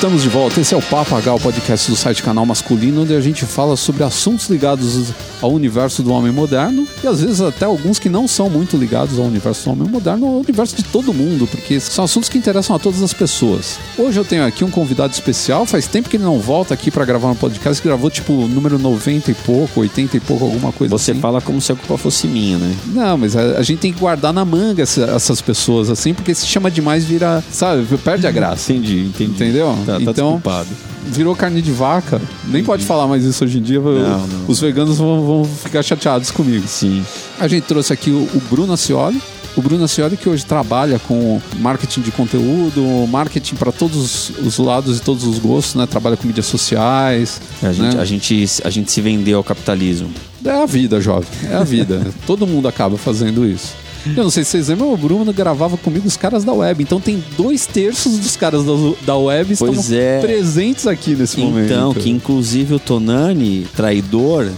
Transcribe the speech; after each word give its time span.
Estamos 0.00 0.22
de 0.22 0.30
volta. 0.30 0.58
Esse 0.58 0.72
é 0.72 0.78
o 0.78 0.80
Papo 0.80 1.14
H, 1.14 1.34
o 1.34 1.38
podcast 1.38 1.90
do 1.90 1.94
site 1.94 2.22
Canal 2.22 2.46
Masculino, 2.46 3.02
onde 3.02 3.14
a 3.14 3.20
gente 3.20 3.44
fala 3.44 3.76
sobre 3.76 4.02
assuntos 4.02 4.48
ligados 4.48 5.12
ao 5.42 5.52
universo 5.52 6.02
do 6.02 6.10
homem 6.10 6.32
moderno 6.32 6.86
e 7.04 7.06
às 7.06 7.20
vezes 7.20 7.42
até 7.42 7.66
alguns 7.66 7.98
que 7.98 8.08
não 8.08 8.26
são 8.26 8.48
muito 8.48 8.78
ligados 8.78 9.18
ao 9.18 9.26
universo 9.26 9.64
do 9.66 9.72
homem 9.72 9.88
moderno, 9.90 10.26
ao 10.26 10.32
universo 10.40 10.74
de 10.74 10.84
todo 10.84 11.12
mundo, 11.12 11.46
porque 11.46 11.78
são 11.78 12.06
assuntos 12.06 12.30
que 12.30 12.38
interessam 12.38 12.74
a 12.74 12.78
todas 12.78 13.02
as 13.02 13.12
pessoas. 13.12 13.78
Hoje 13.98 14.18
eu 14.18 14.24
tenho 14.24 14.42
aqui 14.46 14.64
um 14.64 14.70
convidado 14.70 15.12
especial. 15.12 15.66
Faz 15.66 15.86
tempo 15.86 16.08
que 16.08 16.16
ele 16.16 16.24
não 16.24 16.38
volta 16.40 16.72
aqui 16.72 16.90
para 16.90 17.04
gravar 17.04 17.28
um 17.28 17.34
podcast, 17.34 17.82
gravou 17.84 18.08
tipo 18.08 18.32
número 18.32 18.78
90 18.78 19.30
e 19.30 19.34
pouco, 19.34 19.80
80 19.80 20.16
e 20.16 20.20
pouco, 20.20 20.46
alguma 20.46 20.72
coisa 20.72 20.96
Você 20.96 21.10
assim. 21.10 21.20
fala 21.20 21.42
como 21.42 21.60
se 21.60 21.72
a 21.72 21.76
culpa 21.76 21.98
fosse 21.98 22.26
minha, 22.26 22.56
né? 22.56 22.74
Não, 22.86 23.18
mas 23.18 23.36
a, 23.36 23.58
a 23.58 23.62
gente 23.62 23.80
tem 23.80 23.92
que 23.92 24.00
guardar 24.00 24.32
na 24.32 24.46
manga 24.46 24.82
essa- 24.82 25.04
essas 25.14 25.42
pessoas 25.42 25.90
assim, 25.90 26.14
porque 26.14 26.34
se 26.34 26.46
chama 26.46 26.70
demais 26.70 27.04
vira, 27.04 27.44
sabe, 27.52 27.84
perde 27.98 28.26
a 28.26 28.30
graça. 28.30 28.72
Entendi, 28.72 29.00
entendi. 29.00 29.30
Entendeu? 29.32 29.89
Tá, 29.92 29.96
tá 30.04 30.10
Então- 30.10 30.32
desculpado. 30.32 30.68
virou 31.06 31.34
carne 31.34 31.60
de 31.62 31.72
vaca. 31.72 32.20
Nem 32.46 32.62
pode 32.62 32.84
falar 32.84 33.06
mais 33.06 33.24
isso 33.24 33.44
hoje 33.44 33.58
em 33.58 33.62
dia. 33.62 33.80
Não, 33.80 34.26
não. 34.26 34.44
Os 34.48 34.60
veganos 34.60 34.98
vão, 34.98 35.24
vão 35.26 35.44
ficar 35.44 35.82
chateados 35.82 36.30
comigo. 36.30 36.66
Sim. 36.68 37.04
A 37.38 37.48
gente 37.48 37.64
trouxe 37.64 37.92
aqui 37.92 38.10
o, 38.10 38.28
o 38.34 38.42
Bruno 38.50 38.72
Ascioli. 38.72 39.20
O 39.56 39.62
Bruno 39.62 39.82
Ascioli 39.82 40.16
que 40.16 40.28
hoje 40.28 40.44
trabalha 40.46 41.00
com 41.00 41.40
marketing 41.58 42.02
de 42.02 42.12
conteúdo, 42.12 42.82
marketing 43.08 43.56
para 43.56 43.72
todos 43.72 44.30
os 44.38 44.58
lados 44.58 44.98
e 44.98 45.00
todos 45.00 45.24
os 45.24 45.40
gostos, 45.40 45.74
né? 45.74 45.86
Trabalha 45.86 46.16
com 46.16 46.24
mídias 46.26 46.46
sociais. 46.46 47.40
A 47.60 47.72
gente, 47.72 47.96
né? 47.96 48.00
a, 48.00 48.04
gente, 48.04 48.46
a 48.62 48.70
gente 48.70 48.92
se 48.92 49.00
vendeu 49.00 49.38
ao 49.38 49.44
capitalismo. 49.44 50.08
É 50.44 50.62
a 50.62 50.66
vida, 50.66 51.00
jovem. 51.00 51.28
É 51.50 51.56
a 51.56 51.64
vida. 51.64 52.06
Todo 52.26 52.46
mundo 52.46 52.68
acaba 52.68 52.96
fazendo 52.96 53.44
isso. 53.44 53.72
Eu 54.06 54.24
não 54.24 54.30
sei 54.30 54.44
se 54.44 54.50
vocês 54.50 54.68
lembram, 54.68 54.92
o 54.92 54.96
Bruno 54.96 55.32
gravava 55.32 55.76
comigo 55.76 56.06
os 56.08 56.16
caras 56.16 56.42
da 56.44 56.52
web. 56.52 56.82
Então 56.82 57.00
tem 57.00 57.22
dois 57.36 57.66
terços 57.66 58.18
dos 58.18 58.36
caras 58.36 58.64
da, 58.64 58.72
da 59.04 59.16
web 59.16 59.52
estão 59.52 59.68
Pois 59.74 59.92
é. 59.92 60.20
presentes 60.20 60.86
aqui 60.86 61.14
nesse 61.14 61.38
momento. 61.38 61.66
Então, 61.66 61.92
que 61.94 62.08
inclusive 62.10 62.74
o 62.74 62.78
Tonani, 62.78 63.66
traidor, 63.76 64.48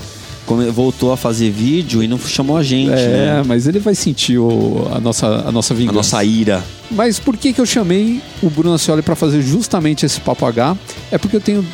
voltou 0.72 1.12
a 1.12 1.16
fazer 1.16 1.50
vídeo 1.50 2.02
e 2.02 2.08
não 2.08 2.18
chamou 2.18 2.56
a 2.56 2.62
gente, 2.62 2.90
É, 2.92 3.08
né? 3.36 3.42
mas 3.46 3.66
ele 3.66 3.78
vai 3.78 3.94
sentir 3.94 4.38
o- 4.38 4.86
a, 4.92 5.00
nossa, 5.00 5.26
a 5.26 5.52
nossa 5.52 5.72
A 5.72 5.76
vingança. 5.76 5.96
nossa 5.96 6.24
ira. 6.24 6.62
Mas 6.90 7.18
por 7.18 7.36
que, 7.36 7.52
que 7.52 7.60
eu 7.60 7.66
chamei 7.66 8.20
o 8.42 8.50
Bruno 8.50 8.74
Ascioli 8.74 9.02
para 9.02 9.16
fazer 9.16 9.40
justamente 9.42 10.04
esse 10.04 10.20
Papo 10.20 10.44
H? 10.44 10.76
É 11.10 11.16
porque 11.18 11.36
eu 11.36 11.40
tenho 11.40 11.64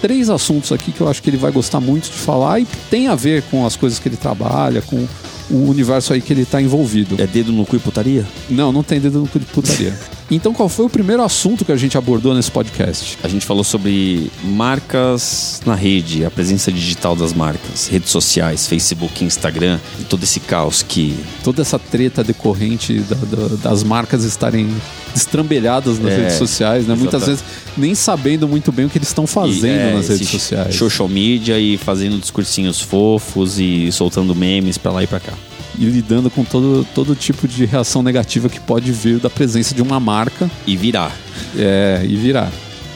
três 0.00 0.30
assuntos 0.30 0.70
aqui 0.72 0.92
que 0.92 1.00
eu 1.00 1.08
acho 1.08 1.22
que 1.22 1.28
ele 1.28 1.36
vai 1.36 1.50
gostar 1.50 1.80
muito 1.80 2.04
de 2.04 2.10
falar 2.18 2.60
e 2.60 2.66
tem 2.90 3.08
a 3.08 3.14
ver 3.14 3.42
com 3.50 3.66
as 3.66 3.74
coisas 3.76 3.98
que 3.98 4.08
ele 4.08 4.16
trabalha, 4.16 4.80
com 4.82 5.06
o 5.50 5.68
universo 5.68 6.12
aí 6.12 6.20
que 6.20 6.32
ele 6.32 6.42
está 6.42 6.60
envolvido. 6.60 7.20
É 7.20 7.26
dedo 7.26 7.52
no 7.52 7.66
cu 7.66 7.76
e 7.76 7.78
putaria? 7.78 8.24
Não, 8.48 8.72
não 8.72 8.82
tem 8.82 9.00
dedo 9.00 9.20
no 9.20 9.26
cu 9.26 9.38
de 9.38 9.46
putaria. 9.46 9.98
então 10.36 10.52
qual 10.54 10.68
foi 10.68 10.84
o 10.86 10.88
primeiro 10.90 11.22
assunto 11.22 11.64
que 11.64 11.72
a 11.72 11.76
gente 11.76 11.96
abordou 11.98 12.34
nesse 12.34 12.50
podcast? 12.50 13.18
A 13.22 13.28
gente 13.28 13.44
falou 13.44 13.64
sobre 13.64 14.30
marcas 14.44 15.60
na 15.66 15.74
rede, 15.74 16.24
a 16.24 16.30
presença 16.30 16.70
digital 16.70 17.16
das 17.16 17.32
marcas, 17.32 17.88
redes 17.88 18.10
sociais, 18.10 18.66
Facebook, 18.66 19.24
Instagram 19.24 19.78
e 19.98 20.04
todo 20.04 20.22
esse 20.22 20.40
caos 20.40 20.82
que 20.82 21.16
Toda 21.42 21.62
essa 21.62 21.78
treta 21.78 22.22
decorrente 22.22 23.00
da- 23.00 23.16
da- 23.16 23.56
das 23.56 23.82
marcas 23.82 24.24
estarem 24.24 24.68
destrambelhadas 25.14 25.98
nas 25.98 26.12
É, 26.12 26.16
redes 26.16 26.36
sociais, 26.36 26.86
né? 26.86 26.94
Muitas 26.94 27.26
vezes 27.26 27.42
nem 27.76 27.94
sabendo 27.94 28.46
muito 28.46 28.70
bem 28.70 28.86
o 28.86 28.88
que 28.90 28.98
eles 28.98 29.08
estão 29.08 29.26
fazendo 29.26 29.64
E, 29.66 29.68
é, 29.70 29.94
nas 29.94 30.08
redes 30.08 30.28
sociais. 30.28 30.74
Social 30.74 31.08
media 31.08 31.58
e 31.58 31.76
fazendo 31.76 32.18
discursinhos 32.18 32.80
fofos 32.80 33.58
e 33.58 33.90
soltando 33.90 34.34
memes 34.34 34.78
pra 34.78 34.92
lá 34.92 35.02
e 35.02 35.06
pra 35.06 35.18
cá. 35.18 35.32
E 35.80 35.86
lidando 35.86 36.30
com 36.30 36.44
todo, 36.44 36.86
todo 36.94 37.16
tipo 37.16 37.48
de 37.48 37.64
reação 37.64 38.02
negativa 38.02 38.48
que 38.48 38.60
pode 38.60 38.92
vir 38.92 39.18
da 39.18 39.30
presença 39.30 39.74
de 39.74 39.80
uma 39.82 39.98
marca 39.98 40.48
E 40.66 40.76
virar. 40.76 41.10
é, 41.58 42.02
e 42.04 42.14
virar. 42.16 42.52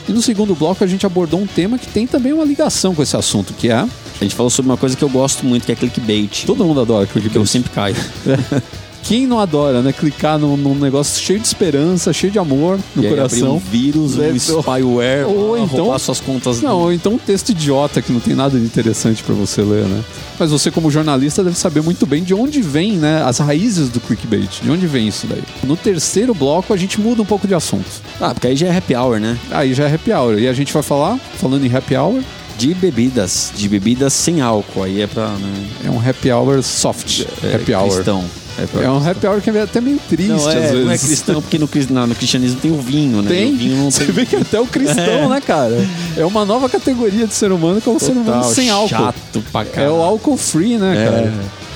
E 0.07 0.11
no 0.13 0.21
segundo 0.21 0.53
bloco 0.53 0.83
a 0.83 0.87
gente 0.87 1.03
abordou 1.05 1.41
um 1.41 1.47
tema 1.47 1.79
que 1.79 1.87
tem 1.87 2.05
também 2.05 2.31
uma 2.31 2.45
ligação 2.45 2.93
com 2.93 3.01
esse 3.01 3.17
assunto, 3.17 3.53
que 3.55 3.69
é. 3.69 3.75
A 3.77 3.87
gente 4.23 4.35
falou 4.35 4.51
sobre 4.51 4.71
uma 4.71 4.77
coisa 4.77 4.95
que 4.95 5.03
eu 5.03 5.09
gosto 5.09 5.43
muito, 5.45 5.65
que 5.65 5.71
é 5.71 5.75
clickbait. 5.75 6.45
Todo 6.45 6.63
mundo 6.63 6.79
adora 6.79 7.07
Que 7.07 7.17
eu 7.17 7.21
clickbait. 7.23 7.47
sempre 7.49 7.71
caio. 7.71 7.95
Quem 9.05 9.27
não 9.27 9.39
adora, 9.39 9.81
né? 9.83 9.93
Clicar 9.93 10.39
num, 10.39 10.57
num 10.57 10.73
negócio 10.75 11.21
cheio 11.23 11.39
de 11.39 11.45
esperança, 11.45 12.11
cheio 12.11 12.31
de 12.33 12.39
amor 12.39 12.79
no 12.95 13.03
E 13.05 13.07
coração. 13.09 13.55
um 13.55 13.59
vírus, 13.59 14.17
um 14.17 14.23
É, 14.23 14.33
spyware, 14.35 15.25
ou 15.29 15.55
então- 15.57 15.83
roubar 15.83 15.99
suas 15.99 16.19
contas. 16.19 16.59
Não, 16.61 16.79
ou 16.79 16.91
então 16.91 17.13
um 17.13 17.17
texto 17.19 17.49
idiota 17.49 18.01
que 18.01 18.11
não 18.11 18.19
tem 18.19 18.33
nada 18.33 18.57
de 18.57 18.65
interessante 18.65 19.21
pra 19.23 19.35
você 19.35 19.61
ler, 19.61 19.85
né? 19.85 20.03
Mas 20.39 20.49
você, 20.49 20.71
como 20.71 20.89
jornalista, 20.89 21.43
deve 21.43 21.55
saber 21.55 21.81
muito 21.83 22.05
bem 22.07 22.23
de 22.23 22.33
onde 22.33 22.61
vem, 22.63 22.93
né? 22.93 23.21
As 23.23 23.37
raízes 23.37 23.89
do 23.89 23.99
clickbait. 23.99 24.61
De 24.63 24.71
onde 24.71 24.87
vem 24.87 25.07
isso 25.07 25.27
daí? 25.27 25.43
No 25.63 25.77
terceiro 25.77 26.33
bloco, 26.33 26.73
a 26.73 26.77
gente 26.77 26.99
muda 26.99 27.21
um 27.21 27.25
pouco 27.25 27.47
de 27.47 27.53
assunto. 27.53 27.85
Ah, 28.19 28.33
porque 28.33 28.47
aí 28.47 28.55
já 28.55 28.67
é 28.67 28.75
happy 28.77 28.95
hour, 28.95 29.19
né? 29.19 29.37
Aí 29.51 29.73
já 29.75 29.87
é 29.87 29.93
happy 29.93 30.11
hour. 30.11 30.39
E 30.39 30.47
a 30.47 30.53
gente 30.53 30.73
vai 30.73 30.81
falar, 30.83 31.17
falando 31.37 31.63
em 31.65 31.73
happy 31.73 31.95
hour, 31.95 32.21
De 32.57 32.73
bebidas. 32.73 33.51
De 33.55 33.67
bebidas 33.69 34.13
sem 34.13 34.41
álcool. 34.41 34.81
Aí 34.83 35.01
é 35.01 35.05
pra. 35.07 35.27
Né, 35.27 35.67
é 35.85 35.89
um 35.91 35.99
happy 35.99 36.31
hour 36.31 36.63
soft. 36.63 37.25
é, 37.43 37.55
happy 37.55 37.73
hour. 37.75 37.89
cristão. 37.93 38.23
É 38.57 38.65
hour 38.87 38.89
um 38.89 38.97
happy 39.09 39.27
hour 39.27 39.41
que 39.41 39.49
é 39.49 39.61
até 39.61 39.81
meio 39.81 39.99
triste, 40.07 40.29
Não, 40.29 40.37
às 40.47 40.55
é, 40.55 40.59
vezes. 40.61 40.85
não 40.85 40.91
é 40.91 40.97
cristão, 40.97 41.41
porque 41.41 41.57
no, 41.59 41.67
não, 41.89 42.07
no 42.07 42.15
cristianismo 42.15 42.59
tem 42.61 42.71
o 42.71 42.79
vinho, 42.81 43.21
né? 43.21 43.29
Tem. 43.29 43.55
Vinho 43.55 43.77
não 43.77 43.91
Você 43.91 44.05
tem. 44.05 44.13
vê 44.13 44.25
que 44.25 44.35
até 44.37 44.59
o 44.59 44.65
cristão, 44.65 45.03
É. 45.03 45.27
né, 45.27 45.41
cara? 45.41 45.85
É 46.15 46.25
uma 46.25 46.45
nova 46.45 46.69
categoria 46.69 47.27
de 47.27 47.33
ser 47.33 47.51
humano 47.51 47.81
que 47.81 47.89
é 47.89 47.91
um 47.91 47.99
ser 47.99 48.13
humano 48.13 48.43
sem 48.45 48.69
álcool. 48.69 48.87
Chato 48.89 49.43
pra 49.51 49.61
É 49.61 49.65
caralho. 49.65 49.95
o 49.95 50.01
álcool 50.01 50.37
free, 50.37 50.77
né, 50.77 50.95
É. 50.95 51.31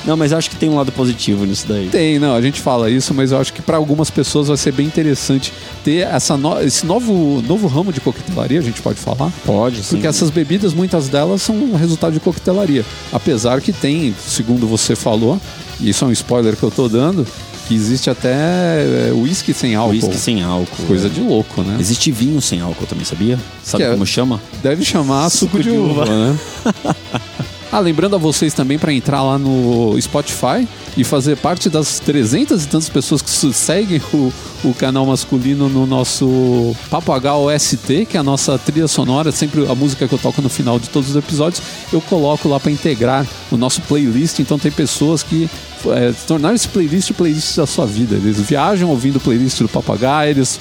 Não, 0.10 0.18
mas 0.18 0.34
acho 0.34 0.50
que 0.50 0.56
tem 0.56 0.68
um 0.70 0.76
lado 0.76 0.92
positivo 0.92 1.46
nisso 1.46 1.66
daí. 1.68 1.88
Tem, 1.88 2.18
não, 2.18 2.34
a 2.34 2.42
gente 2.42 2.60
fala 2.60 2.90
isso, 2.90 3.14
mas 3.14 3.32
eu 3.32 3.38
acho 3.40 3.54
que 3.54 3.62
para 3.62 3.78
algumas 3.78 4.10
pessoas 4.10 4.48
vai 4.48 4.58
ser 4.58 4.72
bem 4.72 4.88
interessante 4.88 5.54
ter 5.84 6.08
essa 6.08 6.36
no- 6.36 6.60
esse 6.62 6.84
novo, 6.84 7.44
novo 7.48 7.68
ramo 7.68 7.94
de 7.94 8.02
coquetelaria, 8.02 8.58
a 8.60 8.64
gente 8.64 8.82
pode 8.82 9.00
falar. 9.00 9.32
Pode, 9.46 9.84
sim. 9.84 9.90
Porque 9.92 10.08
essas 10.08 10.32
bebidas, 10.32 10.74
muitas 10.74 11.08
delas 11.10 11.44
são 11.44 11.56
um 11.56 11.76
resultado 11.76 12.14
de 12.14 12.20
coquetelaria. 12.20 12.84
Apesar 13.14 13.62
que 13.62 13.72
tem, 13.72 14.16
segundo 14.28 14.66
você 14.66 14.96
falou, 14.96 15.40
e 15.80 15.90
isso 15.92 16.04
é 16.04 16.08
um 16.08 16.12
spoiler 16.12 16.56
que 16.56 16.64
eu 16.64 16.72
tô 16.72 16.90
dando, 16.90 17.28
que 17.68 17.76
existe 17.76 18.10
até 18.10 18.32
é, 18.34 19.12
uísque 19.14 19.54
sem 19.54 19.76
álcool. 19.76 19.92
Whisky 19.94 20.18
sem 20.18 20.42
álcool. 20.42 20.86
Coisa 20.88 21.06
é. 21.06 21.10
de 21.12 21.22
louco, 21.22 21.62
né? 21.62 21.78
Existe 21.80 22.12
vinho 22.12 22.42
sem 22.42 22.62
álcool 22.62 22.88
também, 22.88 23.06
sabia? 23.06 23.38
Sabe 23.64 23.84
Que 23.84 23.90
é- 23.90 23.92
como 23.94 24.08
chama? 24.08 24.42
Deve 24.64 24.84
chamar 24.84 25.30
suco, 25.30 25.58
Suco 25.58 25.64
de, 25.64 25.70
de 25.70 25.78
uva, 25.78 26.02
uva. 26.02 26.06
né? 26.32 26.40
Ah, 27.72 27.78
lembrando 27.78 28.16
a 28.16 28.20
vocês 28.20 28.52
também 28.52 28.80
para 28.80 28.92
entrar 28.92 29.22
lá 29.22 29.38
no 29.38 29.96
Spotify 30.02 30.68
e 30.98 31.04
fazer 31.04 31.38
parte 31.38 31.70
das 31.70 32.00
300 32.00 32.64
e 32.64 32.68
tantas 32.68 32.90
pessoas 32.90 33.22
que 33.22 33.30
seguem 33.30 34.02
o, 34.12 34.34
o 34.64 34.74
canal 34.74 35.06
masculino 35.06 35.70
no 35.70 35.86
nosso 35.86 36.76
Papo 36.90 37.12
H 37.14 37.36
OST, 37.36 38.08
que 38.10 38.18
é 38.18 38.20
a 38.20 38.24
nossa 38.24 38.58
trilha 38.58 38.88
sonora, 38.88 39.32
sempre 39.32 39.70
a 39.70 39.76
música 39.76 40.08
que 40.08 40.14
eu 40.14 40.18
toco 40.18 40.42
no 40.42 40.50
final 40.50 40.80
de 40.80 40.90
todos 40.90 41.12
os 41.12 41.16
episódios, 41.16 41.62
eu 41.94 42.02
coloco 42.02 42.50
lá 42.50 42.60
para 42.60 42.72
integrar 42.72 43.24
o 43.52 43.56
nosso 43.56 43.82
playlist. 43.82 44.40
Então 44.40 44.58
tem 44.58 44.72
pessoas 44.72 45.22
que 45.22 45.48
é, 45.96 46.12
tornaram 46.26 46.56
esse 46.56 46.68
playlist 46.68 47.12
o 47.12 47.14
playlist 47.14 47.56
da 47.56 47.68
sua 47.68 47.86
vida. 47.86 48.16
Eles 48.16 48.40
viajam 48.40 48.90
ouvindo 48.90 49.18
o 49.18 49.20
playlist 49.20 49.62
do 49.62 49.70
H, 49.94 50.28
eles 50.28 50.60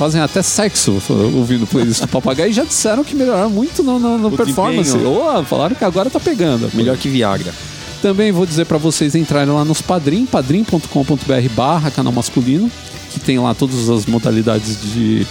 fazem 0.00 0.18
até 0.22 0.40
sexo 0.40 0.96
ouvindo 1.36 1.64
o 1.64 1.66
playlist 1.66 2.00
do 2.00 2.08
Papagaio 2.08 2.48
e 2.50 2.54
já 2.54 2.64
disseram 2.64 3.04
que 3.04 3.14
melhoraram 3.14 3.50
muito 3.50 3.82
no, 3.82 3.98
no- 3.98 4.16
no 4.16 4.30
performance. 4.30 4.96
Ou 4.96 5.44
falaram 5.44 5.76
que 5.76 5.84
agora 5.84 6.08
tá 6.08 6.18
pegando. 6.18 6.70
Melhor 6.72 6.96
que 6.96 7.06
Viagra. 7.10 7.52
Também 8.00 8.32
vou 8.32 8.46
dizer 8.46 8.64
para 8.64 8.78
vocês 8.78 9.14
entrarem 9.14 9.52
lá 9.52 9.62
nos 9.62 9.82
Padrim, 9.82 10.24
padrim.com.br 10.24 11.48
barra 11.54 11.90
canal 11.90 12.14
masculino, 12.14 12.70
que 13.10 13.20
tem 13.20 13.38
lá 13.38 13.54
todas 13.54 13.90
as 13.90 14.06
modalidades 14.06 14.78
de 14.94 15.26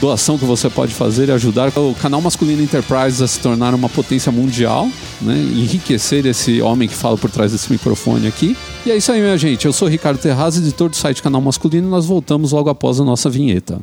doação 0.00 0.38
que 0.38 0.44
você 0.46 0.70
pode 0.70 0.94
fazer 0.94 1.28
e 1.28 1.32
ajudar 1.32 1.68
o 1.78 1.94
canal 2.00 2.22
masculino 2.22 2.62
Enterprise 2.62 3.22
a 3.22 3.28
se 3.28 3.38
tornar 3.40 3.74
uma 3.74 3.90
potência 3.90 4.32
mundial, 4.32 4.88
né? 5.20 5.36
enriquecer 5.54 6.24
esse 6.24 6.62
homem 6.62 6.88
que 6.88 6.94
fala 6.94 7.18
por 7.18 7.30
trás 7.30 7.52
desse 7.52 7.70
microfone 7.70 8.26
aqui. 8.26 8.56
E 8.86 8.90
é 8.90 8.96
isso 8.96 9.12
aí, 9.12 9.20
minha 9.20 9.36
gente. 9.36 9.66
Eu 9.66 9.72
sou 9.74 9.86
Ricardo 9.86 10.16
Terraz, 10.18 10.56
editor 10.56 10.88
do 10.88 10.96
site 10.96 11.22
Canal 11.22 11.42
Masculino, 11.42 11.88
e 11.88 11.90
nós 11.90 12.06
voltamos 12.06 12.52
logo 12.52 12.70
após 12.70 12.98
a 12.98 13.04
nossa 13.04 13.28
vinheta. 13.28 13.80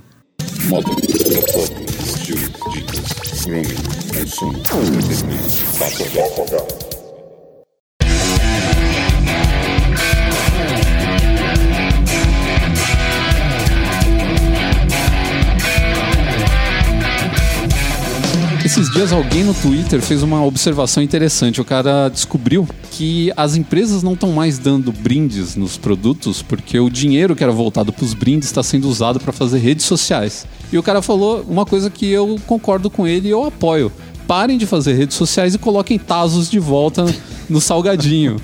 Moda, 0.69 0.89
foto, 0.89 1.81
estilo, 2.03 2.49
dicas, 2.71 3.43
grooming, 3.45 3.75
consumo, 4.13 4.57
entretenimento, 4.57 5.63
papo 5.79 6.03
H, 6.03 6.11
papo 6.13 6.55
H. 6.55 6.80
Esses 18.71 18.89
dias 18.89 19.11
alguém 19.11 19.43
no 19.43 19.53
Twitter 19.53 20.01
fez 20.01 20.23
uma 20.23 20.45
observação 20.45 21.03
interessante. 21.03 21.59
O 21.59 21.65
cara 21.65 22.07
descobriu 22.07 22.65
que 22.91 23.29
as 23.35 23.57
empresas 23.57 24.01
não 24.01 24.13
estão 24.13 24.31
mais 24.31 24.57
dando 24.57 24.93
brindes 24.93 25.57
nos 25.57 25.75
produtos 25.75 26.41
porque 26.41 26.79
o 26.79 26.89
dinheiro 26.89 27.35
que 27.35 27.43
era 27.43 27.51
voltado 27.51 27.91
para 27.91 28.05
os 28.05 28.13
brindes 28.13 28.47
está 28.47 28.63
sendo 28.63 28.87
usado 28.87 29.19
para 29.19 29.33
fazer 29.33 29.59
redes 29.59 29.85
sociais. 29.85 30.47
E 30.71 30.77
o 30.77 30.83
cara 30.83 31.01
falou 31.01 31.45
uma 31.49 31.65
coisa 31.65 31.89
que 31.89 32.09
eu 32.09 32.39
concordo 32.47 32.89
com 32.89 33.05
ele 33.05 33.27
e 33.27 33.31
eu 33.31 33.43
apoio. 33.43 33.91
Parem 34.25 34.57
de 34.57 34.65
fazer 34.65 34.93
redes 34.93 35.17
sociais 35.17 35.53
e 35.53 35.57
coloquem 35.57 35.99
Tazos 35.99 36.49
de 36.49 36.57
volta 36.57 37.03
no 37.49 37.59
salgadinho. 37.59 38.37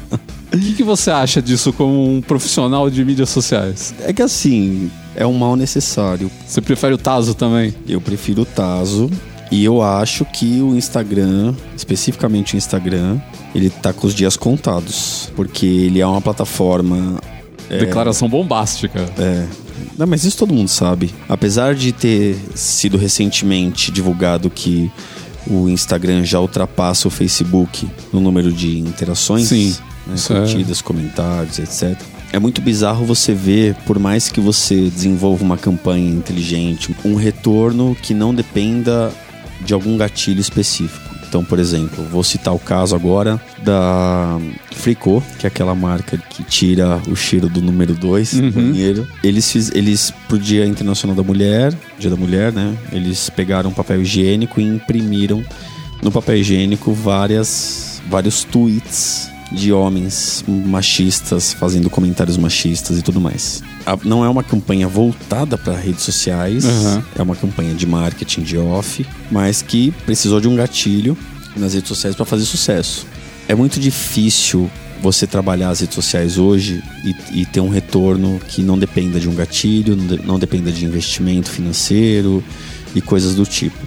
O 0.53 0.57
que, 0.57 0.73
que 0.73 0.83
você 0.83 1.09
acha 1.09 1.41
disso 1.41 1.71
como 1.71 2.05
um 2.05 2.21
profissional 2.21 2.89
de 2.89 3.05
mídias 3.05 3.29
sociais? 3.29 3.95
É 4.01 4.11
que 4.11 4.21
assim, 4.21 4.91
é 5.15 5.25
um 5.25 5.37
mal 5.37 5.55
necessário. 5.55 6.29
Você 6.45 6.59
prefere 6.59 6.93
o 6.93 6.97
Tazo 6.97 7.33
também? 7.33 7.73
Eu 7.87 8.01
prefiro 8.01 8.41
o 8.41 8.45
Tazo. 8.45 9.09
E 9.51 9.63
eu 9.63 9.81
acho 9.81 10.25
que 10.25 10.61
o 10.61 10.75
Instagram, 10.75 11.53
especificamente 11.75 12.55
o 12.55 12.57
Instagram, 12.57 13.19
ele 13.55 13.69
tá 13.69 13.93
com 13.93 14.07
os 14.07 14.13
dias 14.13 14.35
contados. 14.35 15.31
Porque 15.35 15.65
ele 15.65 15.99
é 15.99 16.07
uma 16.07 16.21
plataforma. 16.21 17.19
Declaração 17.69 18.29
bombástica. 18.29 18.99
É. 19.17 19.45
Não, 19.97 20.07
mas 20.07 20.23
isso 20.23 20.37
todo 20.37 20.53
mundo 20.53 20.67
sabe. 20.67 21.13
Apesar 21.27 21.75
de 21.75 21.91
ter 21.91 22.37
sido 22.55 22.97
recentemente 22.97 23.91
divulgado 23.91 24.49
que 24.49 24.91
o 25.45 25.69
Instagram 25.69 26.23
já 26.23 26.39
ultrapassa 26.39 27.07
o 27.07 27.11
Facebook 27.11 27.87
no 28.11 28.19
número 28.19 28.51
de 28.51 28.79
interações, 28.79 29.47
Sim, 29.47 29.75
né, 30.05 30.15
é- 30.15 30.33
curtidas, 30.33 30.81
comentários, 30.81 31.59
etc. 31.59 31.99
É 32.31 32.39
muito 32.39 32.61
bizarro 32.61 33.05
você 33.05 33.33
ver, 33.33 33.75
por 33.85 33.97
mais 33.97 34.29
que 34.29 34.41
você 34.41 34.89
desenvolva 34.89 35.43
uma 35.43 35.57
campanha 35.57 36.09
inteligente, 36.09 36.93
um 37.05 37.15
retorno 37.15 37.95
que 38.01 38.13
não 38.13 38.33
dependa 38.35 39.13
de 39.61 39.73
algum 39.73 39.97
gatilho 39.97 40.39
específico. 40.39 41.07
Então, 41.27 41.43
por 41.43 41.59
exemplo, 41.59 42.03
vou 42.05 42.23
citar 42.23 42.53
o 42.53 42.59
caso 42.59 42.95
agora 42.95 43.39
da 43.61 44.39
Fricô, 44.71 45.21
que 45.37 45.45
é 45.45 45.49
aquela 45.49 45.75
marca 45.75 46.17
que 46.17 46.41
tira 46.43 47.01
o 47.09 47.15
cheiro 47.15 47.49
do 47.49 47.61
número 47.61 47.93
2 47.93 48.33
do 48.33 48.51
banheiro. 48.51 49.05
Eles, 49.21 49.51
fiz, 49.51 49.69
eles, 49.75 50.13
pro 50.27 50.39
Dia 50.39 50.65
Internacional 50.65 51.15
da 51.15 51.23
Mulher, 51.23 51.73
Dia 51.99 52.09
da 52.09 52.15
Mulher, 52.15 52.53
né? 52.53 52.73
Eles 52.93 53.29
pegaram 53.29 53.73
papel 53.73 54.01
higiênico 54.01 54.61
e 54.61 54.63
imprimiram 54.63 55.43
no 56.01 56.11
papel 56.11 56.37
higiênico 56.37 56.93
várias, 56.93 58.01
vários 58.09 58.45
tweets 58.45 59.29
de 59.51 59.71
homens 59.71 60.43
machistas 60.47 61.53
fazendo 61.53 61.89
comentários 61.89 62.37
machistas 62.37 62.97
e 62.97 63.01
tudo 63.01 63.19
mais. 63.21 63.63
A- 63.85 63.97
não 64.03 64.23
é 64.25 64.29
uma 64.29 64.43
campanha 64.43 64.87
voltada 64.87 65.57
para 65.57 65.75
redes 65.77 66.03
sociais, 66.03 66.65
Uhum. 66.65 67.01
é 67.15 67.21
uma 67.21 67.35
campanha 67.35 67.73
de 67.73 67.85
marketing 67.85 68.41
de 68.41 68.57
off, 68.57 69.05
mas 69.31 69.61
que 69.61 69.91
precisou 70.05 70.39
de 70.41 70.47
um 70.47 70.55
gatilho 70.55 71.17
nas 71.55 71.73
redes 71.73 71.87
sociais 71.87 72.15
para 72.15 72.25
fazer 72.25 72.45
sucesso. 72.45 73.05
É 73.47 73.55
muito 73.55 73.79
difícil 73.79 74.69
você 75.01 75.25
trabalhar 75.25 75.69
as 75.69 75.79
redes 75.79 75.95
sociais 75.95 76.37
hoje 76.37 76.83
e, 77.03 77.41
e 77.41 77.45
ter 77.45 77.61
um 77.61 77.69
retorno 77.69 78.41
que 78.49 78.61
não 78.61 78.77
dependa 78.77 79.19
de 79.19 79.29
um 79.29 79.33
gatilho, 79.35 79.95
não, 79.95 80.07
de- 80.07 80.25
não 80.25 80.39
dependa 80.39 80.71
de 80.71 80.83
investimento 80.83 81.49
financeiro 81.49 82.43
e 82.95 82.99
coisas 82.99 83.35
do 83.35 83.45
tipo. 83.45 83.77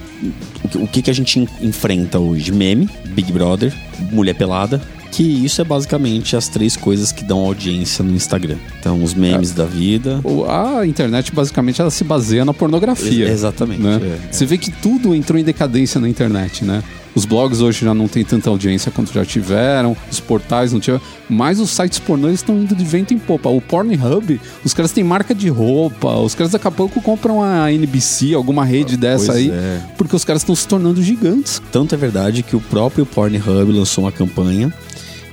O 0.64 0.68
que- 0.68 0.78
O 0.78 0.86
que, 0.86 1.02
que 1.02 1.10
a 1.10 1.14
gente 1.14 1.38
en- 1.40 1.48
enfrenta 1.60 2.18
hoje? 2.18 2.52
Meme, 2.52 2.88
Big 3.06 3.30
Brother, 3.32 3.72
mulher 4.12 4.34
pelada. 4.34 4.80
Que 5.10 5.22
isso 5.22 5.60
é 5.60 5.64
basicamente 5.64 6.36
as 6.36 6.48
três 6.48 6.76
coisas 6.76 7.10
que 7.10 7.24
dão 7.24 7.38
audiência 7.40 8.04
no 8.04 8.14
Instagram. 8.14 8.56
Então, 8.78 9.02
os 9.02 9.12
memes 9.12 9.52
da 9.52 9.64
vida. 9.64 10.20
A 10.48 10.86
internet, 10.86 11.32
basicamente, 11.32 11.80
ela 11.80 11.90
se 11.90 12.04
baseia 12.04 12.44
na 12.44 12.54
pornografia. 12.54 13.24
Ex- 13.24 13.32
exatamente, 13.32 13.82
né? 13.82 14.00
é, 14.02 14.32
Você 14.32 14.46
vê 14.46 14.56
que 14.56 14.70
tudo 14.70 15.14
entrou 15.14 15.38
em 15.38 15.44
decadência 15.44 16.00
na 16.00 16.08
internet, 16.08 16.64
né? 16.64 16.82
Os 17.14 17.24
blogs 17.24 17.60
hoje 17.60 17.84
já 17.84 17.92
não 17.92 18.06
tem 18.06 18.24
tanta 18.24 18.48
audiência 18.48 18.90
quanto 18.92 19.12
já 19.12 19.24
tiveram, 19.24 19.96
os 20.10 20.20
portais 20.20 20.72
não 20.72 20.78
tiveram, 20.78 21.02
mas 21.28 21.58
os 21.58 21.70
sites 21.70 21.98
pornô 21.98 22.28
eles 22.28 22.40
estão 22.40 22.56
indo 22.56 22.74
de 22.74 22.84
vento 22.84 23.12
em 23.12 23.18
popa. 23.18 23.48
O 23.48 23.60
Pornhub, 23.60 24.40
os 24.64 24.72
caras 24.72 24.92
têm 24.92 25.02
marca 25.02 25.34
de 25.34 25.48
roupa, 25.48 26.16
os 26.18 26.34
caras 26.34 26.52
daqui 26.52 26.68
a 26.68 26.70
pouco 26.70 27.02
compram 27.02 27.42
a 27.42 27.72
NBC, 27.72 28.34
alguma 28.34 28.64
rede 28.64 28.96
dessa 28.96 29.26
pois 29.26 29.38
aí, 29.38 29.50
é. 29.50 29.80
porque 29.98 30.14
os 30.14 30.24
caras 30.24 30.42
estão 30.42 30.54
se 30.54 30.68
tornando 30.68 31.02
gigantes. 31.02 31.60
Tanto 31.72 31.94
é 31.94 31.98
verdade 31.98 32.44
que 32.44 32.54
o 32.54 32.60
próprio 32.60 33.04
Pornhub 33.04 33.72
lançou 33.72 34.04
uma 34.04 34.12
campanha 34.12 34.72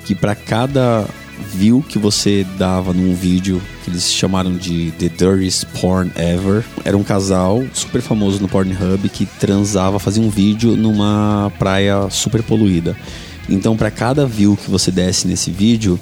que 0.07 0.15
para 0.15 0.33
cada 0.33 1.05
view 1.53 1.83
que 1.87 1.99
você 1.99 2.47
dava 2.57 2.93
num 2.93 3.13
vídeo 3.13 3.61
que 3.83 3.91
eles 3.91 4.09
chamaram 4.09 4.55
de 4.55 4.91
The 4.97 5.09
Dirtiest 5.09 5.65
Porn 5.81 6.09
Ever, 6.15 6.63
era 6.85 6.97
um 6.97 7.03
casal 7.03 7.61
super 7.73 8.01
famoso 8.01 8.41
no 8.41 8.47
Pornhub 8.47 9.09
que 9.09 9.25
transava, 9.25 9.99
fazia 9.99 10.23
um 10.23 10.29
vídeo 10.29 10.77
numa 10.77 11.51
praia 11.59 12.09
super 12.09 12.41
poluída. 12.41 12.95
Então, 13.49 13.75
para 13.75 13.91
cada 13.91 14.25
view 14.25 14.55
que 14.55 14.71
você 14.71 14.91
desse 14.91 15.27
nesse 15.27 15.51
vídeo, 15.51 15.99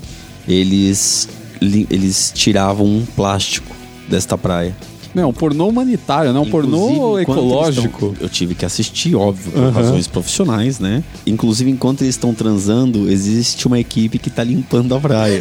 eles 0.47 1.27
eles 1.59 2.31
tiravam 2.35 2.85
um 2.85 3.05
plástico 3.15 3.75
desta 4.07 4.37
praia. 4.37 4.75
Não, 5.15 5.29
um 5.29 5.33
pornô 5.33 5.69
humanitário, 5.69 6.33
não 6.33 6.44
um 6.44 6.50
pornô 6.50 7.17
ecológico. 7.17 8.13
eu 8.19 8.27
tive 8.27 8.53
que 8.53 8.65
assistir, 8.65 9.15
óbvio, 9.15 9.51
por 9.51 9.71
razões 9.71 10.07
profissionais, 10.07 10.77
né? 10.77 11.01
Inclusive, 11.25 11.71
enquanto 11.71 12.01
eles 12.01 12.15
estão 12.15 12.33
transando, 12.33 13.09
existe 13.09 13.65
uma 13.65 13.79
equipe 13.79 14.19
que 14.19 14.29
tá 14.29 14.44
limpando 14.44 14.94
a 14.94 15.00
praia. 15.00 15.39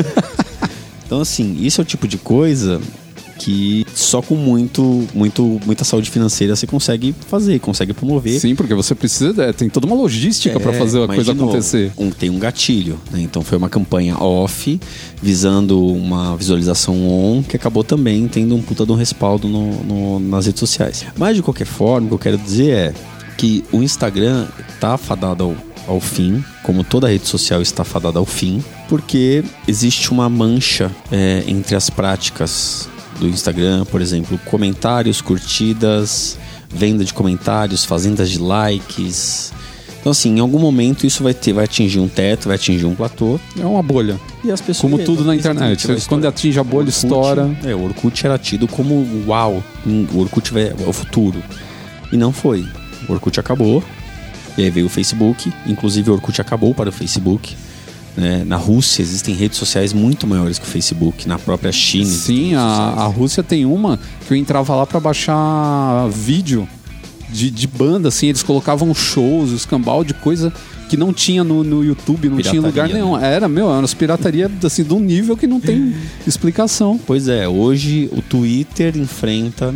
então, 1.04 1.20
assim, 1.20 1.56
isso 1.58 1.80
é 1.80 1.82
o 1.82 1.84
tipo 1.84 2.06
de 2.06 2.16
coisa 2.16 2.80
que 3.38 3.84
só 3.94 4.22
com 4.22 4.34
muito, 4.36 5.06
muito, 5.14 5.60
muita 5.66 5.84
saúde 5.84 6.10
financeira 6.10 6.54
você 6.54 6.66
consegue 6.66 7.14
fazer, 7.28 7.58
consegue 7.60 7.92
promover. 7.92 8.38
Sim, 8.40 8.54
porque 8.54 8.74
você 8.74 8.94
precisa, 8.94 9.42
é, 9.44 9.52
tem 9.52 9.68
toda 9.68 9.86
uma 9.86 9.96
logística 9.96 10.58
pra 10.60 10.72
É, 10.72 10.78
fazer 10.78 11.02
a 11.02 11.06
coisa 11.06 11.34
novo, 11.34 11.50
acontecer. 11.50 11.92
um- 11.98 12.10
tem 12.10 12.30
um 12.30 12.38
gatilho, 12.38 12.98
né? 13.10 13.20
Então 13.20 13.42
foi 13.42 13.58
uma 13.58 13.68
campanha 13.68 14.16
off, 14.18 14.78
visando 15.22 15.84
uma 15.86 16.36
visualização 16.36 16.94
on, 17.08 17.42
que 17.42 17.56
acabou 17.56 17.82
também 17.84 18.28
tendo 18.28 18.54
um 18.54 18.62
puta 18.62 18.84
de 18.86 18.92
um 18.92 18.96
respaldo 18.96 19.48
no- 19.48 19.82
no- 19.84 20.20
nas 20.20 20.46
redes 20.46 20.60
sociais. 20.60 21.04
Mas 21.16 21.36
de 21.36 21.42
qualquer 21.42 21.66
forma, 21.66 22.06
o 22.06 22.08
que 22.10 22.14
eu 22.14 22.18
quero 22.18 22.38
dizer 22.38 22.70
é 22.70 22.94
que 23.36 23.64
o 23.72 23.82
Instagram 23.82 24.46
tá 24.80 24.96
fadado 24.96 25.44
ao, 25.44 25.94
ao 25.94 26.00
fim, 26.00 26.42
como 26.62 26.84
toda 26.84 27.08
rede 27.08 27.26
social 27.26 27.60
está 27.60 27.84
fadada 27.84 28.18
ao 28.18 28.24
fim, 28.24 28.62
porque 28.88 29.42
existe 29.66 30.10
uma 30.12 30.28
mancha 30.28 30.90
é, 31.10 31.42
entre 31.46 31.74
as 31.74 31.90
práticas 31.90 32.88
do 33.18 33.28
Instagram, 33.28 33.84
por 33.86 34.00
exemplo, 34.00 34.38
comentários, 34.44 35.20
curtidas, 35.20 36.38
venda 36.68 37.04
de 37.04 37.12
comentários, 37.14 37.84
fazendas 37.84 38.30
de 38.30 38.38
likes. 38.38 39.52
Então, 40.00 40.10
assim, 40.12 40.36
em 40.36 40.40
algum 40.40 40.58
momento 40.58 41.06
isso 41.06 41.22
vai 41.22 41.32
ter, 41.32 41.52
vai 41.54 41.64
atingir 41.64 41.98
um 41.98 42.08
teto, 42.08 42.46
vai 42.48 42.56
atingir 42.56 42.84
um 42.84 42.94
platô. 42.94 43.40
É 43.58 43.64
uma 43.64 43.82
bolha. 43.82 44.20
E 44.44 44.50
as 44.50 44.60
pessoas. 44.60 44.82
Como 44.90 45.00
É, 45.00 45.04
tudo 45.04 45.24
na 45.24 45.34
exatamente, 45.34 45.84
internet. 45.84 45.86
vai 46.02 46.08
Quando 46.08 46.26
atinge 46.26 46.58
a 46.58 46.64
bolha, 46.64 46.88
Orkut, 46.88 46.96
estoura. 47.06 47.56
É, 47.64 47.74
o 47.74 47.82
Orkut 47.84 48.26
era 48.26 48.36
tido 48.38 48.68
como 48.68 49.24
uau, 49.26 49.62
o 49.86 50.18
Orkut 50.18 50.52
vai- 50.52 50.68
é 50.78 50.86
o 50.86 50.92
futuro. 50.92 51.42
E 52.12 52.16
não 52.18 52.32
foi. 52.32 52.66
O 53.08 53.12
Orkut 53.14 53.40
acabou. 53.40 53.82
E 54.58 54.62
aí 54.64 54.70
veio 54.70 54.86
o 54.86 54.90
Facebook. 54.90 55.50
Inclusive 55.66 56.10
o 56.10 56.12
Orkut 56.14 56.38
acabou 56.40 56.74
para 56.74 56.90
o 56.90 56.92
Facebook. 56.92 57.56
Né? 58.16 58.44
Na 58.46 58.56
Rússia 58.56 59.02
existem 59.02 59.34
redes 59.34 59.58
sociais 59.58 59.92
muito 59.92 60.26
maiores 60.26 60.58
que 60.58 60.66
o 60.66 60.68
Facebook. 60.68 61.26
Na 61.28 61.38
própria 61.38 61.72
China. 61.72 62.06
Sim, 62.06 62.54
a, 62.54 62.60
a 62.60 63.06
Rússia 63.06 63.42
tem 63.42 63.64
uma 63.64 63.98
que 64.26 64.32
eu 64.32 64.36
entrava 64.36 64.74
lá 64.74 64.86
pra 64.86 65.00
baixar 65.00 66.08
vídeo 66.08 66.68
de, 67.30 67.50
de 67.50 67.66
banda, 67.66 68.08
assim, 68.08 68.28
eles 68.28 68.42
colocavam 68.42 68.94
shows, 68.94 69.50
escambau 69.50 70.04
de 70.04 70.14
coisa 70.14 70.52
que 70.88 70.96
não 70.96 71.12
tinha 71.12 71.42
no, 71.42 71.64
no 71.64 71.82
YouTube, 71.82 72.28
não 72.28 72.38
tinha 72.38 72.54
em 72.54 72.58
lugar 72.58 72.86
Pirataria, 72.86 72.94
nenhum. 72.94 73.18
Era, 73.18 73.48
meu, 73.48 73.68
era 73.68 73.78
umas 73.78 73.94
pirataria 73.94 74.50
assim, 74.62 74.84
de 74.84 74.94
um 74.94 75.00
nível 75.00 75.36
que 75.36 75.46
não 75.46 75.58
tem 75.58 75.94
explicação. 76.26 77.00
Pois 77.04 77.26
é, 77.26 77.48
hoje 77.48 78.08
o 78.12 78.22
Twitter 78.22 78.96
enfrenta 78.96 79.74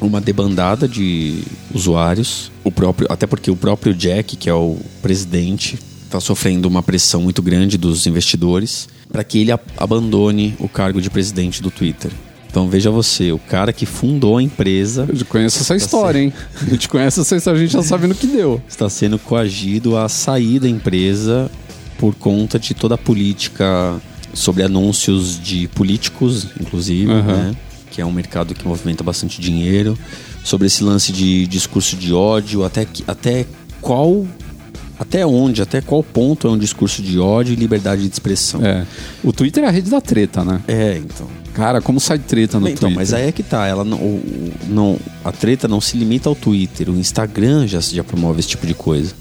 uma 0.00 0.20
debandada 0.20 0.88
de 0.88 1.42
usuários, 1.72 2.50
o 2.62 2.70
próprio, 2.70 3.06
até 3.10 3.26
porque 3.26 3.50
o 3.50 3.56
próprio 3.56 3.94
Jack, 3.94 4.36
que 4.36 4.48
é 4.48 4.54
o 4.54 4.78
presidente, 5.02 5.78
está 6.16 6.20
sofrendo 6.20 6.68
uma 6.68 6.80
pressão 6.82 7.22
muito 7.22 7.42
grande 7.42 7.76
dos 7.76 8.06
investidores 8.06 8.88
para 9.10 9.24
que 9.24 9.38
ele 9.38 9.50
abandone 9.76 10.54
o 10.60 10.68
cargo 10.68 11.00
de 11.02 11.10
presidente 11.10 11.60
do 11.60 11.70
Twitter. 11.72 12.12
Então 12.48 12.68
veja 12.68 12.88
você, 12.88 13.32
o 13.32 13.38
cara 13.38 13.72
que 13.72 13.84
fundou 13.84 14.38
a 14.38 14.42
empresa 14.42 15.08
Eu 15.12 15.26
conheço 15.26 15.58
essa 15.60 15.74
história, 15.74 16.20
hein? 16.20 16.32
A 16.62 16.70
gente 16.70 16.88
conhece 16.88 17.20
essa 17.20 17.34
história, 17.34 17.58
a 17.58 17.62
gente 17.62 17.72
já 17.72 17.82
sabe 17.82 18.06
no 18.06 18.14
que 18.14 18.28
deu. 18.28 18.62
está 18.68 18.88
sendo 18.88 19.18
coagido 19.18 19.96
a 19.96 20.08
sair 20.08 20.60
da 20.60 20.68
empresa 20.68 21.50
por 21.98 22.14
conta 22.14 22.58
de 22.60 22.74
toda 22.74 22.94
a 22.94 22.98
política 22.98 24.00
sobre 24.32 24.62
anúncios 24.62 25.40
de 25.42 25.66
políticos, 25.68 26.46
inclusive, 26.60 27.10
Aham. 27.10 27.22
né? 27.50 27.56
que 27.90 28.00
é 28.00 28.06
um 28.06 28.12
mercado 28.12 28.54
que 28.54 28.66
movimenta 28.66 29.02
bastante 29.04 29.40
dinheiro, 29.40 29.96
sobre 30.44 30.66
esse 30.68 30.82
lance 30.84 31.12
de 31.12 31.46
discurso 31.48 31.96
de 31.96 32.12
ódio, 32.12 32.64
até, 32.64 32.84
que- 32.84 33.02
até 33.06 33.46
qual. 33.80 34.24
Até 34.98 35.26
onde, 35.26 35.60
até 35.60 35.80
qual 35.80 36.02
ponto 36.02 36.46
é 36.46 36.50
um 36.50 36.58
discurso 36.58 37.02
de 37.02 37.18
ódio 37.18 37.52
e 37.52 37.56
liberdade 37.56 38.02
de 38.06 38.12
expressão. 38.12 38.64
É. 38.64 38.86
O 39.24 39.32
Twitter 39.32 39.64
é 39.64 39.66
a 39.66 39.70
rede 39.70 39.90
da 39.90 40.00
treta, 40.00 40.44
né? 40.44 40.60
É, 40.68 40.96
então. 40.98 41.26
Cara, 41.52 41.80
como 41.80 41.98
sai 42.00 42.18
treta 42.18 42.58
no 42.60 42.66
então, 42.68 42.88
Twitter? 42.88 42.96
mas 42.96 43.12
aí 43.12 43.28
é 43.28 43.32
que 43.32 43.42
tá. 43.42 43.66
Ela 43.66 43.84
não, 43.84 43.98
o- 43.98 44.52
não, 44.68 44.98
a 45.24 45.30
treta 45.32 45.66
não 45.68 45.80
se 45.80 45.96
limita 45.96 46.28
ao 46.28 46.34
Twitter. 46.34 46.88
O 46.90 46.96
Instagram 46.96 47.66
já, 47.66 47.80
já 47.80 48.04
promove 48.04 48.40
esse 48.40 48.48
tipo 48.48 48.66
de 48.66 48.74
coisa. 48.74 49.12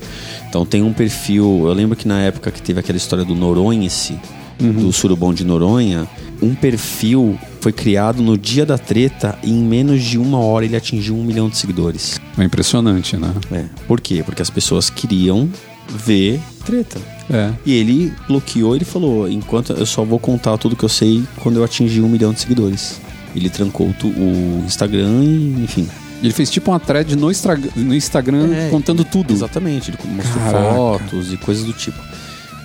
Então 0.47 0.65
tem 0.65 0.81
um 0.83 0.93
perfil. 0.93 1.63
Eu 1.67 1.73
lembro 1.73 1.95
que 1.95 2.07
na 2.07 2.19
época 2.21 2.51
que 2.51 2.61
teve 2.61 2.79
aquela 2.79 2.97
história 2.97 3.25
do 3.25 3.33
Noronha-se, 3.35 4.15
do 4.59 4.91
surubom 4.93 5.33
de 5.33 5.43
Noronha, 5.43 6.07
um 6.43 6.53
perfil 6.55 7.37
foi 7.61 7.71
criado 7.71 8.21
no 8.21 8.37
dia 8.37 8.65
da 8.65 8.77
treta 8.77 9.37
e 9.43 9.49
em 9.49 9.63
menos 9.63 10.03
de 10.03 10.17
uma 10.17 10.39
hora 10.39 10.65
ele 10.65 10.75
atingiu 10.75 11.15
um 11.15 11.23
milhão 11.23 11.49
de 11.49 11.57
seguidores. 11.57 12.19
É 12.37 12.43
impressionante, 12.43 13.15
né? 13.17 13.33
É. 13.51 13.65
Por 13.87 14.01
quê? 14.01 14.21
Porque 14.25 14.41
as 14.41 14.49
pessoas 14.49 14.89
queriam 14.89 15.49
ver 15.89 16.39
treta. 16.65 16.99
É. 17.31 17.51
E 17.65 17.73
ele 17.73 18.13
bloqueou, 18.27 18.75
ele 18.75 18.85
falou: 18.85 19.29
enquanto 19.29 19.73
eu 19.73 19.85
só 19.85 20.03
vou 20.03 20.19
contar 20.19 20.57
tudo 20.57 20.75
que 20.75 20.83
eu 20.83 20.89
sei 20.89 21.23
quando 21.41 21.57
eu 21.57 21.63
atingir 21.63 22.01
um 22.01 22.09
milhão 22.09 22.33
de 22.33 22.41
seguidores. 22.41 22.99
Ele 23.35 23.49
trancou 23.49 23.87
o 24.03 24.63
Instagram 24.65 25.23
e, 25.23 25.63
enfim. 25.63 25.87
Ele 26.21 26.31
fez 26.31 26.49
tipo 26.51 26.71
uma 26.71 26.79
thread 26.79 27.15
no, 27.17 27.29
Instra- 27.31 27.59
no 27.75 27.93
Instagram 27.95 28.53
É, 28.53 28.69
contando 28.69 29.03
tudo. 29.03 29.33
Exatamente, 29.33 29.89
ele 29.91 29.97
mostrou 30.13 30.43
Caraca. 30.43 30.73
fotos 30.75 31.33
e 31.33 31.37
coisas 31.37 31.63
do 31.65 31.73
tipo. 31.73 31.97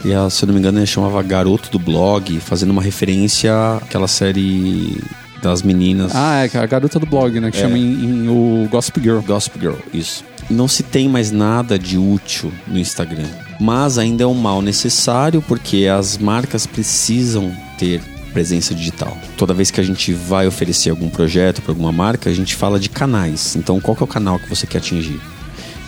E 0.04 0.12
ela, 0.12 0.30
se 0.30 0.44
eu 0.44 0.46
não 0.46 0.54
me 0.54 0.60
engano, 0.60 0.78
ele 0.78 0.86
chamava 0.86 1.22
Garoto 1.22 1.70
do 1.70 1.78
Blog, 1.78 2.38
fazendo 2.40 2.70
uma 2.70 2.82
referência 2.82 3.52
àquela 3.82 4.06
série 4.08 4.96
das 5.42 5.62
meninas. 5.62 6.12
Ah, 6.14 6.44
é 6.46 6.58
a 6.58 6.66
garota 6.66 6.98
do 6.98 7.06
blog, 7.06 7.38
né? 7.40 7.50
Que 7.50 7.58
É. 7.58 7.60
chama 7.62 7.78
em, 7.78 8.04
em 8.04 8.28
o 8.28 8.68
Gossip 8.70 9.00
Girl. 9.00 9.20
Gossip 9.20 9.58
Girl, 9.58 9.76
isso. 9.94 10.24
Não 10.50 10.66
se 10.66 10.82
tem 10.82 11.08
mais 11.08 11.30
nada 11.30 11.78
de 11.78 11.96
útil 11.98 12.52
no 12.66 12.78
Instagram. 12.78 13.26
Mas 13.60 13.98
ainda 13.98 14.24
é 14.24 14.26
um 14.26 14.34
mal 14.34 14.62
necessário 14.62 15.42
porque 15.42 15.86
as 15.86 16.16
marcas 16.18 16.66
precisam 16.66 17.52
ter 17.78 18.00
presença 18.32 18.74
digital. 18.74 19.16
Toda 19.36 19.52
vez 19.54 19.70
que 19.70 19.80
a 19.80 19.84
gente 19.84 20.12
vai 20.12 20.46
oferecer 20.46 20.90
algum 20.90 21.08
projeto 21.08 21.60
para 21.62 21.72
alguma 21.72 21.92
marca, 21.92 22.30
a 22.30 22.34
gente 22.34 22.54
fala 22.54 22.78
de 22.80 22.88
canais. 22.88 23.54
Então, 23.56 23.80
qual 23.80 23.96
é 24.00 24.04
o 24.04 24.06
canal 24.08 24.38
que 24.38 24.48
você 24.48 24.66
quer 24.66 24.78
atingir? 24.78 25.20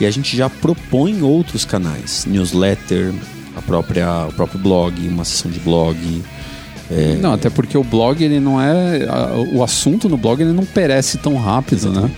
E 0.01 0.07
a 0.07 0.11
gente 0.11 0.37
já 0.37 0.49
propõe 0.49 1.23
outros 1.23 1.65
canais, 1.65 2.25
newsletter, 2.27 3.13
a 3.61 3.63
própria, 3.63 4.27
o 4.29 4.33
próprio 4.33 4.59
blog, 4.59 5.07
uma 5.09 5.25
sessão 5.25 5.51
de 5.51 5.61
blog. 5.61 5.97
É, 6.91 7.17
Não, 7.21 7.33
até 7.33 7.49
porque 7.49 7.79
o 7.79 7.85
blog, 7.85 8.23
ele 8.23 8.41
não 8.41 8.61
é. 8.61 9.05
a- 9.09 9.35
O 9.53 9.63
assunto 9.63 10.09
no 10.09 10.17
blog, 10.17 10.41
ele 10.43 10.53
não 10.53 10.65
perece 10.65 11.19
tão 11.19 11.37
rápido, 11.37 11.91
né? 11.93 12.11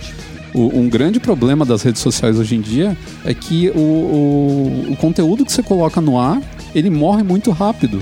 O- 0.53 0.79
um 0.79 0.89
grande 0.89 1.19
problema 1.19 1.63
das 1.65 1.81
redes 1.83 2.01
sociais 2.01 2.39
hoje 2.39 2.55
em 2.55 2.61
dia 2.61 2.97
é 3.25 3.33
que 3.33 3.69
o, 3.75 3.79
o, 3.79 4.85
o 4.91 4.95
conteúdo 4.97 5.45
que 5.45 5.51
você 5.51 5.61
coloca 5.63 5.99
no 6.01 6.17
ar, 6.19 6.41
ele 6.73 6.89
morre 6.89 7.21
muito 7.23 7.51
rápido. 7.51 7.99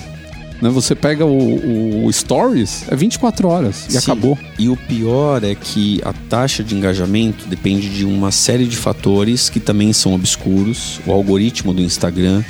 Né? 0.62 0.70
Você 0.70 0.94
pega 0.94 1.26
o, 1.26 2.06
o 2.06 2.14
Stories, 2.14 2.86
é 2.88 2.96
24 2.96 3.48
horas 3.48 3.86
e 3.90 3.94
Sim. 3.94 3.98
acabou. 3.98 4.38
E 4.60 4.70
o 4.70 4.78
pior 4.78 5.44
é 5.44 5.56
que 5.56 6.00
a 6.06 6.14
taxa 6.30 6.64
de 6.64 6.76
engajamento 6.76 7.48
depende 7.48 7.90
de 7.90 8.06
uma 8.06 8.32
série 8.32 8.66
de 8.68 8.78
fatores 8.78 9.50
que 9.50 9.60
também 9.60 9.92
são 9.92 10.14
obscuros. 10.14 11.00
O 11.06 11.12
algoritmo 11.12 11.74
do 11.74 11.82
Instagram 11.82 12.44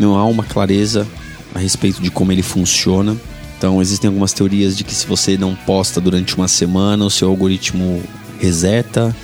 não 0.00 0.16
há 0.16 0.24
uma 0.24 0.42
clareza 0.42 1.06
a 1.54 1.58
respeito 1.58 2.00
de 2.02 2.10
como 2.10 2.32
ele 2.32 2.42
funciona. 2.42 3.16
Então 3.58 3.80
existem 3.82 4.08
algumas 4.08 4.32
teorias 4.32 4.76
de 4.76 4.84
que 4.84 4.94
se 4.94 5.06
você 5.06 5.36
não 5.36 5.54
posta 5.54 6.00
durante 6.00 6.34
uma 6.34 6.48
semana, 6.48 7.04
o 7.04 7.10
seu 7.10 7.28
algoritmo 7.28 8.02
reseta. 8.38 9.14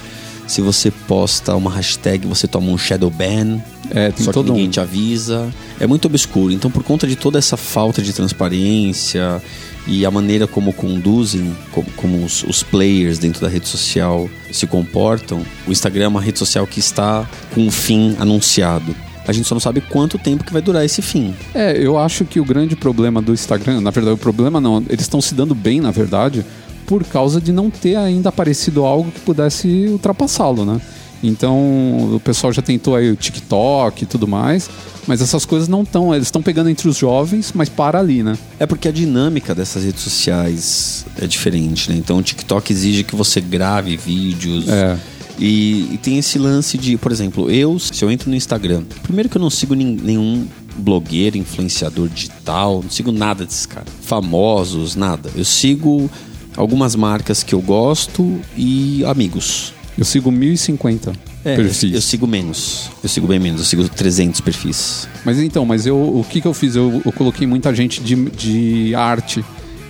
Se 0.46 0.60
você 0.60 0.90
posta 0.90 1.56
uma 1.56 1.70
hashtag, 1.70 2.26
você 2.26 2.46
toma 2.46 2.70
um 2.70 2.78
shadow 2.78 3.10
ban. 3.10 3.58
É, 3.90 4.12
Só 4.16 4.32
que 4.32 4.42
ninguém 4.42 4.68
um. 4.68 4.70
te 4.70 4.78
avisa. 4.78 5.52
É 5.80 5.86
muito 5.86 6.04
obscuro. 6.04 6.52
Então, 6.52 6.70
por 6.70 6.84
conta 6.84 7.06
de 7.06 7.16
toda 7.16 7.38
essa 7.38 7.56
falta 7.56 8.02
de 8.02 8.12
transparência 8.12 9.42
e 9.86 10.04
a 10.04 10.10
maneira 10.10 10.46
como 10.46 10.72
conduzem, 10.72 11.56
como, 11.72 11.88
como 11.96 12.24
os, 12.24 12.42
os 12.44 12.62
players 12.62 13.18
dentro 13.18 13.40
da 13.40 13.48
rede 13.48 13.66
social 13.66 14.28
se 14.52 14.66
comportam, 14.66 15.42
o 15.66 15.72
Instagram 15.72 16.04
é 16.04 16.08
uma 16.08 16.20
rede 16.20 16.38
social 16.38 16.66
que 16.66 16.78
está 16.78 17.28
com 17.54 17.62
um 17.62 17.70
fim 17.70 18.16
anunciado. 18.18 18.94
A 19.26 19.32
gente 19.32 19.46
só 19.46 19.54
não 19.54 19.60
sabe 19.60 19.80
quanto 19.80 20.18
tempo 20.18 20.44
que 20.44 20.52
vai 20.52 20.62
durar 20.62 20.84
esse 20.84 21.02
fim. 21.02 21.34
É, 21.54 21.76
eu 21.76 21.98
acho 21.98 22.24
que 22.24 22.38
o 22.38 22.44
grande 22.44 22.76
problema 22.76 23.20
do 23.20 23.32
Instagram, 23.32 23.80
na 23.80 23.90
verdade, 23.90 24.14
o 24.14 24.18
problema 24.18 24.60
não, 24.60 24.84
eles 24.88 25.02
estão 25.02 25.20
se 25.20 25.34
dando 25.34 25.54
bem, 25.54 25.80
na 25.80 25.90
verdade, 25.90 26.44
por 26.86 27.04
causa 27.04 27.40
de 27.40 27.52
não 27.52 27.68
ter 27.68 27.96
ainda 27.96 28.28
aparecido 28.28 28.84
algo 28.84 29.10
que 29.10 29.20
pudesse 29.20 29.88
ultrapassá-lo, 29.88 30.64
né? 30.64 30.80
Então, 31.22 32.14
o 32.14 32.20
pessoal 32.20 32.52
já 32.52 32.62
tentou 32.62 32.94
aí 32.94 33.10
o 33.10 33.16
TikTok 33.16 34.04
e 34.04 34.06
tudo 34.06 34.28
mais, 34.28 34.68
mas 35.06 35.20
essas 35.20 35.44
coisas 35.44 35.66
não 35.66 35.82
estão, 35.82 36.14
eles 36.14 36.28
estão 36.28 36.42
pegando 36.42 36.68
entre 36.68 36.88
os 36.88 36.96
jovens, 36.96 37.52
mas 37.54 37.68
para 37.68 37.98
ali, 37.98 38.22
né? 38.22 38.36
É 38.58 38.66
porque 38.66 38.86
a 38.86 38.92
dinâmica 38.92 39.54
dessas 39.54 39.84
redes 39.84 40.02
sociais 40.02 41.06
é 41.20 41.26
diferente, 41.26 41.90
né? 41.90 41.96
Então 41.96 42.18
o 42.18 42.22
TikTok 42.22 42.72
exige 42.72 43.02
que 43.02 43.16
você 43.16 43.40
grave 43.40 43.96
vídeos. 43.96 44.68
É. 44.68 44.96
E, 45.38 45.88
e 45.92 45.98
tem 45.98 46.18
esse 46.18 46.38
lance 46.38 46.78
de, 46.78 46.96
por 46.96 47.12
exemplo, 47.12 47.50
eu, 47.50 47.78
se 47.78 48.02
eu 48.02 48.10
entro 48.10 48.30
no 48.30 48.36
Instagram, 48.36 48.84
primeiro 49.02 49.28
que 49.28 49.36
eu 49.36 49.40
não 49.40 49.50
sigo 49.50 49.74
nenhum 49.74 50.46
blogueiro, 50.78 51.36
influenciador 51.36 52.08
digital, 52.08 52.80
não 52.82 52.90
sigo 52.90 53.12
nada 53.12 53.44
desses 53.44 53.66
caras. 53.66 53.88
Famosos, 54.02 54.94
nada. 54.94 55.30
Eu 55.36 55.44
sigo 55.44 56.10
algumas 56.56 56.94
marcas 56.94 57.42
que 57.42 57.54
eu 57.54 57.60
gosto 57.60 58.40
e 58.56 59.04
amigos. 59.04 59.72
Eu 59.96 60.04
sigo 60.04 60.30
1050 60.30 61.12
É, 61.44 61.52
eu, 61.52 61.56
perfis. 61.56 61.94
eu 61.94 62.00
sigo 62.02 62.26
menos. 62.26 62.90
Eu 63.02 63.08
sigo 63.08 63.26
bem 63.26 63.38
menos. 63.38 63.60
Eu 63.60 63.66
sigo 63.66 63.88
300 63.88 64.40
perfis. 64.42 65.08
Mas 65.24 65.38
então, 65.38 65.64
mas 65.64 65.86
eu, 65.86 65.96
o 65.96 66.24
que, 66.28 66.40
que 66.40 66.46
eu 66.46 66.52
fiz? 66.54 66.76
Eu, 66.76 67.00
eu 67.04 67.12
coloquei 67.12 67.46
muita 67.46 67.74
gente 67.74 68.02
de, 68.02 68.14
de 68.30 68.94
arte. 68.94 69.44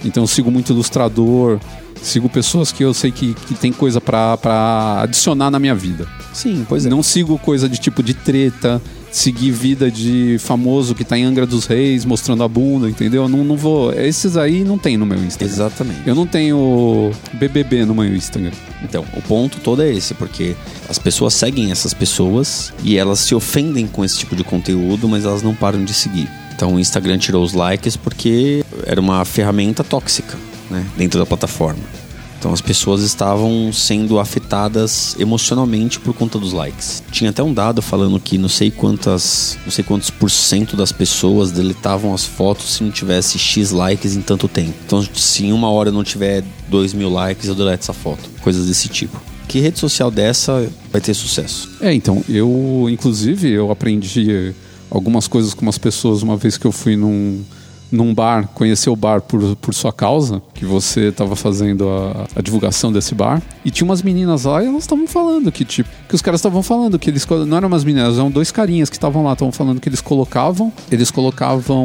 Então 0.05 0.23
eu 0.23 0.26
sigo 0.29 0.50
muito 0.50 0.73
ilustrador, 0.73 1.59
sigo 2.03 2.29
pessoas 2.29 2.73
que 2.73 2.85
eu 2.85 2.95
sei 2.95 3.11
que, 3.11 3.35
que 3.35 3.55
tem 3.55 3.73
coisa 3.73 4.00
pra, 4.00 4.37
pra 4.37 5.03
adicionar 5.03 5.50
na 5.50 5.59
minha 5.59 5.75
vida. 5.75 6.07
Sim, 6.33 6.65
pois 6.69 6.87
é. 6.87 6.91
Não 6.91 7.03
sigo 7.03 7.38
coisa 7.38 7.69
de 7.69 7.79
tipo 7.79 8.03
de 8.03 8.15
treta, 8.15 8.81
seguir 9.11 9.50
vida 9.50 9.91
de 9.91 10.37
famoso 10.38 10.95
que 10.95 11.05
tá 11.05 11.17
em 11.19 11.25
Angra 11.25 11.47
dos 11.47 11.67
Reis 11.67 12.05
mostrando 12.05 12.43
a 12.43 12.49
bunda, 12.49 12.88
entendeu? 12.88 13.23
Eu 13.23 13.29
Não, 13.29 13.43
não 13.45 13.57
vou. 13.57 13.93
Esses 13.93 14.37
aí 14.37 14.62
não 14.62 14.79
tem 14.79 14.97
no 14.97 15.07
meu 15.07 15.19
Instagram. 15.19 15.55
Exatamente. 15.55 16.00
Eu 16.07 16.15
não 16.15 16.26
tenho 16.26 17.11
BBB 17.35 17.85
no 17.85 17.95
meu 17.95 18.15
Instagram. 18.15 18.53
Então, 18.83 19.05
o 19.17 19.23
ponto 19.23 19.59
todo 19.61 19.83
é 19.83 19.91
esse, 19.91 20.15
porque 20.15 20.55
as 20.88 20.99
pessoas 20.99 21.35
seguem 21.35 21.71
essas 21.71 21.95
pessoas 21.95 22.73
e 22.85 22.97
elas 22.97 23.21
se 23.21 23.35
ofendem 23.35 23.87
com 23.87 24.05
esse 24.05 24.19
tipo 24.19 24.37
de 24.37 24.45
conteúdo, 24.45 25.09
mas 25.09 25.25
elas 25.25 25.43
não 25.43 25.55
param 25.55 25.85
de 25.85 25.95
seguir. 25.95 26.29
Então, 26.55 26.75
o 26.75 26.81
Instagram 26.81 27.19
tirou 27.19 27.43
os 27.43 27.53
likes 27.53 27.97
porque 27.97 28.65
era 28.85 29.00
uma 29.00 29.25
ferramenta 29.25 29.83
tóxica, 29.85 30.37
né, 30.70 30.87
dentro 30.96 31.18
da 31.18 31.26
plataforma. 31.26 31.82
Então, 32.38 32.52
as 32.52 32.61
pessoas 32.61 33.02
estavam 33.02 33.73
sendo 33.73 34.18
afetadas 34.18 35.16
emocionalmente 35.18 35.99
por 35.99 36.14
conta 36.14 36.38
dos 36.38 36.52
likes. 36.52 37.02
Tinha 37.11 37.30
até 37.30 37.42
um 37.42 37.52
dado 37.52 37.80
falando 37.80 38.20
que 38.20 38.37
não 38.37 38.49
sei 38.49 38.70
quantas, 38.70 39.58
não 39.64 39.73
sei 39.73 39.82
quantos 39.82 40.11
por 40.11 40.30
cento 40.30 40.76
das 40.76 40.92
pessoas 40.92 41.50
deletavam 41.50 42.14
as 42.14 42.25
fotos 42.25 42.75
se 42.75 42.85
não 42.85 42.90
tivesse 42.90 43.38
X 43.38 43.70
likes 43.70 44.14
em 44.14 44.20
tanto 44.20 44.46
tempo. 44.49 44.75
Então, 44.85 45.04
se 45.14 45.46
em 45.46 45.52
uma 45.52 45.70
hora 45.70 45.90
não 45.90 46.04
tiver 46.04 46.44
2 46.68 46.92
mil 46.92 47.11
likes, 47.11 47.49
eu 47.49 47.54
deleto 47.54 47.82
essa 47.82 47.92
foto. 47.92 48.28
Coisas 48.42 48.66
desse 48.66 48.88
tipo. 48.88 49.20
Que 49.49 49.58
rede 49.58 49.78
social 49.78 50.11
dessa 50.11 50.70
vai 50.92 51.00
ter 51.00 51.14
sucesso? 51.14 51.70
É, 51.80 51.92
então, 51.92 52.23
eu, 52.28 52.87
inclusive, 52.90 53.50
eu 53.50 53.70
aprendi 53.70 54.54
algumas 54.90 55.26
coisas 55.26 55.54
com 55.54 55.62
umas 55.62 55.78
pessoas 55.78 56.23
uma 56.23 56.37
vez 56.37 56.58
que 56.58 56.66
eu 56.66 56.73
fui 56.73 56.96
num, 56.96 57.42
num 57.97 58.15
bar, 58.15 58.49
conhecer 58.55 58.91
o 58.91 58.97
bar 58.97 59.21
por, 59.21 59.57
por 59.57 59.75
sua 59.75 59.93
causa, 59.93 60.43
que 60.55 60.65
você 60.65 61.09
estava 61.09 61.35
fazendo 61.35 61.88
a, 61.88 62.26
a 62.37 62.43
divulgação 62.43 62.93
desse 62.93 63.15
bar. 63.15 63.43
E 63.65 63.71
tinha 63.71 63.85
umas 63.85 64.03
meninas 64.03 64.45
lá 64.45 64.62
e 64.62 64.67
elas 64.67 64.83
estavam 64.83 65.07
falando 65.07 65.50
que, 65.50 65.65
tipo, 65.65 65.88
que 66.09 66.15
os 66.15 66.23
caras 66.23 66.41
estavam 66.41 66.62
falando 66.62 66.99
que 66.99 67.11
eles. 67.11 67.26
Não 67.47 67.57
eram 67.57 67.69
umas 67.69 67.85
meninas, 67.85 68.19
eram 68.19 68.31
dois 68.31 68.50
carinhas 68.50 68.91
que 68.91 68.97
estavam 68.97 69.25
lá, 69.25 69.33
estavam 69.33 69.53
falando 69.53 69.81
que 69.81 69.88
eles 69.88 70.00
colocavam, 70.00 70.73
eles 70.91 71.11
colocavam 71.11 71.85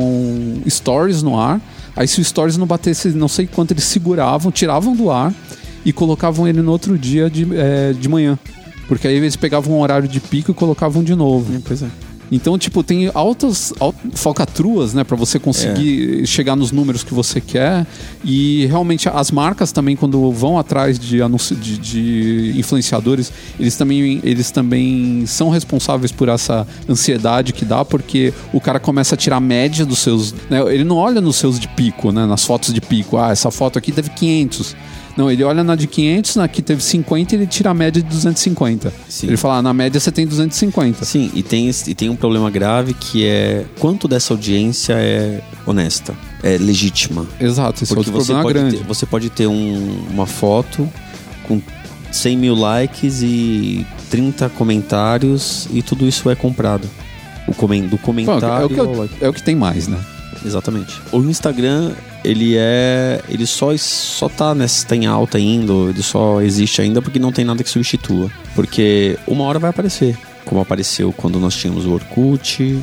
stories 0.67 1.23
no 1.23 1.39
ar. 1.39 1.61
Aí 1.95 2.07
se 2.07 2.21
o 2.21 2.23
stories 2.23 2.57
não 2.57 2.67
batesse, 2.67 3.09
não 3.09 3.27
sei 3.27 3.47
quanto 3.47 3.71
eles 3.71 3.83
seguravam, 3.83 4.51
tiravam 4.51 4.95
do 4.95 5.09
ar 5.09 5.33
e 5.83 5.91
colocavam 5.91 6.47
ele 6.47 6.61
no 6.61 6.71
outro 6.71 6.97
dia 6.97 7.29
de, 7.29 7.47
é, 7.55 7.93
de 7.93 8.07
manhã. 8.07 8.37
Porque 8.87 9.07
aí 9.07 9.15
eles 9.15 9.35
pegavam 9.35 9.77
um 9.77 9.81
horário 9.81 10.07
de 10.07 10.19
pico 10.19 10.51
e 10.51 10.53
colocavam 10.53 11.03
de 11.03 11.15
novo. 11.15 11.61
Pois 11.65 11.81
é. 11.81 11.87
Então, 12.31 12.57
tipo, 12.57 12.81
tem 12.81 13.11
altas 13.13 13.73
al- 13.79 13.93
falcatruas, 14.13 14.93
né, 14.93 15.03
para 15.03 15.17
você 15.17 15.37
conseguir 15.37 16.25
chegar 16.25 16.55
nos 16.55 16.71
números 16.71 17.03
que 17.03 17.13
você 17.13 17.41
quer. 17.41 17.85
E 18.23 18.65
realmente 18.67 19.09
as 19.09 19.31
marcas 19.31 19.71
também, 19.73 19.95
quando 19.95 20.31
vão 20.31 20.57
atrás 20.57 20.97
de, 20.97 21.21
anúncio, 21.21 21.55
de, 21.55 21.77
de 21.77 22.53
influenciadores, 22.57 23.31
eles 23.59 23.75
também, 23.75 24.21
eles 24.23 24.49
também 24.51 25.25
são 25.25 25.49
responsáveis 25.49 26.11
por 26.11 26.29
essa 26.29 26.65
ansiedade 26.87 27.51
que 27.51 27.65
dá, 27.65 27.83
porque 27.83 28.33
o 28.53 28.61
cara 28.61 28.79
começa 28.79 29.15
a 29.15 29.17
tirar 29.17 29.37
a 29.37 29.41
média 29.41 29.85
dos 29.85 29.99
seus. 29.99 30.33
né, 30.49 30.61
ele 30.73 30.83
não 30.85 30.95
olha 30.95 31.19
nos 31.19 31.35
seus 31.35 31.59
de 31.59 31.67
pico, 31.67 32.11
né, 32.11 32.25
nas 32.25 32.45
fotos 32.45 32.73
de 32.73 32.79
pico. 32.79 33.17
Ah, 33.17 33.31
essa 33.31 33.51
foto 33.51 33.77
aqui 33.77 33.91
teve 33.91 34.09
500. 34.09 34.75
Não, 35.17 35.29
ele 35.29 35.43
olha 35.43 35.63
na 35.63 35.75
de 35.75 35.87
500, 35.87 36.35
na 36.37 36.47
que 36.47 36.61
teve 36.61 36.81
50 36.81 37.35
e 37.35 37.37
ele 37.39 37.47
tira 37.47 37.69
a 37.71 37.73
média 37.73 38.01
de 38.01 38.07
250. 38.07 38.93
Sim. 39.09 39.27
Ele 39.27 39.37
fala, 39.37 39.57
ah, 39.57 39.61
na 39.61 39.73
média 39.73 39.99
você 39.99 40.11
tem 40.11 40.25
250. 40.25 41.03
Sim, 41.05 41.29
e 41.33 41.43
tem, 41.43 41.69
e 41.87 41.93
tem 41.95 42.09
um 42.09 42.15
problema 42.15 42.49
grave 42.49 42.93
que 42.93 43.25
é 43.25 43.65
quanto 43.79 44.07
dessa 44.07 44.33
audiência 44.33 44.93
é 44.93 45.41
honesta, 45.65 46.13
é 46.41 46.57
legítima. 46.57 47.27
Exato, 47.39 47.83
esse 47.83 47.91
é 47.91 47.95
Porque 47.95 48.09
outro 48.09 48.25
você 48.25 48.33
pode, 48.33 48.53
grande. 48.53 48.77
ter, 48.77 48.83
você 48.85 49.05
pode 49.05 49.29
ter 49.29 49.47
um- 49.47 50.05
uma 50.09 50.25
foto 50.25 50.87
com 51.47 51.61
100 52.11 52.37
mil 52.37 52.55
likes 52.55 53.21
e 53.21 53.85
30 54.09 54.49
comentários 54.49 55.67
e 55.71 55.81
tudo 55.81 56.07
isso 56.07 56.29
é 56.29 56.35
comprado. 56.35 56.89
O 57.47 57.53
comen, 57.53 57.83
do 57.83 57.91
Bom, 57.91 57.97
comentário 57.97 58.63
é, 58.63 58.65
o 58.65 58.69
que, 59.07 59.25
é 59.25 59.29
o 59.29 59.33
que 59.33 59.43
tem 59.43 59.55
mais, 59.55 59.87
né? 59.87 59.97
Exatamente. 60.45 60.93
O 61.11 61.19
Instagram, 61.19 61.91
ele 62.23 62.55
é. 62.57 63.21
Ele 63.29 63.45
só, 63.45 63.75
só 63.77 64.29
tá, 64.29 64.53
nessa, 64.55 64.85
tá 64.87 64.95
em 64.95 65.05
alta 65.05 65.37
ainda, 65.37 65.73
ele 65.89 66.01
só 66.03 66.41
existe 66.41 66.81
ainda 66.81 67.01
porque 67.01 67.19
não 67.19 67.31
tem 67.31 67.45
nada 67.45 67.63
que 67.63 67.69
substitua. 67.69 68.29
Porque 68.55 69.17
uma 69.27 69.43
hora 69.45 69.59
vai 69.59 69.69
aparecer. 69.69 70.17
Como 70.45 70.59
apareceu 70.61 71.13
quando 71.15 71.39
nós 71.39 71.55
tínhamos 71.55 71.85
o 71.85 71.91
Orkut. 71.93 72.79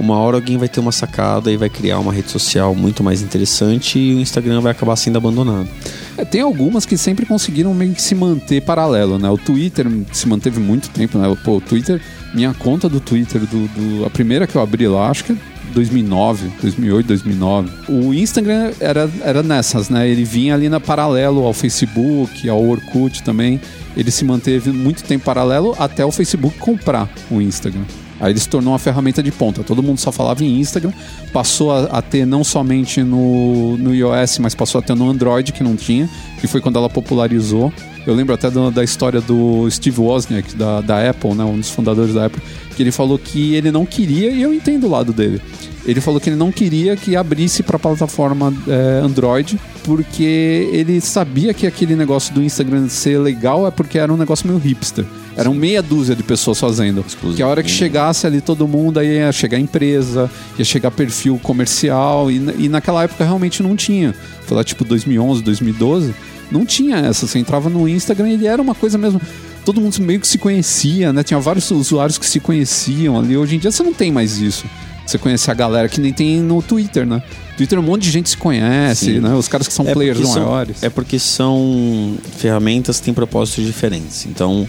Uma 0.00 0.16
hora 0.18 0.36
alguém 0.36 0.56
vai 0.56 0.68
ter 0.68 0.80
uma 0.80 0.90
sacada 0.90 1.52
e 1.52 1.56
vai 1.56 1.68
criar 1.68 1.98
uma 2.00 2.12
rede 2.12 2.30
social 2.30 2.74
muito 2.74 3.04
mais 3.04 3.22
interessante 3.22 3.98
e 3.98 4.14
o 4.14 4.20
Instagram 4.20 4.60
vai 4.60 4.72
acabar 4.72 4.96
sendo 4.96 5.16
abandonado. 5.18 5.68
É, 6.16 6.24
tem 6.24 6.40
algumas 6.40 6.84
que 6.84 6.96
sempre 6.96 7.24
conseguiram 7.24 7.72
meio 7.72 7.94
que 7.94 8.02
se 8.02 8.14
manter 8.14 8.62
paralelo, 8.62 9.16
né? 9.18 9.28
O 9.30 9.38
Twitter 9.38 9.86
se 10.10 10.26
manteve 10.26 10.58
muito 10.58 10.88
tempo, 10.90 11.18
né? 11.18 11.32
Pô, 11.44 11.58
o 11.58 11.60
Twitter, 11.60 12.00
minha 12.34 12.52
conta 12.54 12.88
do 12.88 12.98
Twitter, 12.98 13.42
do, 13.42 13.68
do- 13.68 14.04
a 14.04 14.10
primeira 14.10 14.46
que 14.46 14.56
eu 14.56 14.62
abri 14.62 14.88
lá, 14.88 15.08
acho 15.08 15.24
que 15.24 15.36
2009, 15.72 16.50
2008, 16.60 17.06
2009. 17.06 17.70
O 17.88 18.14
Instagram 18.14 18.72
era, 18.80 19.10
era 19.22 19.42
nessas, 19.42 19.88
né? 19.88 20.08
Ele 20.08 20.24
vinha 20.24 20.54
ali 20.54 20.68
na 20.68 20.80
paralelo 20.80 21.44
ao 21.44 21.52
Facebook, 21.52 22.48
ao 22.48 22.62
Orkut 22.62 23.22
também. 23.22 23.60
Ele 23.96 24.10
se 24.10 24.24
manteve 24.24 24.70
muito 24.70 25.04
tempo 25.04 25.24
paralelo 25.24 25.74
até 25.78 26.04
o 26.04 26.10
Facebook 26.10 26.58
comprar 26.58 27.08
o 27.30 27.40
Instagram. 27.40 27.84
Aí 28.22 28.30
ele 28.30 28.38
se 28.38 28.48
tornou 28.48 28.72
uma 28.72 28.78
ferramenta 28.78 29.20
de 29.20 29.32
ponta. 29.32 29.64
Todo 29.64 29.82
mundo 29.82 29.98
só 29.98 30.12
falava 30.12 30.44
em 30.44 30.60
Instagram. 30.60 30.92
Passou 31.32 31.72
a, 31.72 31.84
a 31.86 32.00
ter 32.00 32.24
não 32.24 32.44
somente 32.44 33.02
no, 33.02 33.76
no 33.76 33.92
iOS, 33.92 34.38
mas 34.38 34.54
passou 34.54 34.78
a 34.78 34.82
ter 34.82 34.94
no 34.94 35.10
Android, 35.10 35.52
que 35.52 35.64
não 35.64 35.74
tinha, 35.74 36.08
que 36.40 36.46
foi 36.46 36.60
quando 36.60 36.78
ela 36.78 36.88
popularizou. 36.88 37.72
Eu 38.06 38.14
lembro 38.14 38.34
até 38.34 38.50
do- 38.50 38.70
da 38.70 38.82
história 38.82 39.20
do 39.20 39.68
Steve 39.70 40.00
Wozniak, 40.00 40.56
da, 40.56 40.80
da 40.80 41.08
Apple, 41.10 41.34
né, 41.34 41.44
um 41.44 41.56
dos 41.58 41.70
fundadores 41.70 42.14
da 42.14 42.26
Apple, 42.26 42.42
que 42.76 42.82
ele 42.82 42.90
falou 42.90 43.18
que 43.18 43.54
ele 43.54 43.70
não 43.70 43.86
queria, 43.86 44.30
e 44.30 44.42
eu 44.42 44.52
entendo 44.52 44.86
o 44.86 44.90
lado 44.90 45.12
dele. 45.12 45.40
Ele 45.84 46.00
falou 46.00 46.20
que 46.20 46.28
ele 46.30 46.36
não 46.36 46.52
queria 46.52 46.96
que 46.96 47.16
abrisse 47.16 47.62
para 47.62 47.76
a 47.76 47.78
plataforma 47.78 48.52
é, 48.68 49.00
Android, 49.04 49.58
porque 49.82 50.68
ele 50.72 51.00
sabia 51.00 51.52
que 51.52 51.66
aquele 51.66 51.96
negócio 51.96 52.32
do 52.32 52.40
Instagram 52.42 52.88
ser 52.88 53.18
legal 53.18 53.66
é 53.66 53.70
porque 53.70 53.98
era 53.98 54.12
um 54.12 54.16
negócio 54.16 54.46
meio 54.46 54.58
hipster. 54.60 55.04
Eram 55.36 55.54
meia 55.54 55.82
dúzia 55.82 56.14
de 56.14 56.22
pessoas 56.22 56.60
fazendo. 56.60 57.04
Que 57.36 57.42
a 57.42 57.48
hora 57.48 57.62
que 57.64 57.70
chegasse 57.70 58.26
ali 58.26 58.40
todo 58.40 58.68
mundo, 58.68 59.00
aí 59.00 59.16
ia 59.16 59.32
chegar 59.32 59.58
empresa, 59.58 60.30
ia 60.58 60.64
chegar 60.64 60.90
perfil 60.92 61.38
comercial, 61.42 62.30
e, 62.30 62.36
e 62.58 62.68
naquela 62.68 63.02
época 63.02 63.24
realmente 63.24 63.60
não 63.62 63.74
tinha. 63.74 64.14
Foi 64.46 64.56
lá 64.56 64.62
tipo 64.62 64.84
2011, 64.84 65.42
2012, 65.42 66.14
não 66.52 66.64
tinha 66.66 66.96
essa. 66.98 67.26
Você 67.26 67.38
entrava 67.38 67.68
no 67.68 67.88
Instagram 67.88 68.28
e 68.28 68.32
ele 68.34 68.46
era 68.46 68.60
uma 68.62 68.74
coisa 68.74 68.96
mesmo. 68.98 69.20
Todo 69.64 69.80
mundo 69.80 69.96
meio 70.00 70.20
que 70.20 70.26
se 70.28 70.38
conhecia, 70.38 71.12
né? 71.12 71.22
Tinha 71.22 71.38
vários 71.40 71.70
usuários 71.70 72.18
que 72.18 72.26
se 72.26 72.38
conheciam 72.40 73.18
ali. 73.18 73.36
Hoje 73.36 73.56
em 73.56 73.58
dia 73.58 73.70
você 73.70 73.82
não 73.82 73.92
tem 73.94 74.10
mais 74.12 74.38
isso. 74.38 74.64
Você 75.06 75.18
conhece 75.18 75.50
a 75.50 75.54
galera 75.54 75.88
que 75.88 76.00
nem 76.00 76.12
tem 76.12 76.40
no 76.40 76.62
Twitter, 76.62 77.04
né? 77.06 77.22
Twitter 77.56 77.78
um 77.78 77.82
monte 77.82 78.02
de 78.02 78.10
gente 78.10 78.28
se 78.30 78.36
conhece, 78.36 79.06
Sim. 79.14 79.20
né? 79.20 79.34
Os 79.34 79.46
caras 79.48 79.66
que 79.68 79.72
são 79.74 79.84
players 79.84 80.18
porque 80.18 80.32
são- 80.32 80.42
maiores. 80.44 80.82
é 80.82 80.88
porque 80.88 81.18
são 81.18 82.16
ferramentas 82.38 82.98
que 82.98 83.04
têm 83.06 83.14
propósitos 83.14 83.64
diferentes. 83.64 84.26
Então, 84.26 84.66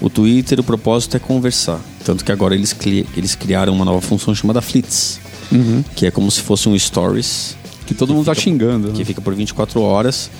o 0.00 0.08
Twitter, 0.10 0.58
o 0.60 0.64
propósito 0.64 1.16
é 1.16 1.20
conversar. 1.20 1.80
Tanto 2.04 2.24
que 2.24 2.32
agora 2.32 2.54
eles, 2.54 2.72
cli- 2.72 3.06
eles 3.16 3.34
criaram 3.34 3.72
uma 3.74 3.84
nova 3.84 4.00
função 4.00 4.34
chamada 4.34 4.60
Flits, 4.60 5.20
Uhum. 5.52 5.84
que 5.94 6.06
é 6.06 6.10
como 6.10 6.30
se 6.30 6.40
fosse 6.40 6.68
um 6.68 6.78
Stories, 6.78 7.56
Que 7.86 7.94
todo 7.94 8.12
mundo 8.12 8.24
tá 8.26 8.34
fica- 8.34 8.44
xingando. 8.50 8.92
que 8.92 8.98
né? 8.98 9.04
fica 9.04 9.20
por 9.20 9.34
24 9.34 9.80
horas, 9.80 10.30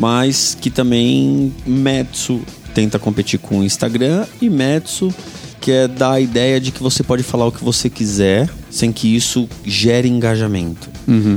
mas 0.00 0.56
que 0.58 0.70
também 0.70 1.52
Metsu 1.66 2.40
tenta 2.74 2.98
competir 2.98 3.38
com 3.38 3.58
o 3.60 3.64
Instagram 3.64 4.24
e 4.40 4.48
Metsu 4.48 5.12
que 5.60 5.70
é 5.70 5.86
dar 5.86 6.12
a 6.12 6.20
ideia 6.20 6.58
de 6.58 6.72
que 6.72 6.82
você 6.82 7.02
pode 7.02 7.22
falar 7.22 7.46
o 7.46 7.52
que 7.52 7.62
você 7.62 7.90
quiser 7.90 8.48
sem 8.70 8.90
que 8.90 9.14
isso 9.14 9.46
gere 9.62 10.08
engajamento. 10.08 10.88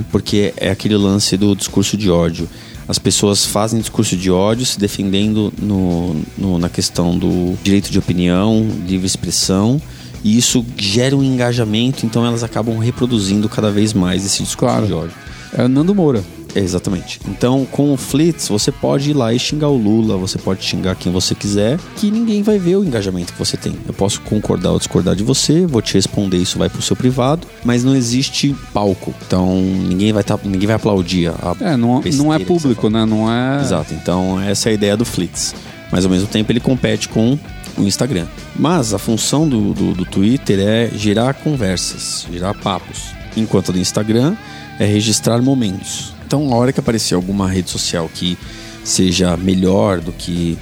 Porque 0.10 0.54
é 0.56 0.70
aquele 0.70 0.96
lance 0.96 1.36
do 1.36 1.54
discurso 1.54 1.98
de 1.98 2.10
ódio. 2.10 2.48
As 2.88 2.98
pessoas 2.98 3.46
fazem 3.46 3.82
discurso 3.82 4.16
de 4.16 4.32
ódio 4.32 4.66
se 4.66 4.80
defendendo 4.80 5.52
no, 5.62 6.16
no- 6.38 6.58
na 6.58 6.70
questão 6.70 7.18
do 7.18 7.54
direito 7.64 7.92
de 7.92 8.00
opinião, 8.00 8.66
livre 8.88 9.06
expressão, 9.08 9.82
e 10.24 10.38
isso 10.38 10.66
gera 10.78 11.18
um 11.18 11.24
engajamento, 11.24 12.06
então 12.06 12.26
elas 12.26 12.44
acabam 12.44 12.78
reproduzindo 12.78 13.50
cada 13.50 13.70
vez 13.72 13.92
mais 13.94 14.26
esse 14.26 14.42
discurso 14.44 14.58
Claro. 14.58 14.86
de 14.88 14.94
ódio. 14.94 15.14
É 15.54 15.68
Nando 15.68 15.94
Moura. 15.94 16.24
Exatamente. 16.56 17.20
Então, 17.28 17.66
com 17.72 17.94
o 17.94 17.98
Flits, 17.98 18.48
você 18.48 18.72
pode 18.72 19.12
ir 19.12 19.14
lá 19.14 19.34
e 19.34 19.40
xingar 19.40 19.70
o 19.70 19.78
Lula, 19.78 20.18
você 20.18 20.38
pode 20.38 20.64
xingar 20.64 20.96
quem 20.96 21.12
você 21.12 21.34
quiser, 21.34 21.80
que 21.98 22.12
ninguém 22.12 22.44
vai 22.44 22.60
ver 22.60 22.76
o 22.76 22.84
engajamento 22.84 23.34
que 23.34 23.40
você 23.40 23.58
tem. 23.58 23.76
Eu 23.88 23.94
posso 23.94 24.22
concordar 24.22 24.72
ou 24.72 24.78
discordar 24.78 25.16
de 25.16 25.24
você, 25.24 25.66
vou 25.66 25.82
te 25.82 25.94
responder, 25.96 26.38
isso 26.38 26.58
vai 26.58 26.70
pro 26.70 26.82
seu 26.82 26.96
privado, 26.96 27.48
mas 27.64 27.84
não 27.84 27.96
existe 27.96 28.56
palco. 28.74 29.14
Então, 29.26 29.62
ninguém 29.62 30.14
vai, 30.14 30.24
tá, 30.24 30.40
ninguém 30.44 30.68
vai 30.68 30.76
aplaudir 30.76 31.30
a 31.30 31.56
É, 31.60 31.78
não, 31.78 32.02
não 32.02 32.34
é 32.34 32.40
público, 32.40 32.90
né? 32.90 33.06
Não 33.06 33.32
é. 33.32 33.62
Exato, 33.62 33.94
então 33.94 34.40
essa 34.40 34.70
é 34.70 34.72
a 34.72 34.74
ideia 34.74 34.98
do 34.98 35.06
Flits. 35.06 35.56
Mas 35.92 36.06
ao 36.06 36.12
mesmo 36.12 36.28
tempo 36.28 36.52
ele 36.52 36.60
compete 36.60 37.08
com 37.08 37.38
o 37.78 37.84
Instagram. 37.84 38.26
Mas 38.56 38.94
a 38.94 39.00
função 39.00 39.48
do, 39.48 39.74
do, 39.74 39.94
do 39.94 40.06
Twitter 40.06 40.60
é 40.60 40.90
gerar 40.96 41.34
conversas, 41.36 42.26
gerar 42.32 42.54
papos. 42.54 43.14
Enquanto 43.36 43.70
a 43.70 43.74
do 43.74 43.80
Instagram 43.80 44.36
é 44.80 44.86
registrar 44.86 45.42
momentos. 45.42 46.13
Então, 46.34 46.52
a 46.52 46.56
hora 46.56 46.74
que 46.74 46.80
aparecer 46.80 47.14
alguma 47.14 47.48
rede 47.48 47.70
social 47.70 48.10
que 48.12 48.36
seja 48.84 49.38
melhor 49.38 50.02
do 50.02 50.12
que 50.12 50.58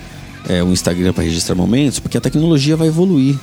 é, 0.50 0.62
o 0.62 0.68
Instagram 0.74 1.14
para 1.14 1.24
registrar 1.24 1.56
momentos, 1.56 1.98
porque 1.98 2.18
a 2.18 2.22
tecnologia 2.22 2.76
vai 2.76 2.90
evoluir. 2.90 3.38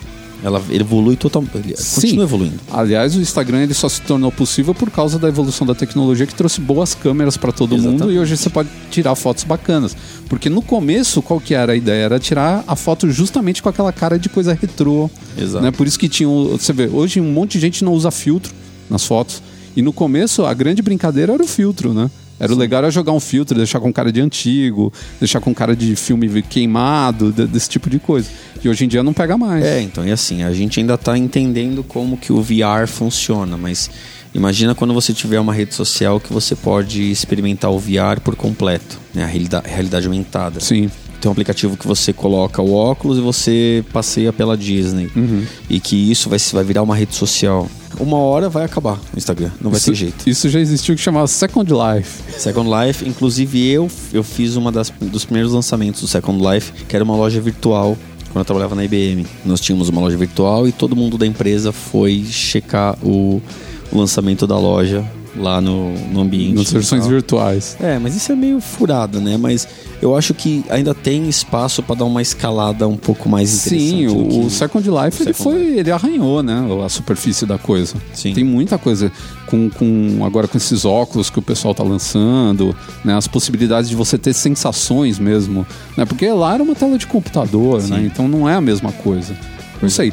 Ela 0.45 0.63
evolui 0.71 1.17
totalmente. 1.17 1.75
Continua 1.95 2.25
evoluindo. 2.25 2.61
Aliás, 2.71 3.17
o 3.17 3.21
Instagram 3.21 3.63
ele 3.63 3.73
só 3.73 3.89
se 3.89 4.03
tornou 4.03 4.31
possível 4.31 4.75
por 4.75 4.91
causa 4.91 5.19
da 5.19 5.27
evolução 5.27 5.67
da 5.67 5.75
tecnologia 5.75 6.27
que 6.27 6.35
trouxe 6.35 6.61
boas 6.61 6.95
câmeras 6.95 7.39
para 7.39 7.51
todo 7.51 7.71
mundo 7.71 7.95
Exatamente. 7.95 8.17
e 8.17 8.19
hoje 8.19 8.37
você 8.37 8.51
pode 8.51 8.69
tirar 8.91 9.15
fotos 9.15 9.45
bacanas. 9.45 9.97
Porque 10.29 10.51
no 10.51 10.61
começo, 10.61 11.23
qual 11.23 11.41
que 11.41 11.55
era 11.55 11.73
a 11.73 11.77
ideia? 11.77 12.05
Era 12.05 12.19
tirar 12.19 12.63
a 12.69 12.77
foto 12.77 13.11
justamente 13.11 13.63
com 13.63 13.71
aquela 13.71 13.91
cara 13.91 14.19
de 14.19 14.29
coisa 14.29 14.53
retrô. 14.53 15.11
Exato. 15.37 15.65
Né? 15.65 15.71
Por 15.71 15.87
isso 15.87 15.99
que 15.99 16.11
tinha. 16.11 16.29
Você 16.29 16.75
vê, 16.75 16.89
hoje 16.89 17.23
um 17.23 17.33
monte 17.33 17.53
de 17.53 17.61
gente 17.61 17.83
não 17.83 17.95
usa 17.95 18.11
filtro 18.11 18.53
nas 18.91 19.05
fotos. 19.05 19.43
E 19.79 19.83
no 19.83 19.93
começo, 19.93 20.45
a 20.45 20.53
grande 20.53 20.83
brincadeira 20.83 21.35
era 21.35 21.41
o 21.43 21.47
filtro, 21.47 21.95
né? 21.95 22.11
Era 22.41 22.53
o 22.53 22.57
legal 22.57 22.79
era 22.79 22.91
jogar 22.91 23.13
um 23.13 23.21
filtro, 23.21 23.57
deixar 23.57 23.79
com 23.79 23.93
cara 23.93 24.11
de 24.11 24.21
antigo, 24.21 24.93
deixar 25.21 25.41
com 25.41 25.55
cara 25.55 25.77
de 25.77 25.95
filme 25.95 26.43
queimado, 26.43 27.31
de- 27.31 27.47
desse 27.47 27.69
tipo 27.69 27.89
de 27.89 28.01
coisa. 28.01 28.29
E 28.63 28.69
hoje 28.69 28.85
em 28.85 28.89
dia 28.89 29.05
não 29.05 29.13
pega 29.13 29.37
mais. 29.39 29.65
É, 29.65 29.81
então, 29.81 30.05
e 30.05 30.11
assim, 30.11 30.43
a 30.43 30.53
gente 30.53 30.81
ainda 30.81 30.99
tá 30.99 31.17
entendendo 31.17 31.85
como 31.85 32.17
que 32.17 32.33
o 32.33 32.43
VR 32.43 32.89
funciona, 32.89 33.57
mas 33.57 33.89
imagina 34.35 34.75
quando 34.75 34.93
você 34.93 35.13
tiver 35.13 35.39
uma 35.39 35.55
rede 35.55 35.75
social 35.77 36.19
que 36.19 36.33
você 36.33 36.57
pode 36.57 37.09
experimentar 37.09 37.71
o 37.71 37.79
VR 37.79 38.21
por 38.25 38.35
completo, 38.35 38.99
né? 39.15 39.23
A 39.23 39.27
realidade, 39.27 39.69
realidade 39.69 40.07
aumentada. 40.07 40.59
Sim. 40.59 40.91
Tem 41.21 41.29
um 41.29 41.33
aplicativo 41.33 41.77
que 41.77 41.87
você 41.87 42.13
coloca 42.13 42.63
o 42.63 42.73
óculos 42.73 43.19
e 43.19 43.21
você 43.21 43.85
passeia 43.93 44.33
pela 44.33 44.57
Disney. 44.57 45.11
Uhum. 45.15 45.45
E 45.69 45.81
que 45.81 46.11
isso 46.11 46.29
vai, 46.29 46.39
vai 46.39 46.65
virar 46.65 46.83
uma 46.83 46.95
rede 46.95 47.15
social. 47.15 47.69
Uma 47.99 48.19
hora 48.19 48.49
vai 48.49 48.65
acabar 48.65 48.99
o 49.15 49.19
Instagram, 49.19 49.51
não 49.61 49.71
vai 49.71 49.79
isso, 49.79 49.91
ter 49.91 49.97
jeito. 49.97 50.29
Isso 50.29 50.49
já 50.49 50.61
existiu 50.61 50.95
que 50.95 51.01
chamava 51.01 51.27
Second 51.27 51.69
Life. 51.73 52.23
Second 52.39 52.69
Life, 52.71 53.09
inclusive 53.09 53.69
eu, 53.69 53.91
eu 54.13 54.23
fiz 54.23 54.55
uma 54.55 54.71
das, 54.71 54.93
dos 55.01 55.25
primeiros 55.25 55.53
lançamentos 55.53 56.01
do 56.01 56.07
Second 56.07 56.41
Life, 56.47 56.73
que 56.85 56.95
era 56.95 57.05
uma 57.05 57.17
loja 57.17 57.41
virtual, 57.41 57.97
quando 58.31 58.39
eu 58.41 58.45
trabalhava 58.45 58.77
na 58.77 58.85
IBM. 58.85 59.27
Nós 59.45 59.61
tínhamos 59.61 59.89
uma 59.89 60.01
loja 60.01 60.17
virtual 60.17 60.69
e 60.69 60.73
todo 60.73 60.95
mundo 60.95 61.19
da 61.19 61.27
empresa 61.27 61.73
foi 61.73 62.25
checar 62.31 62.97
o, 63.03 63.43
o 63.91 63.99
lançamento 63.99 64.47
da 64.47 64.59
loja 64.59 65.05
lá 65.39 65.61
no, 65.61 65.93
no 66.09 66.21
ambiente. 66.21 66.55
Nas 66.57 66.73
versões 66.73 67.07
virtuais. 67.07 67.77
É, 67.81 67.99
mas 67.99 68.17
isso 68.17 68.33
é 68.33 68.37
meio 68.37 68.61
furado, 68.61 69.21
né? 69.21 69.37
Mas 69.37 69.69
eu 70.01 70.17
acho 70.17 70.35
que 70.35 70.65
ainda 70.69 70.95
tem 70.95 71.29
espaço 71.29 71.83
para 71.83 71.97
dar 71.97 72.05
uma 72.05 72.23
escalada 72.23 72.87
um 72.87 72.97
pouco 72.97 73.29
mais 73.29 73.67
interessante. 73.67 73.91
Sim, 73.91 74.07
o, 74.07 74.47
o 74.47 74.51
Second 74.51 74.89
Life 74.89 75.23
ele 75.23 75.33
Second 75.33 75.37
foi, 75.37 75.79
ele 75.79 75.91
arranhou, 75.91 76.43
né, 76.43 76.67
a 76.85 76.89
superfície 76.89 77.47
da 77.47 77.59
coisa. 77.59 77.95
Sim. 78.13 78.33
Tem 78.33 78.45
muita 78.45 78.79
coisa 78.79 79.11
com, 79.47 79.69
com 79.71 80.25
agora 80.25 80.47
com 80.47 80.57
esses 80.57 80.85
óculos 80.85 81.31
que 81.31 81.39
o 81.39 81.43
pessoal 81.43 81.75
tá 81.75 81.83
lançando, 81.83 82.75
né, 83.05 83.15
as 83.15 83.27
possibilidades 83.27 83.89
de 83.89 83.97
você 83.97 84.17
ter 84.19 84.35
sensações 84.35 85.19
mesmo, 85.19 85.67
né? 85.97 86.05
Porque 86.05 86.29
lá 86.31 86.55
era 86.55 86.63
uma 86.63 86.75
tela 86.75 86.97
de 86.99 87.07
computador, 87.07 87.83
né? 87.89 88.03
Então 88.05 88.29
não 88.29 88.49
é 88.49 88.55
a 88.55 88.61
mesma 88.61 88.93
coisa. 88.93 89.37
Não 89.81 89.89
sei. 89.89 90.13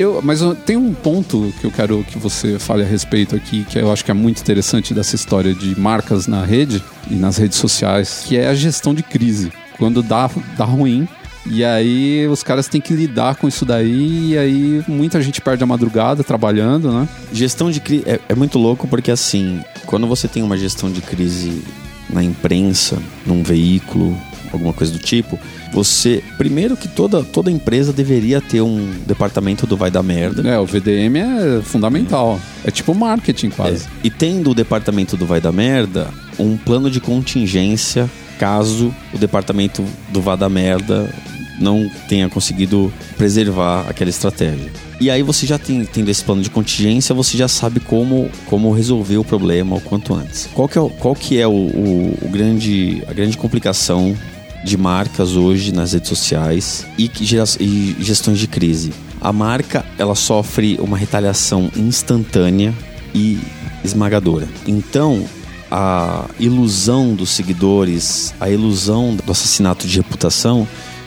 Eu, 0.00 0.22
mas 0.22 0.40
tem 0.64 0.78
um 0.78 0.94
ponto 0.94 1.52
que 1.60 1.66
eu 1.66 1.70
quero 1.70 2.02
que 2.04 2.18
você 2.18 2.58
fale 2.58 2.82
a 2.82 2.86
respeito 2.86 3.36
aqui, 3.36 3.64
que 3.64 3.78
eu 3.78 3.92
acho 3.92 4.02
que 4.02 4.10
é 4.10 4.14
muito 4.14 4.40
interessante 4.40 4.94
dessa 4.94 5.14
história 5.14 5.52
de 5.52 5.78
marcas 5.78 6.26
na 6.26 6.42
rede 6.42 6.82
e 7.10 7.14
nas 7.14 7.36
redes 7.36 7.58
sociais, 7.58 8.22
que 8.24 8.38
é 8.38 8.48
a 8.48 8.54
gestão 8.54 8.94
de 8.94 9.02
crise. 9.02 9.52
Quando 9.76 10.02
dá, 10.02 10.30
dá 10.56 10.64
ruim, 10.64 11.06
e 11.44 11.62
aí 11.62 12.26
os 12.28 12.42
caras 12.42 12.66
têm 12.66 12.80
que 12.80 12.94
lidar 12.94 13.34
com 13.34 13.46
isso 13.46 13.66
daí, 13.66 14.30
e 14.30 14.38
aí 14.38 14.84
muita 14.88 15.20
gente 15.20 15.38
perde 15.38 15.62
a 15.62 15.66
madrugada 15.66 16.24
trabalhando, 16.24 16.90
né? 16.90 17.06
Gestão 17.30 17.70
de 17.70 17.78
crise 17.78 18.04
é, 18.06 18.18
é 18.26 18.34
muito 18.34 18.58
louco 18.58 18.88
porque 18.88 19.10
assim, 19.10 19.60
quando 19.84 20.06
você 20.06 20.26
tem 20.26 20.42
uma 20.42 20.56
gestão 20.56 20.90
de 20.90 21.02
crise 21.02 21.62
na 22.08 22.24
imprensa, 22.24 22.96
num 23.26 23.42
veículo, 23.42 24.16
alguma 24.56 24.72
coisa 24.72 24.92
do 24.92 24.98
tipo, 24.98 25.38
você 25.72 26.22
primeiro 26.36 26.76
que 26.76 26.88
toda 26.88 27.22
toda 27.22 27.50
empresa 27.50 27.92
deveria 27.92 28.40
ter 28.40 28.60
um 28.60 28.90
departamento 29.06 29.66
do 29.66 29.76
vai 29.76 29.90
dar 29.90 30.02
merda. 30.02 30.48
É, 30.48 30.58
o 30.58 30.66
VDM 30.66 31.16
é 31.16 31.62
fundamental. 31.62 32.40
É 32.64 32.70
tipo 32.70 32.94
marketing 32.94 33.50
quase. 33.50 33.86
É. 33.86 33.88
E 34.04 34.10
tendo 34.10 34.50
o 34.50 34.54
departamento 34.54 35.16
do 35.16 35.26
vai 35.26 35.40
dar 35.40 35.52
merda, 35.52 36.08
um 36.38 36.56
plano 36.56 36.90
de 36.90 37.00
contingência 37.00 38.08
caso 38.38 38.94
o 39.12 39.18
departamento 39.18 39.84
do 40.08 40.22
vai 40.22 40.36
dar 40.36 40.48
merda 40.48 41.12
não 41.60 41.90
tenha 42.08 42.28
conseguido 42.28 42.90
preservar 43.18 43.84
aquela 43.86 44.08
estratégia. 44.08 44.72
E 44.98 45.10
aí 45.10 45.22
você 45.22 45.46
já 45.46 45.58
tem, 45.58 45.84
tendo 45.84 46.08
esse 46.08 46.24
plano 46.24 46.42
de 46.42 46.50
contingência, 46.50 47.14
você 47.14 47.36
já 47.36 47.48
sabe 47.48 47.80
como, 47.80 48.30
como 48.46 48.72
resolver 48.72 49.18
o 49.18 49.24
problema 49.24 49.76
o 49.76 49.80
quanto 49.80 50.14
antes. 50.14 50.48
Qual 50.54 50.66
que 50.66 50.78
é, 50.78 50.88
qual 50.98 51.14
que 51.14 51.38
é 51.38 51.46
o, 51.46 51.52
o, 51.52 52.18
o 52.22 52.28
grande, 52.30 53.02
a 53.06 53.12
grande 53.12 53.36
complicação 53.36 54.16
de 54.64 54.76
marcas 54.76 55.36
hoje 55.36 55.72
nas 55.72 55.92
redes 55.92 56.08
sociais 56.08 56.86
e, 56.98 57.96
gestões 58.00 58.38
de 58.38 58.46
crise? 58.46 58.92
A 59.20 59.32
marca 59.32 59.84
ela 59.98 60.14
sofre 60.14 60.78
uma 60.80 60.96
retaliação 60.96 61.70
instantânea 61.76 62.74
e 63.14 63.38
esmagadora. 63.84 64.48
Então, 64.66 65.24
a 65.70 66.24
ilusão 66.38 67.14
dos 67.14 67.30
seguidores, 67.30 68.34
a 68.40 68.50
ilusão 68.50 69.14
do 69.14 69.30
assassinato 69.30 69.86
de 69.86 69.98
reputação 69.98 70.66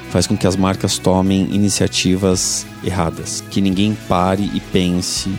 faz 0.09 0.27
com 0.27 0.37
que 0.37 0.45
as 0.45 0.55
marcas 0.55 0.97
tomem 0.97 1.49
iniciativas 1.51 2.65
erradas, 2.83 3.43
que 3.49 3.59
ninguém 3.59 3.97
pare 4.07 4.49
e 4.53 4.59
pense 4.59 5.31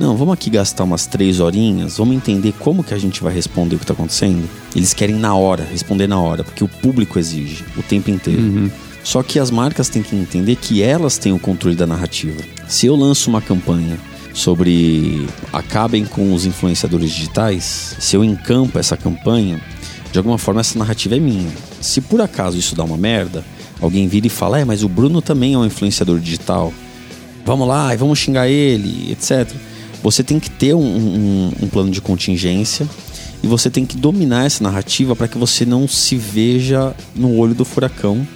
não, 0.00 0.16
vamos 0.16 0.34
aqui 0.34 0.50
gastar 0.50 0.84
umas 0.84 1.06
três 1.06 1.38
horinhas, 1.38 1.96
vamos 1.96 2.16
entender 2.16 2.52
como 2.58 2.82
que 2.82 2.94
a 2.94 2.98
gente 2.98 3.22
vai 3.22 3.32
responder 3.32 3.76
o 3.76 3.78
que 3.78 3.84
está 3.84 3.94
acontecendo. 3.94 4.48
Eles 4.74 4.92
querem 4.92 5.16
na 5.16 5.34
hora, 5.34 5.66
responder 5.70 6.06
na 6.06 6.18
hora, 6.20 6.42
porque 6.42 6.64
o 6.64 6.68
público 6.68 7.18
exige 7.18 7.64
o 7.76 7.82
tempo 7.82 8.10
inteiro. 8.10 8.42
Uhum. 8.42 8.70
Só 9.04 9.22
que 9.22 9.38
as 9.38 9.50
marcas 9.50 9.88
têm 9.88 10.02
que 10.02 10.14
entender 10.14 10.56
que 10.56 10.82
elas 10.82 11.18
têm 11.18 11.32
o 11.32 11.38
controle 11.38 11.76
da 11.76 11.86
narrativa. 11.86 12.40
Se 12.68 12.86
eu 12.86 12.96
lanço 12.96 13.28
uma 13.28 13.42
campanha 13.42 13.98
sobre 14.32 15.26
acabem 15.52 16.04
com 16.04 16.32
os 16.32 16.46
influenciadores 16.46 17.10
digitais, 17.10 17.96
se 17.98 18.16
eu 18.16 18.24
encampo 18.24 18.78
essa 18.78 18.96
campanha, 18.96 19.60
de 20.10 20.18
alguma 20.18 20.38
forma 20.38 20.60
essa 20.60 20.78
narrativa 20.78 21.16
é 21.16 21.20
minha. 21.20 21.50
Se 21.80 22.00
por 22.00 22.20
acaso 22.20 22.56
isso 22.56 22.76
dá 22.76 22.84
uma 22.84 22.96
merda, 22.96 23.44
alguém 23.80 24.06
vira 24.06 24.26
e 24.26 24.30
fala: 24.30 24.60
é, 24.60 24.64
mas 24.64 24.82
o 24.82 24.88
Bruno 24.88 25.20
também 25.20 25.54
é 25.54 25.58
um 25.58 25.66
influenciador 25.66 26.18
digital. 26.18 26.72
Vamos 27.44 27.66
lá 27.66 27.92
e 27.92 27.96
vamos 27.96 28.20
xingar 28.20 28.48
ele, 28.48 29.10
etc. 29.10 29.52
Você 30.02 30.22
tem 30.22 30.40
que 30.40 30.50
ter 30.50 30.74
um, 30.74 30.80
um, 30.80 31.52
um 31.62 31.68
plano 31.68 31.90
de 31.90 32.00
contingência 32.00 32.88
e 33.42 33.46
você 33.46 33.70
tem 33.70 33.84
que 33.84 33.96
dominar 33.96 34.46
essa 34.46 34.62
narrativa 34.62 35.14
para 35.14 35.28
que 35.28 35.38
você 35.38 35.64
não 35.64 35.86
se 35.88 36.16
veja 36.16 36.94
no 37.14 37.36
olho 37.36 37.54
do 37.54 37.64
furacão 37.64 38.26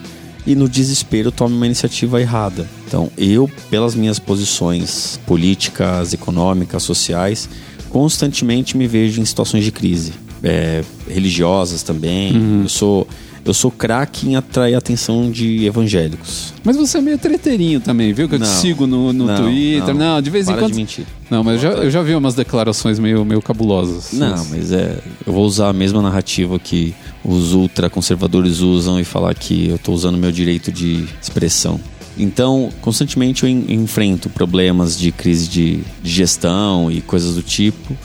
e 0.47 0.55
no 0.55 0.69
desespero 0.69 1.33
tome 1.33 1.57
uma 1.57 1.67
iniciativa 1.67 2.21
errada. 2.21 2.69
Então, 2.87 3.11
eu, 3.19 3.51
pelas 3.69 3.95
minhas 3.95 4.19
posições 4.19 5.19
políticas, 5.27 6.13
econômicas, 6.13 6.85
sociais, 6.85 7.49
constantemente 7.91 8.77
me 8.77 8.87
vejo 8.87 9.21
em 9.21 9.25
situações 9.25 9.65
de 9.65 9.73
crise. 9.73 10.13
É, 10.43 10.85
religiosas 11.09 11.83
também. 11.83 12.37
Uhum. 12.37 12.63
Eu 12.63 12.69
sou 12.69 13.09
eu 13.47 13.55
sou 13.55 13.71
craque 13.71 14.29
em 14.29 14.37
atrair 14.37 14.75
a 14.75 14.79
atenção 14.79 15.31
de 15.31 15.65
evangélicos. 15.65 16.53
Mas 16.65 16.77
você 16.77 16.99
é 16.99 17.01
meio 17.01 17.17
treteirinho 17.17 17.81
também, 17.81 18.13
viu? 18.13 18.29
Que 18.29 18.35
eu 18.35 18.39
te 18.41 18.45
Não. 18.47 18.61
sigo 18.61 18.87
no, 18.87 19.13
no 19.13 19.25
Não, 19.27 19.37
Twitter. 19.43 19.95
Não, 19.95 20.15
não. 20.17 20.21
de 20.21 20.29
vez 20.31 20.49
em 20.49 20.53
quando. 20.55 20.73
de 20.73 20.75
mentir. 20.77 21.07
Não, 21.31 21.43
mas 21.45 21.63
eu 21.63 21.71
já, 21.73 21.79
eu 21.79 21.91
já 21.91 22.03
vi 22.03 22.15
umas 22.15 22.35
declarações 22.35 22.99
meio, 22.99 23.25
meio 23.25 23.41
cabulosas. 23.41 24.13
Não, 24.13 24.45
mas 24.47 24.73
é. 24.73 24.99
Eu 25.27 25.33
vou 25.33 25.45
usar 25.47 25.69
a 25.69 25.73
mesma 25.73 26.03
narrativa 26.03 26.59
que 26.59 26.93
os 27.25 27.53
ultraconservadores 27.55 28.59
usam 28.61 28.99
e 29.01 29.05
falar 29.05 29.35
que 29.35 29.69
eu 29.69 29.77
estou 29.77 29.95
usando 29.95 30.19
meu 30.19 30.33
direito 30.33 30.71
de 30.73 31.05
expressão. 31.23 31.81
Então, 32.19 32.71
constantemente 32.81 33.45
eu 33.45 33.49
en- 33.49 33.67
enfrento 33.69 34.29
problemas 34.31 34.99
de 34.99 35.13
crise 35.13 35.47
de, 35.49 35.81
de 36.03 36.11
gestão 36.11 36.91
e 36.91 37.01
coisas 37.01 37.35
do 37.35 37.43
tipo. 37.43 37.97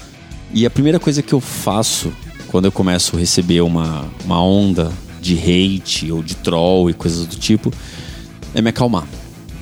E 0.54 0.66
a 0.66 0.70
primeira 0.70 1.00
coisa 1.00 1.22
que 1.22 1.34
eu 1.34 1.40
faço 1.40 2.12
quando 2.48 2.66
eu 2.66 2.72
começo 2.72 3.16
a 3.16 3.20
receber 3.20 3.62
uma, 3.62 4.04
uma 4.26 4.44
onda 4.44 4.92
de 5.22 5.38
hate 5.38 6.12
ou 6.12 6.24
de 6.24 6.36
troll 6.36 6.90
e 6.90 6.94
coisas 6.94 7.26
do 7.26 7.36
tipo 7.36 7.72
é 8.54 8.62
me 8.62 8.70
acalmar. 8.70 9.06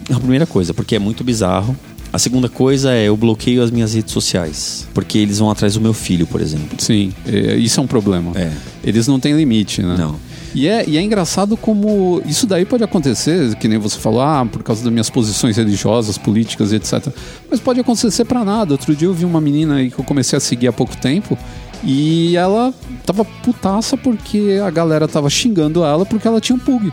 É 0.09 0.13
a 0.13 0.19
primeira 0.19 0.47
coisa, 0.47 0.73
porque 0.73 0.95
é 0.95 0.99
muito 0.99 1.23
bizarro. 1.23 1.75
A 2.11 2.17
segunda 2.17 2.49
coisa 2.49 2.91
é 2.91 3.07
eu 3.07 3.15
bloqueio 3.15 3.61
as 3.61 3.69
minhas 3.69 3.93
redes 3.93 4.11
sociais, 4.11 4.87
porque 4.95 5.19
eles 5.19 5.37
vão 5.37 5.51
atrás 5.51 5.75
do 5.75 5.81
meu 5.81 5.93
filho, 5.93 6.25
por 6.25 6.41
exemplo. 6.41 6.69
Sim, 6.79 7.13
é, 7.27 7.55
isso 7.55 7.79
é 7.79 7.83
um 7.83 7.87
problema. 7.87 8.31
É. 8.35 8.51
Eles 8.83 9.07
não 9.07 9.19
têm 9.19 9.35
limite, 9.35 9.83
né? 9.83 9.95
Não. 9.95 10.15
E 10.55 10.67
é, 10.67 10.83
e 10.87 10.97
é 10.97 11.01
engraçado 11.01 11.55
como 11.55 12.21
isso 12.25 12.47
daí 12.47 12.65
pode 12.65 12.83
acontecer, 12.83 13.55
que 13.57 13.67
nem 13.67 13.77
você 13.77 13.99
falou, 13.99 14.21
ah, 14.21 14.47
por 14.51 14.63
causa 14.63 14.83
das 14.83 14.91
minhas 14.91 15.09
posições 15.09 15.57
religiosas, 15.57 16.17
políticas 16.17 16.71
e 16.71 16.77
etc. 16.77 17.09
Mas 17.49 17.59
pode 17.59 17.79
acontecer 17.79 18.25
pra 18.25 18.43
nada. 18.43 18.73
Outro 18.73 18.95
dia 18.95 19.07
eu 19.07 19.13
vi 19.13 19.25
uma 19.25 19.39
menina 19.39 19.75
aí 19.75 19.91
que 19.91 19.99
eu 19.99 20.05
comecei 20.05 20.35
a 20.35 20.39
seguir 20.39 20.67
há 20.67 20.73
pouco 20.73 20.97
tempo 20.97 21.37
e 21.83 22.35
ela 22.35 22.73
tava 23.05 23.23
putaça 23.23 23.95
porque 23.97 24.59
a 24.65 24.69
galera 24.69 25.07
tava 25.07 25.29
xingando 25.29 25.83
ela 25.83 26.05
porque 26.05 26.27
ela 26.27 26.41
tinha 26.41 26.55
um 26.55 26.59
pug. 26.59 26.91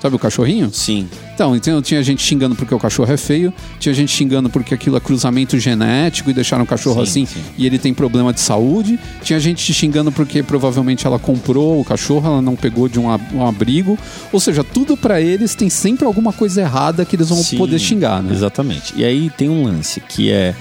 Sabe 0.00 0.16
o 0.16 0.18
cachorrinho? 0.18 0.70
Sim. 0.72 1.06
Então, 1.34 1.54
então 1.54 1.82
tinha 1.82 2.02
gente 2.02 2.22
xingando 2.22 2.54
porque 2.54 2.74
o 2.74 2.78
cachorro 2.78 3.12
é 3.12 3.18
feio, 3.18 3.52
tinha 3.78 3.94
gente 3.94 4.10
xingando 4.10 4.48
porque 4.48 4.72
aquilo 4.72 4.96
é 4.96 5.00
cruzamento 5.00 5.58
genético 5.58 6.30
e 6.30 6.32
deixaram 6.32 6.64
o 6.64 6.66
cachorro 6.66 7.04
Sim, 7.04 7.24
assim 7.24 7.26
sim. 7.26 7.40
e 7.58 7.66
ele 7.66 7.78
tem 7.78 7.92
problema 7.92 8.32
de 8.32 8.40
saúde, 8.40 8.98
tinha 9.22 9.38
gente 9.38 9.74
xingando 9.74 10.10
porque 10.10 10.42
provavelmente 10.42 11.06
ela 11.06 11.18
comprou 11.18 11.78
o 11.78 11.84
cachorro, 11.84 12.26
ela 12.26 12.40
não 12.40 12.56
pegou 12.56 12.88
de 12.88 12.98
um, 12.98 13.10
ab- 13.10 13.22
abrigo, 13.46 13.98
ou 14.32 14.40
seja, 14.40 14.64
tudo 14.64 14.96
pra 14.96 15.20
eles 15.20 15.54
tem 15.54 15.68
sempre 15.68 16.06
alguma 16.06 16.32
coisa 16.32 16.62
errada 16.62 17.04
que 17.04 17.14
eles 17.14 17.28
vão 17.28 17.42
Sim, 17.42 17.58
poder 17.58 17.78
xingar, 17.78 18.22
né? 18.22 18.32
Exatamente. 18.32 18.94
E 18.96 19.04
aí 19.04 19.28
tem 19.28 19.50
um 19.50 19.64
lance 19.64 20.00
que 20.00 20.30
é 20.30 20.54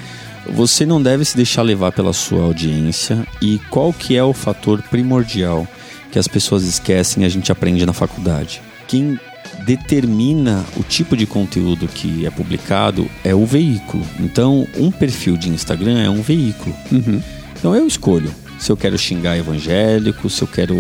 você 0.54 0.86
não 0.86 1.02
deve 1.02 1.24
se 1.26 1.36
deixar 1.36 1.62
levar 1.62 1.92
pela 1.92 2.14
sua 2.14 2.44
audiência 2.44 3.26
e 3.42 3.60
qual 3.70 3.94
que 3.94 4.16
é 4.16 4.24
o 4.24 4.34
fator 4.34 4.82
primordial 4.82 5.68
que 6.12 6.20
as 6.20 6.28
pessoas 6.28 6.64
esquecem 6.64 7.24
e 7.24 7.26
a 7.26 7.30
gente 7.30 7.52
aprende 7.52 7.86
na 7.86 7.94
faculdade. 7.94 8.62
Quem 8.88 9.20
determina 9.66 10.66
o 10.76 10.84
tipo 10.84 11.16
de 11.16 11.26
conteúdo 11.26 11.88
que 11.88 12.26
é 12.26 12.32
publicado 12.32 13.10
é 13.24 13.36
o 13.36 13.46
veículo. 13.46 14.04
Então, 14.20 14.68
um 14.76 14.90
perfil 14.90 15.38
de 15.38 15.50
Instagram 15.50 16.00
é 16.00 16.10
um 16.10 16.22
veículo. 16.22 16.76
Uhum. 16.92 17.22
Então 17.56 17.76
eu 17.76 17.86
escolho 17.86 18.34
se 18.58 18.72
eu 18.72 18.78
quero 18.78 18.98
xingar 18.98 19.38
evangélico, 19.38 20.30
se 20.30 20.42
eu 20.42 20.48
quero 20.48 20.76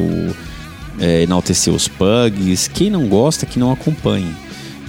é, 1.00 1.24
enaltecer 1.24 1.74
os 1.74 1.88
pugs. 1.88 2.68
Quem 2.68 2.90
não 2.90 3.08
gosta, 3.08 3.46
que 3.46 3.60
não 3.60 3.72
acompanhe. 3.72 4.34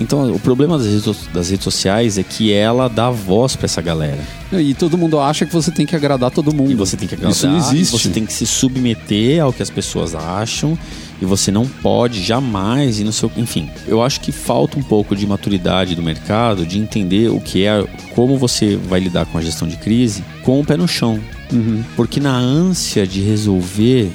Então 0.01 0.33
o 0.33 0.41
problema 0.41 0.79
das 0.79 0.87
redes, 0.87 1.29
das 1.33 1.51
redes 1.51 1.65
sociais 1.65 2.17
é 2.17 2.23
que 2.23 2.53
ela 2.53 2.89
dá 2.89 3.11
voz 3.11 3.55
pra 3.55 3.67
essa 3.67 3.83
galera. 3.83 4.19
E 4.53 4.75
todo 4.75 4.97
mundo 4.99 5.21
acha 5.21 5.45
que 5.47 5.53
você 5.53 5.71
tem 5.71 5.87
que 5.87 5.95
agradar 5.95 6.31
todo 6.31 6.53
mundo. 6.53 6.73
E 6.73 6.75
você 6.75 6.97
tem 6.97 7.07
que 7.07 7.15
agradar, 7.15 7.33
Isso 7.33 7.47
não 7.47 7.59
existe. 7.59 7.93
você 7.93 8.09
tem 8.09 8.25
que 8.25 8.33
se 8.33 8.47
submeter 8.47 9.43
ao 9.43 9.53
que 9.53 9.63
as 9.63 9.71
pessoas 9.71 10.15
acham 10.15 10.77
e 11.21 11.25
você 11.25 11.53
não 11.53 11.67
pode 11.67 12.23
jamais 12.23 12.99
e 12.99 13.05
no 13.05 13.13
seu, 13.13 13.31
enfim. 13.37 13.69
Eu 13.87 14.03
acho 14.03 14.21
que 14.21 14.33
falta 14.33 14.79
um 14.79 14.83
pouco 14.83 15.15
de 15.15 15.27
maturidade 15.27 15.95
do 15.95 16.03
mercado, 16.03 16.65
de 16.65 16.79
entender 16.79 17.31
o 17.31 17.39
que 17.41 17.65
é, 17.65 17.87
como 18.15 18.39
você 18.39 18.77
vai 18.77 19.01
lidar 19.01 19.27
com 19.27 19.37
a 19.37 19.43
gestão 19.43 19.69
de 19.69 19.77
crise 19.77 20.25
com 20.43 20.59
o 20.61 20.65
pé 20.65 20.77
no 20.77 20.89
chão. 20.89 21.21
Uhum. 21.53 21.85
Porque 21.95 22.19
na 22.19 22.35
ânsia 22.37 23.07
de 23.07 23.21
resolver 23.21 24.11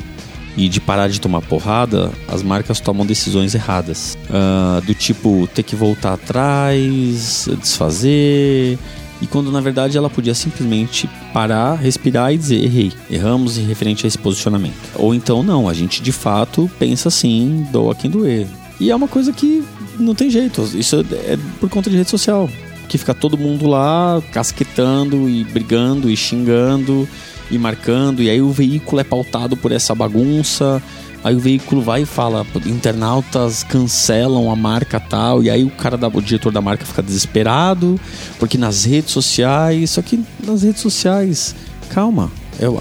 e 0.58 0.70
de 0.70 0.80
parar 0.80 1.10
de 1.10 1.20
tomar 1.20 1.42
porrada, 1.42 2.12
as 2.28 2.42
marcas 2.42 2.80
tomam 2.80 3.06
decisões 3.06 3.54
erradas. 3.54 4.18
Ah, 4.30 4.82
do 4.86 4.94
tipo 4.94 5.48
ter 5.54 5.64
que 5.64 5.76
voltar 5.76 6.14
atrás, 6.14 7.48
desfazer. 7.60 8.78
E 9.22 9.28
quando 9.28 9.52
na 9.52 9.62
verdade 9.62 9.98
ela 9.98 10.10
podia 10.10 10.34
simplesmente 10.34 11.10
parar, 11.34 11.76
respirar 11.76 12.34
e 12.34 12.38
dizer: 12.38 12.64
errei, 12.64 12.92
erramos 13.10 13.58
em 13.58 13.66
referente 13.66 14.06
a 14.06 14.08
esse 14.08 14.18
posicionamento. 14.18 14.76
Ou 14.96 15.14
então, 15.14 15.44
não, 15.44 15.68
a 15.68 15.74
gente 15.74 16.02
de 16.02 16.12
fato 16.12 16.70
pensa 16.78 17.08
assim, 17.08 17.66
doa 17.72 17.96
quem 17.96 18.10
doer. 18.10 18.48
E 18.80 18.92
é 18.92 18.96
uma 18.96 19.08
coisa 19.08 19.32
que 19.32 19.64
não 19.98 20.14
tem 20.14 20.30
jeito, 20.30 20.70
isso 20.74 21.06
é 21.26 21.38
por 21.60 21.70
conta 21.70 21.90
de 21.90 21.98
rede 21.98 22.10
social. 22.10 22.50
Que 22.90 22.98
fica 23.00 23.16
todo 23.16 23.38
mundo 23.38 23.66
lá 23.68 24.22
casquetando 24.32 25.28
e 25.28 25.44
brigando 25.44 26.10
e 26.10 26.16
xingando 26.16 27.08
e 27.50 27.58
marcando, 27.58 28.22
e 28.22 28.30
aí 28.30 28.42
o 28.42 28.52
veículo 28.52 29.02
é 29.02 29.04
pautado 29.04 29.56
por 29.56 29.72
essa 29.72 29.94
bagunça. 29.94 30.82
Aí 31.24 31.36
o 31.36 31.40
veículo 31.40 31.82
vai 31.82 32.04
e 32.04 32.06
fala, 32.06 32.46
internautas 32.68 33.64
cancelam 33.64 34.52
a 34.52 34.56
marca 34.56 35.00
tal, 35.00 35.42
e 35.42 35.50
aí 35.50 35.64
o 35.64 35.72
cara 35.72 35.98
da, 35.98 36.08
o 36.08 36.22
diretor 36.22 36.52
da 36.52 36.62
marca 36.62 36.86
fica 36.86 37.02
desesperado, 37.02 38.00
porque 38.38 38.60
nas 38.60 38.86
redes 38.86 39.10
sociais, 39.10 39.90
só 39.90 40.04
que 40.04 40.24
nas 40.44 40.62
redes 40.62 40.82
sociais, 40.82 41.56
calma, 41.90 42.32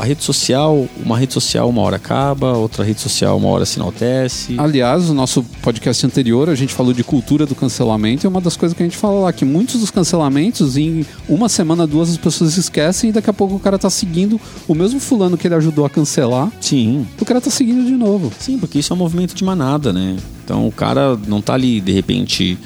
a 0.00 0.04
rede 0.04 0.22
social, 0.22 0.86
uma 1.04 1.18
rede 1.18 1.32
social 1.32 1.68
uma 1.68 1.82
hora 1.82 1.96
acaba, 1.96 2.56
outra 2.56 2.84
rede 2.84 3.00
social 3.00 3.36
uma 3.36 3.48
hora 3.48 3.64
se 3.64 3.78
enaltece. 3.78 4.54
Aliás, 4.58 5.08
o 5.08 5.14
nosso 5.14 5.42
podcast 5.62 6.04
anterior, 6.06 6.48
a 6.48 6.54
gente 6.54 6.72
falou 6.72 6.92
de 6.92 7.02
cultura 7.02 7.46
do 7.46 7.54
cancelamento, 7.54 8.26
e 8.26 8.28
uma 8.28 8.40
das 8.40 8.56
coisas 8.56 8.76
que 8.76 8.82
a 8.82 8.86
gente 8.86 8.96
fala 8.96 9.20
lá, 9.20 9.32
que 9.32 9.44
muitos 9.44 9.80
dos 9.80 9.90
cancelamentos, 9.90 10.76
em 10.76 11.04
uma 11.28 11.48
semana, 11.48 11.86
duas, 11.86 12.10
as 12.10 12.16
pessoas 12.16 12.56
esquecem, 12.56 13.10
e 13.10 13.12
daqui 13.12 13.30
a 13.30 13.32
pouco 13.32 13.56
o 13.56 13.60
cara 13.60 13.78
tá 13.78 13.90
seguindo 13.90 14.40
o 14.68 14.74
mesmo 14.74 15.00
fulano 15.00 15.36
que 15.36 15.46
ele 15.46 15.54
ajudou 15.54 15.84
a 15.84 15.90
cancelar, 15.90 16.50
Sim, 16.60 17.06
o 17.20 17.24
cara 17.24 17.40
tá 17.40 17.50
seguindo 17.50 17.84
de 17.84 17.92
novo. 17.92 18.32
Sim, 18.38 18.58
porque 18.58 18.78
isso 18.78 18.92
é 18.92 18.96
um 18.96 18.98
movimento 18.98 19.34
de 19.34 19.44
manada, 19.44 19.92
né? 19.92 20.16
Então 20.44 20.68
o 20.68 20.72
cara 20.72 21.18
não 21.26 21.40
tá 21.40 21.54
ali, 21.54 21.80
de 21.80 21.92
repente, 21.92 22.58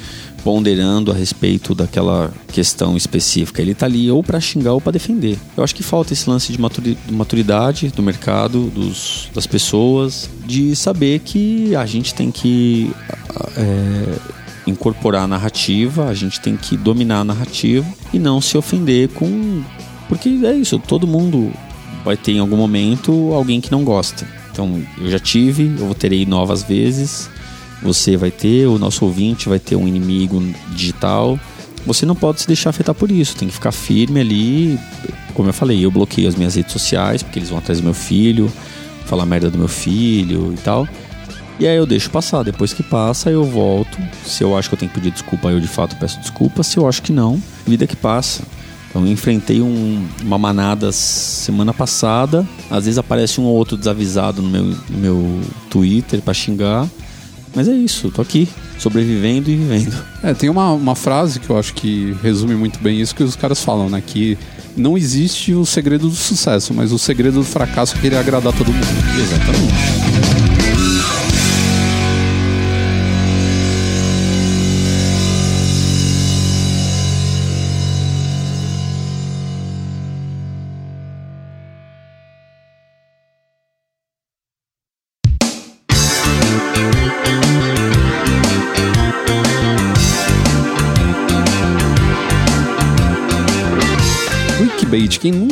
ponderando 0.43 1.11
a 1.11 1.15
respeito 1.15 1.75
daquela 1.75 2.31
questão 2.51 2.95
específica. 2.97 3.61
Ele 3.61 3.73
tá 3.73 3.85
ali 3.85 4.09
ou 4.09 4.23
para 4.23 4.39
xingar 4.39 4.73
ou 4.73 4.81
para 4.81 4.91
defender. 4.91 5.37
Eu 5.55 5.63
acho 5.63 5.75
que 5.75 5.83
falta 5.83 6.13
esse 6.13 6.29
lance 6.29 6.51
de 6.51 6.59
maturidade 7.11 7.89
do 7.89 8.01
mercado, 8.01 8.69
dos, 8.69 9.29
das 9.33 9.45
pessoas, 9.45 10.29
de 10.45 10.75
saber 10.75 11.19
que 11.19 11.75
a 11.75 11.85
gente 11.85 12.13
tem 12.13 12.31
que 12.31 12.91
é, 13.55 14.15
incorporar 14.67 15.23
a 15.23 15.27
narrativa, 15.27 16.07
a 16.07 16.13
gente 16.13 16.39
tem 16.39 16.55
que 16.55 16.77
dominar 16.77 17.19
a 17.19 17.23
narrativa 17.23 17.87
e 18.13 18.19
não 18.19 18.41
se 18.41 18.57
ofender 18.57 19.09
com. 19.09 19.61
Porque 20.07 20.29
é 20.43 20.53
isso, 20.53 20.79
todo 20.79 21.05
mundo 21.05 21.51
vai 22.03 22.17
ter 22.17 22.33
em 22.33 22.39
algum 22.39 22.57
momento 22.57 23.33
alguém 23.33 23.61
que 23.61 23.71
não 23.71 23.83
gosta. 23.83 24.27
Então, 24.51 24.81
eu 24.97 25.09
já 25.09 25.19
tive, 25.19 25.75
eu 25.79 25.93
terei 25.93 26.25
novas 26.25 26.63
vezes. 26.63 27.29
Você 27.81 28.17
vai 28.17 28.29
ter, 28.31 28.67
o 28.67 28.77
nosso 28.77 29.05
ouvinte 29.05 29.47
vai 29.47 29.59
ter 29.59 29.75
um 29.75 29.87
inimigo 29.87 30.43
digital. 30.71 31.39
Você 31.85 32.05
não 32.05 32.15
pode 32.15 32.41
se 32.41 32.47
deixar 32.47 32.71
afetar 32.71 32.93
por 32.93 33.09
isso, 33.09 33.35
tem 33.35 33.47
que 33.47 33.53
ficar 33.53 33.71
firme 33.71 34.19
ali. 34.19 34.79
Como 35.33 35.47
eu 35.49 35.53
falei, 35.53 35.83
eu 35.83 35.89
bloqueio 35.89 36.27
as 36.27 36.35
minhas 36.35 36.55
redes 36.55 36.73
sociais, 36.73 37.23
porque 37.23 37.39
eles 37.39 37.49
vão 37.49 37.57
atrás 37.57 37.79
do 37.79 37.83
meu 37.85 37.93
filho, 37.93 38.51
falar 39.05 39.25
merda 39.25 39.49
do 39.49 39.57
meu 39.57 39.69
filho 39.69 40.53
e 40.53 40.57
tal. 40.61 40.87
E 41.57 41.67
aí 41.67 41.75
eu 41.77 41.85
deixo 41.85 42.09
passar. 42.09 42.43
Depois 42.43 42.73
que 42.73 42.83
passa, 42.83 43.29
eu 43.29 43.43
volto. 43.45 43.97
Se 44.25 44.43
eu 44.43 44.57
acho 44.57 44.69
que 44.69 44.75
eu 44.75 44.79
tenho 44.79 44.91
que 44.91 44.99
pedir 44.99 45.11
desculpa, 45.11 45.49
eu 45.49 45.59
de 45.59 45.67
fato 45.67 45.95
peço 45.97 46.19
desculpa. 46.19 46.63
Se 46.63 46.77
eu 46.77 46.87
acho 46.87 47.01
que 47.01 47.11
não, 47.13 47.41
vida 47.65 47.87
que 47.87 47.95
passa. 47.95 48.43
Então 48.89 49.05
eu 49.05 49.11
enfrentei 49.11 49.61
um- 49.61 50.05
uma 50.21 50.37
manada 50.37 50.91
semana 50.91 51.73
passada. 51.73 52.45
Às 52.71 52.85
vezes 52.85 52.97
aparece 52.97 53.39
um 53.39 53.43
ou 53.45 53.55
outro 53.55 53.77
desavisado 53.77 54.41
no 54.41 54.49
meu, 54.49 54.63
no 54.89 54.97
meu 54.97 55.41
Twitter 55.69 56.21
pra 56.21 56.33
xingar. 56.33 56.87
Mas 57.55 57.67
é 57.67 57.73
isso, 57.73 58.11
tô 58.11 58.21
aqui, 58.21 58.47
sobrevivendo 58.77 59.49
e 59.49 59.55
vivendo. 59.55 59.95
É, 60.23 60.33
tem 60.33 60.49
uma, 60.49 60.71
uma 60.71 60.95
frase 60.95 61.39
que 61.39 61.49
eu 61.49 61.57
acho 61.57 61.73
que 61.73 62.15
resume 62.21 62.55
muito 62.55 62.79
bem 62.79 63.01
isso 63.01 63.15
que 63.15 63.23
os 63.23 63.35
caras 63.35 63.63
falam, 63.63 63.89
né? 63.89 64.01
Que 64.05 64.37
não 64.75 64.97
existe 64.97 65.53
o 65.53 65.65
segredo 65.65 66.09
do 66.09 66.15
sucesso, 66.15 66.73
mas 66.73 66.91
o 66.91 66.99
segredo 66.99 67.39
do 67.39 67.43
fracasso 67.43 67.95
é 67.97 68.01
querer 68.01 68.17
agradar 68.17 68.53
todo 68.53 68.71
mundo. 68.71 68.87
Exatamente. 69.19 70.08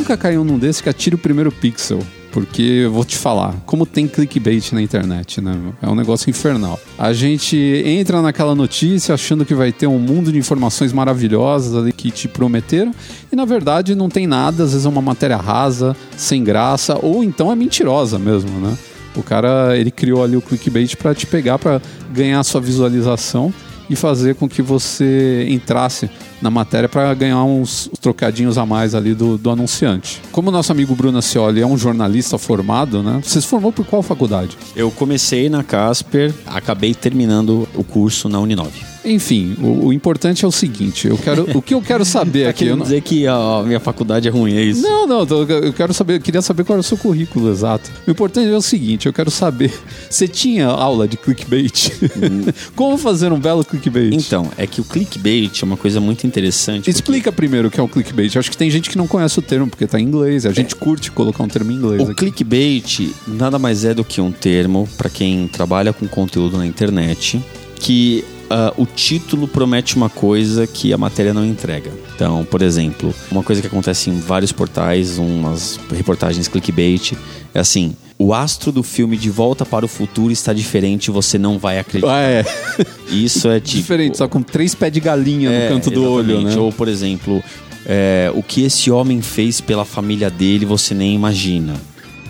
Nunca 0.08 0.16
caiu 0.16 0.42
num 0.42 0.58
desse 0.58 0.82
que 0.82 0.88
atira 0.88 1.16
o 1.16 1.18
primeiro 1.18 1.52
pixel? 1.52 1.98
Porque 2.32 2.62
eu 2.62 2.90
vou 2.90 3.04
te 3.04 3.16
falar, 3.16 3.54
como 3.66 3.84
tem 3.84 4.08
clickbait 4.08 4.72
na 4.72 4.80
internet, 4.80 5.38
né? 5.40 5.54
É 5.82 5.88
um 5.88 5.94
negócio 5.94 6.30
infernal. 6.30 6.80
A 6.98 7.12
gente 7.12 7.56
entra 7.84 8.22
naquela 8.22 8.54
notícia 8.54 9.14
achando 9.14 9.44
que 9.44 9.54
vai 9.54 9.70
ter 9.70 9.86
um 9.86 9.98
mundo 9.98 10.32
de 10.32 10.38
informações 10.38 10.94
maravilhosas 10.94 11.74
ali 11.74 11.92
que 11.92 12.10
te 12.10 12.26
prometeram, 12.26 12.94
e 13.30 13.36
na 13.36 13.44
verdade 13.44 13.94
não 13.94 14.08
tem 14.08 14.26
nada, 14.26 14.64
às 14.64 14.70
vezes 14.72 14.86
é 14.86 14.88
uma 14.88 15.02
matéria 15.02 15.36
rasa, 15.36 15.94
sem 16.16 16.42
graça, 16.42 16.98
ou 17.02 17.22
então 17.22 17.52
é 17.52 17.54
mentirosa 17.54 18.18
mesmo, 18.18 18.50
né? 18.60 18.78
O 19.14 19.22
cara, 19.22 19.76
ele 19.76 19.90
criou 19.90 20.24
ali 20.24 20.36
o 20.36 20.42
clickbait 20.42 20.96
para 20.96 21.14
te 21.14 21.26
pegar, 21.26 21.58
para 21.58 21.82
ganhar 22.14 22.42
sua 22.44 22.62
visualização 22.62 23.52
e 23.90 23.96
fazer 23.96 24.36
com 24.36 24.48
que 24.48 24.62
você 24.62 25.46
entrasse 25.50 26.08
na 26.40 26.50
matéria 26.50 26.88
para 26.88 27.12
ganhar 27.14 27.42
uns 27.42 27.90
trocadinhos 28.00 28.58
a 28.58 28.66
mais 28.66 28.94
ali 28.94 29.14
do, 29.14 29.36
do 29.36 29.50
anunciante. 29.50 30.20
Como 30.32 30.48
o 30.48 30.52
nosso 30.52 30.72
amigo 30.72 30.94
Bruno 30.94 31.18
Ascioli 31.18 31.60
é 31.60 31.66
um 31.66 31.76
jornalista 31.76 32.38
formado, 32.38 33.02
né? 33.02 33.20
Você 33.22 33.40
se 33.40 33.46
formou 33.46 33.72
por 33.72 33.84
qual 33.84 34.02
faculdade? 34.02 34.56
Eu 34.74 34.90
comecei 34.90 35.48
na 35.48 35.62
Casper, 35.62 36.32
acabei 36.46 36.94
terminando 36.94 37.68
o 37.74 37.84
curso 37.84 38.28
na 38.28 38.38
Uninove. 38.38 38.97
Enfim, 39.08 39.56
o, 39.60 39.86
o 39.86 39.92
importante 39.92 40.44
é 40.44 40.48
o 40.48 40.52
seguinte, 40.52 41.08
eu 41.08 41.16
quero, 41.16 41.48
o 41.56 41.62
que 41.62 41.74
eu 41.74 41.80
quero 41.82 42.04
saber 42.04 42.44
Tá 42.48 42.50
aqui... 42.50 42.66
Eu 42.66 42.76
não, 42.76 42.84
dizer 42.84 43.00
que 43.02 43.26
a 43.26 43.62
minha 43.64 43.80
faculdade 43.80 44.28
é 44.28 44.30
ruim, 44.30 44.54
é 44.54 44.62
isso? 44.62 44.82
não, 44.82 45.06
não, 45.06 45.20
eu 45.22 45.72
quero 45.72 45.92
saber, 45.94 46.16
eu 46.16 46.20
queria 46.20 46.42
saber 46.42 46.64
qual 46.64 46.74
era 46.74 46.80
o 46.80 46.84
seu 46.84 46.96
currículo 46.96 47.50
exato. 47.50 47.90
O 48.06 48.10
importante 48.10 48.48
é 48.48 48.56
o 48.56 48.60
seguinte, 48.60 49.06
eu 49.06 49.12
quero 49.12 49.30
saber, 49.30 49.72
você 50.08 50.28
tinha 50.28 50.66
aula 50.66 51.08
de 51.08 51.16
clickbait? 51.16 51.90
Como 52.76 52.98
fazer 52.98 53.32
um 53.32 53.40
belo 53.40 53.64
clickbait? 53.64 54.14
Então, 54.14 54.50
é 54.56 54.66
que 54.66 54.80
o 54.80 54.84
clickbait 54.84 55.62
é 55.62 55.64
uma 55.64 55.76
coisa 55.76 56.00
muito 56.00 56.26
interessante. 56.26 56.78
porque- 56.78 56.90
Explica 56.90 57.32
primeiro 57.32 57.68
o 57.68 57.70
que 57.70 57.80
é 57.80 57.82
o 57.82 57.88
clickbait. 57.88 58.34
Eu 58.34 58.40
acho 58.40 58.50
que 58.50 58.56
tem 58.56 58.70
gente 58.70 58.90
que 58.90 58.98
não 58.98 59.06
conhece 59.06 59.38
o 59.38 59.42
termo, 59.42 59.66
porque 59.68 59.86
tá 59.86 59.98
em 59.98 60.04
inglês. 60.04 60.44
A 60.46 60.52
gente 60.52 60.74
curte 60.76 61.10
colocar 61.10 61.42
um 61.42 61.48
termo 61.48 61.70
em 61.70 61.74
inglês. 61.74 62.00
O 62.00 62.04
aqui. 62.04 62.14
clickbait 62.14 63.10
nada 63.26 63.58
mais 63.58 63.84
é 63.84 63.94
do 63.94 64.04
que 64.04 64.20
um 64.20 64.30
termo 64.30 64.88
para 64.96 65.08
quem 65.08 65.48
trabalha 65.48 65.92
com 65.92 66.06
conteúdo 66.06 66.56
na 66.58 66.66
internet 66.66 67.40
que 67.80 68.24
ah, 68.50 68.72
o 68.76 68.86
título 68.86 69.46
promete 69.46 69.96
uma 69.96 70.08
coisa 70.08 70.66
que 70.66 70.92
a 70.92 70.98
matéria 70.98 71.34
não 71.34 71.44
entrega. 71.44 71.90
Então, 72.14 72.44
por 72.44 72.62
exemplo, 72.62 73.14
uma 73.30 73.42
coisa 73.42 73.60
que 73.60 73.66
acontece 73.66 74.10
em 74.10 74.18
vários 74.18 74.52
portais, 74.52 75.18
umas 75.18 75.78
reportagens 75.90 76.48
clickbait, 76.48 77.12
é 77.54 77.60
assim: 77.60 77.94
o 78.18 78.34
astro 78.34 78.72
do 78.72 78.82
filme 78.82 79.16
De 79.16 79.30
Volta 79.30 79.64
para 79.64 79.84
o 79.84 79.88
Futuro 79.88 80.32
está 80.32 80.52
diferente, 80.52 81.10
você 81.10 81.38
não 81.38 81.58
vai 81.58 81.78
acreditar. 81.78 82.12
Ah, 82.12 82.22
é. 82.22 82.44
Isso 83.08 83.48
é 83.48 83.60
tipo. 83.60 83.78
Diferente, 83.78 84.18
só 84.18 84.26
com 84.26 84.42
três 84.42 84.74
pés 84.74 84.92
de 84.92 85.00
galinha 85.00 85.50
É, 85.50 85.68
no 85.68 85.74
canto 85.74 85.90
do 85.90 86.10
olho, 86.10 86.40
né? 86.42 86.56
Ou, 86.56 86.72
por 86.72 86.88
exemplo, 86.88 87.42
é, 87.86 88.30
o 88.34 88.42
que 88.42 88.64
esse 88.64 88.90
homem 88.90 89.22
fez 89.22 89.60
pela 89.60 89.84
família 89.84 90.30
dele, 90.30 90.66
você 90.66 90.94
nem 90.94 91.14
imagina. 91.14 91.74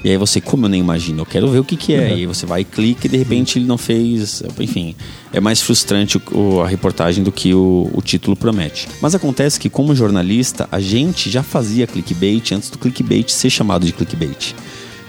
E 0.04 0.11
aí 0.11 0.16
você, 0.16 0.40
como 0.40 0.66
eu 0.66 0.68
nem 0.68 0.80
imagino, 0.80 1.22
eu 1.22 1.26
quero 1.26 1.48
ver 1.50 1.58
o 1.58 1.64
que, 1.64 1.76
que 1.76 1.92
é. 1.92 1.98
Uhum. 1.98 2.06
E 2.08 2.12
aí 2.12 2.26
você 2.26 2.46
vai 2.46 2.61
e 2.61 2.64
clica 2.64 3.06
e 3.06 3.11
de 3.11 3.16
repente 3.16 3.58
ele 3.58 3.66
não 3.66 3.76
fez. 3.76 4.42
Enfim, 4.61 4.94
é 5.32 5.40
mais 5.40 5.61
frustrante 5.61 6.18
o- 6.18 6.22
o- 6.38 6.61
a 6.62 6.68
reportagem 6.68 7.24
do 7.24 7.32
que 7.32 7.52
o, 7.52 7.90
o 7.92 8.00
título 8.00 8.37
promete. 8.37 8.88
Mas 9.02 9.14
acontece 9.14 9.58
que, 9.58 9.68
como 9.68 9.94
jornalista, 9.94 10.68
a 10.70 10.78
gente 10.80 11.28
já 11.30 11.42
fazia 11.42 11.87
clickbait 11.87 12.52
antes 12.52 12.70
do 12.70 12.78
clickbait 12.78 13.28
ser 13.30 13.50
chamado 13.50 13.84
de 13.84 13.92
clickbait. 13.92 14.54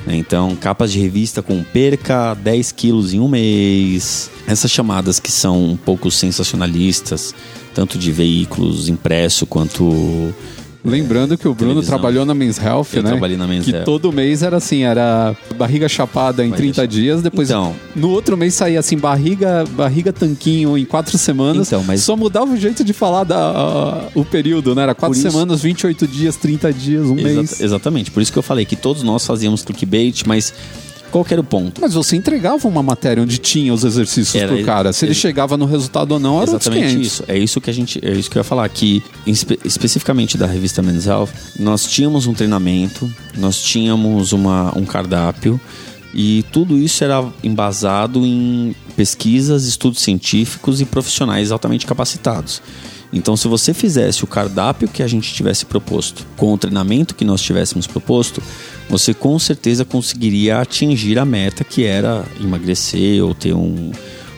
né? 0.07 0.15
Então, 0.15 0.55
capas 0.55 0.91
de 0.91 0.97
revista 0.99 1.41
com 1.43 1.61
perca 1.63 2.33
10 2.33 2.71
quilos 2.71 3.13
em 3.13 3.19
um 3.19 3.27
mês. 3.27 4.31
Essas 4.47 4.71
chamadas 4.71 5.19
que 5.19 5.31
são 5.31 5.63
um 5.71 5.77
pouco 5.77 6.09
sensacionalistas, 6.09 7.35
tanto 7.75 7.97
de 7.97 8.11
veículos 8.11 8.89
impresso 8.89 9.45
quanto. 9.45 10.33
Lembrando 10.83 11.37
que 11.37 11.47
o 11.47 11.53
Bruno 11.53 11.73
Televisão. 11.73 11.97
trabalhou 11.97 12.25
na 12.25 12.33
Men's 12.33 12.57
Health, 12.57 12.87
Eu 12.93 13.03
né? 13.03 13.09
trabalhei 13.09 13.35
na 13.35 13.45
Men's 13.45 13.65
que 13.65 13.71
Health. 13.71 13.83
todo 13.83 14.11
mês 14.13 14.41
era 14.43 14.57
assim, 14.57 14.83
era 14.83 15.35
barriga 15.55 15.89
chapada 15.89 16.43
em 16.45 16.49
Barriga 16.51 16.73
30 16.73 16.87
dias, 16.87 17.21
depois 17.21 17.49
Então. 17.49 17.75
no 17.95 18.09
outro 18.09 18.37
mês 18.37 18.53
saía 18.53 18.79
assim, 18.79 18.97
barriga, 18.97 19.65
barriga 19.71 20.13
tanquinho 20.13 20.77
em 20.77 20.85
quatro 20.85 21.17
semanas. 21.17 21.67
Então, 21.67 21.83
mas- 21.83 22.01
Só 22.01 22.15
mudava 22.15 22.53
o 22.53 22.57
jeito 22.57 22.83
de 22.83 22.93
falar 22.93 23.25
da, 23.25 24.07
o 24.15 24.23
período, 24.23 24.73
né? 24.73 24.83
Era 24.83 24.95
quatro 24.95 25.17
isso- 25.17 25.29
semanas, 25.29 25.61
28 25.61 26.07
dias, 26.07 26.37
30 26.37 26.71
dias, 26.71 27.05
um 27.07 27.15
mês. 27.15 27.37
Exata- 27.51 27.63
exatamente. 27.65 28.11
Por 28.11 28.21
isso 28.23 28.31
que 28.31 28.39
eu 28.39 28.43
falei 28.43 28.63
que 28.65 28.75
todos 28.77 29.03
nós 29.03 29.25
fazíamos 29.25 29.63
clickbait, 29.63 30.23
mas 30.25 30.53
qual 31.09 31.25
que 31.25 31.33
era 31.33 31.41
o 31.41 31.43
ponto? 31.43 31.81
Mas 31.81 31.93
você 31.93 32.15
entregava 32.15 32.67
uma 32.67 32.81
matéria 32.83 33.21
onde 33.23 33.37
tinha 33.37 33.73
os 33.73 33.83
exercícios 33.83 34.35
Era- 34.41 34.53
pro 34.55 34.63
cara. 34.63 34.93
Se 34.93 35.05
ele 35.05 35.13
chegava 35.13 35.57
no 35.57 35.65
resultado 35.65 36.11
ou 36.13 36.19
não, 36.19 36.41
era 36.41 36.51
Exatamente 36.51 36.87
500. 36.89 37.07
isso. 37.07 37.23
É 37.27 37.37
isso 37.37 37.59
que 37.61 37.69
a 37.69 37.73
gente, 37.73 37.99
é 38.03 38.11
isso 38.11 38.29
que 38.29 38.37
eu 38.37 38.41
ia 38.41 38.43
falar 38.43 38.67
que 38.69 39.03
espe- 39.27 39.59
especificamente 39.65 40.37
da 40.37 40.45
revista 40.47 40.81
Men's 40.81 41.05
Health, 41.07 41.29
nós 41.59 41.85
tínhamos 41.85 42.27
um 42.27 42.33
treinamento, 42.33 43.11
nós 43.37 43.61
tínhamos 43.61 44.31
uma, 44.31 44.71
um 44.77 44.85
cardápio 44.85 45.59
e 46.13 46.43
tudo 46.51 46.77
isso 46.77 47.03
era 47.03 47.23
embasado 47.43 48.25
em 48.25 48.75
pesquisas, 48.95 49.65
estudos 49.65 50.01
científicos 50.01 50.81
e 50.81 50.85
profissionais 50.85 51.51
altamente 51.51 51.85
capacitados. 51.85 52.61
Então, 53.11 53.35
se 53.35 53.47
você 53.47 53.73
fizesse 53.73 54.23
o 54.23 54.27
cardápio 54.27 54.87
que 54.87 55.01
a 55.01 55.07
gente 55.07 55.33
tivesse 55.33 55.65
proposto 55.65 56.27
com 56.37 56.53
o 56.53 56.57
treinamento 56.59 57.15
que 57.15 57.25
nós 57.25 57.41
tivéssemos 57.41 57.87
proposto, 57.87 58.39
você 58.89 59.13
com 59.13 59.37
certeza 59.39 59.85
conseguiria 59.85 60.59
atingir 60.59 61.19
a 61.19 61.25
meta 61.25 61.63
que 61.63 61.83
era 61.85 62.25
emagrecer 62.41 63.23
ou 63.23 63.33
ter 63.33 63.53
um, 63.53 63.91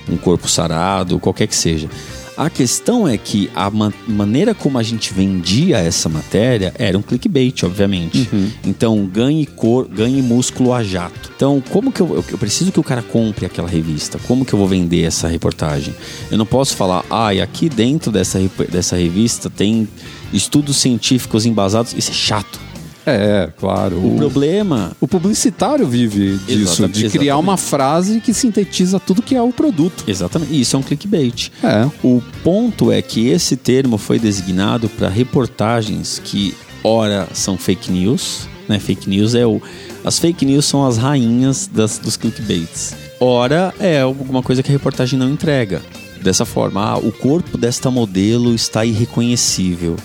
um 0.09 0.17
corpo 0.17 0.47
sarado, 0.49 1.17
qualquer 1.19 1.47
que 1.47 1.55
seja. 1.55 1.89
A 2.37 2.49
questão 2.49 3.07
é 3.07 3.17
que 3.17 3.51
a 3.53 3.69
ma- 3.69 3.93
maneira 4.07 4.55
como 4.55 4.77
a 4.79 4.83
gente 4.83 5.13
vendia 5.13 5.77
essa 5.77 6.09
matéria 6.09 6.73
era 6.79 6.97
um 6.97 7.01
clickbait, 7.01 7.61
obviamente. 7.63 8.27
Então, 8.65 9.05
ganhe 9.05 9.45
cor, 9.45 9.87
ganhe 9.87 10.21
músculo 10.23 10.73
a 10.73 10.81
jato. 10.81 11.29
Então, 11.35 11.61
como 11.69 11.91
que 11.91 12.01
eu, 12.01 12.07
eu- 12.15 12.25
eu 12.31 12.37
preciso 12.37 12.71
que 12.71 12.79
o 12.79 12.83
cara 12.83 13.01
compre 13.03 13.45
aquela 13.45 13.67
revista? 13.67 14.17
Como 14.27 14.43
que 14.45 14.53
eu 14.53 14.59
vou 14.59 14.67
vender 14.67 15.03
essa 15.03 15.27
reportagem? 15.27 15.93
Eu 16.31 16.37
não 16.37 16.45
posso 16.45 16.75
falar, 16.75 17.05
ah, 17.11 17.33
e 17.33 17.41
aqui 17.41 17.69
dentro 17.69 18.11
dessa, 18.11 18.39
dessa 18.71 18.95
revista 18.95 19.49
tem 19.49 19.87
estudos 20.33 20.77
científicos 20.77 21.45
embasados. 21.45 21.93
Isso 21.93 22.09
é 22.11 22.13
chato. 22.15 22.59
É, 23.05 23.49
claro. 23.59 23.95
O 23.97 24.13
O, 24.13 24.17
problema 24.17 24.91
o 25.01 25.07
publicitário 25.07 25.87
vive 25.87 26.37
disso, 26.45 26.83
Exata- 26.83 26.87
de 26.89 27.09
criar 27.09 27.23
exatamente. 27.23 27.31
uma 27.33 27.57
frase 27.57 28.19
que 28.21 28.33
sintetiza 28.33 28.99
tudo 28.99 29.21
que 29.21 29.35
é 29.35 29.41
o 29.41 29.51
produto. 29.51 30.03
Exatamente. 30.07 30.59
Isso 30.59 30.75
é 30.75 30.79
um 30.79 30.83
clickbait. 30.83 31.49
É. 31.63 31.89
O 32.03 32.21
ponto 32.43 32.91
é 32.91 33.01
que 33.01 33.27
esse 33.29 33.55
termo 33.55 33.97
foi 33.97 34.19
designado 34.19 34.87
para 34.89 35.09
reportagens 35.09 36.21
que, 36.23 36.53
ora, 36.83 37.27
são 37.33 37.57
fake 37.57 37.91
news. 37.91 38.47
Né? 38.69 38.77
Fake 38.79 39.09
news 39.09 39.33
é 39.35 39.45
o. 39.45 39.61
As 40.05 40.19
fake 40.19 40.45
news 40.45 40.65
são 40.65 40.85
as 40.85 40.97
rainhas 40.97 41.67
das, 41.71 41.97
dos 41.97 42.15
clickbaits. 42.17 42.93
Ora, 43.19 43.73
é 43.79 44.01
alguma 44.01 44.41
coisa 44.41 44.61
que 44.63 44.69
a 44.69 44.73
reportagem 44.73 45.17
não 45.17 45.29
entrega. 45.29 45.81
dessa 46.23 46.45
forma. 46.45 46.79
Ah, 46.83 46.97
o 46.99 47.11
corpo 47.11 47.57
desta 47.57 47.89
modelo 47.89 48.53
está 48.53 48.85
irreconhecível. 48.85 49.95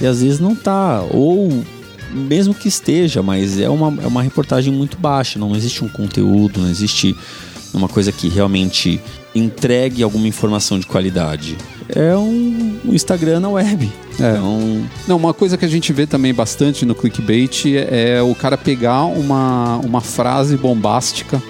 E 0.00 0.06
às 0.06 0.22
vezes 0.22 0.38
não 0.38 0.54
tá. 0.54 1.02
Ou 1.10 1.64
mesmo 2.12 2.54
que 2.54 2.68
esteja, 2.68 3.22
mas 3.22 3.58
é 3.58 3.68
uma, 3.68 4.02
é 4.02 4.06
uma 4.06 4.22
reportagem 4.22 4.72
muito 4.72 4.96
baixa. 4.96 5.38
Não 5.38 5.54
existe 5.56 5.84
um 5.84 5.88
conteúdo, 5.88 6.60
não 6.60 6.68
existe 6.68 7.16
uma 7.74 7.88
coisa 7.88 8.12
que 8.12 8.28
realmente 8.28 9.00
entregue 9.34 10.02
alguma 10.02 10.28
informação 10.28 10.78
de 10.78 10.86
qualidade. 10.86 11.56
É 11.88 12.16
um, 12.16 12.78
um 12.84 12.94
Instagram 12.94 13.40
na 13.40 13.48
web. 13.48 13.90
É. 14.20 14.32
Então, 14.32 14.86
Não, 15.08 15.16
uma 15.16 15.32
coisa 15.32 15.56
que 15.56 15.64
a 15.64 15.68
gente 15.68 15.92
vê 15.92 16.06
também 16.06 16.34
bastante 16.34 16.84
no 16.84 16.94
clickbait 16.94 17.64
é 17.66 18.20
o 18.22 18.34
cara 18.34 18.58
pegar 18.58 19.04
uma, 19.04 19.78
uma 19.78 20.00
frase 20.00 20.56
bombástica 20.56 21.42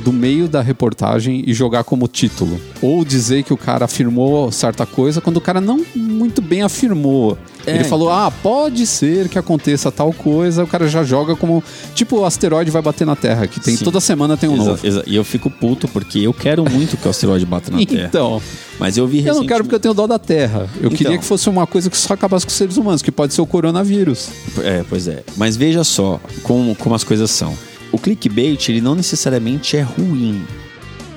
do 0.00 0.12
meio 0.12 0.48
da 0.48 0.60
reportagem 0.60 1.42
e 1.46 1.52
jogar 1.52 1.84
como 1.84 2.06
título. 2.08 2.60
Ou 2.80 3.04
dizer 3.04 3.42
que 3.42 3.52
o 3.52 3.56
cara 3.56 3.84
afirmou 3.84 4.50
certa 4.52 4.86
coisa 4.86 5.20
quando 5.20 5.38
o 5.38 5.40
cara 5.40 5.60
não 5.60 5.84
muito 5.94 6.40
bem 6.40 6.62
afirmou. 6.62 7.36
É, 7.68 7.74
Ele 7.76 7.84
falou, 7.84 8.10
ah, 8.10 8.30
pode 8.30 8.86
ser 8.86 9.28
que 9.28 9.38
aconteça 9.38 9.90
tal 9.92 10.12
coisa, 10.12 10.64
o 10.64 10.66
cara 10.66 10.88
já 10.88 11.02
joga 11.04 11.34
como. 11.36 11.62
Tipo, 11.94 12.18
o 12.20 12.24
asteroide 12.24 12.70
vai 12.70 12.82
bater 12.82 13.06
na 13.06 13.14
Terra, 13.16 13.46
que 13.46 13.60
tem 13.60 13.76
Sim. 13.76 13.84
toda 13.84 14.00
semana 14.00 14.36
tem 14.36 14.48
um 14.48 14.54
exa- 14.56 14.64
novo. 14.64 14.86
exa- 14.86 15.02
E 15.06 15.14
eu 15.16 15.24
fico 15.24 15.50
puto 15.50 15.86
porque 15.88 16.18
eu 16.20 16.32
quero 16.32 16.68
muito 16.70 16.96
que 16.96 17.06
o 17.06 17.10
asteroide 17.10 17.44
bata 17.46 17.70
na 17.70 17.78
Terra. 17.86 18.06
Então, 18.08 18.40
Mas 18.78 18.96
eu 18.96 19.06
vi 19.06 19.24
eu 19.26 19.34
não 19.34 19.46
quero 19.46 19.64
porque 19.64 19.74
eu 19.74 19.80
tenho 19.80 19.94
dó 19.94 20.06
da 20.06 20.18
Terra. 20.18 20.68
Eu 20.76 20.86
Então. 20.86 20.90
queria 20.96 21.18
que 21.18 21.24
fosse 21.24 21.48
uma 21.48 21.66
coisa 21.66 21.90
que 21.90 21.96
só 21.96 22.14
acabasse 22.14 22.46
com 22.46 22.50
os 22.50 22.56
seres 22.56 22.76
humanos, 22.76 23.02
que 23.02 23.10
pode 23.10 23.34
ser 23.34 23.40
o 23.40 23.46
coronavírus. 23.46 24.28
É, 24.62 24.84
pois 24.88 25.08
é. 25.08 25.22
Mas 25.36 25.56
veja 25.56 25.82
só 25.84 26.20
como, 26.42 26.74
como 26.76 26.94
as 26.94 27.02
coisas 27.04 27.30
são. 27.30 27.52
O 27.90 27.98
clickbait, 27.98 28.68
ele 28.68 28.80
não 28.80 28.94
necessariamente 28.94 29.76
é 29.76 29.80
ruim. 29.82 30.42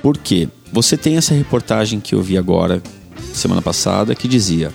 Por 0.01 0.17
quê? 0.17 0.47
Você 0.73 0.95
tem 0.97 1.17
essa 1.17 1.33
reportagem 1.33 1.99
que 1.99 2.15
eu 2.15 2.21
vi 2.21 2.37
agora, 2.37 2.81
semana 3.33 3.61
passada, 3.61 4.15
que 4.15 4.27
dizia: 4.27 4.71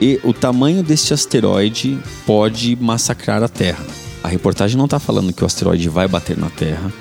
e 0.00 0.20
o 0.22 0.32
tamanho 0.32 0.82
deste 0.82 1.14
asteroide 1.14 1.98
pode 2.26 2.76
massacrar 2.76 3.42
a 3.42 3.48
Terra. 3.48 3.84
A 4.22 4.28
reportagem 4.28 4.76
não 4.76 4.86
está 4.86 4.98
falando 4.98 5.32
que 5.32 5.42
o 5.42 5.46
asteroide 5.46 5.88
vai 5.88 6.08
bater 6.08 6.36
na 6.36 6.50
Terra. 6.50 6.92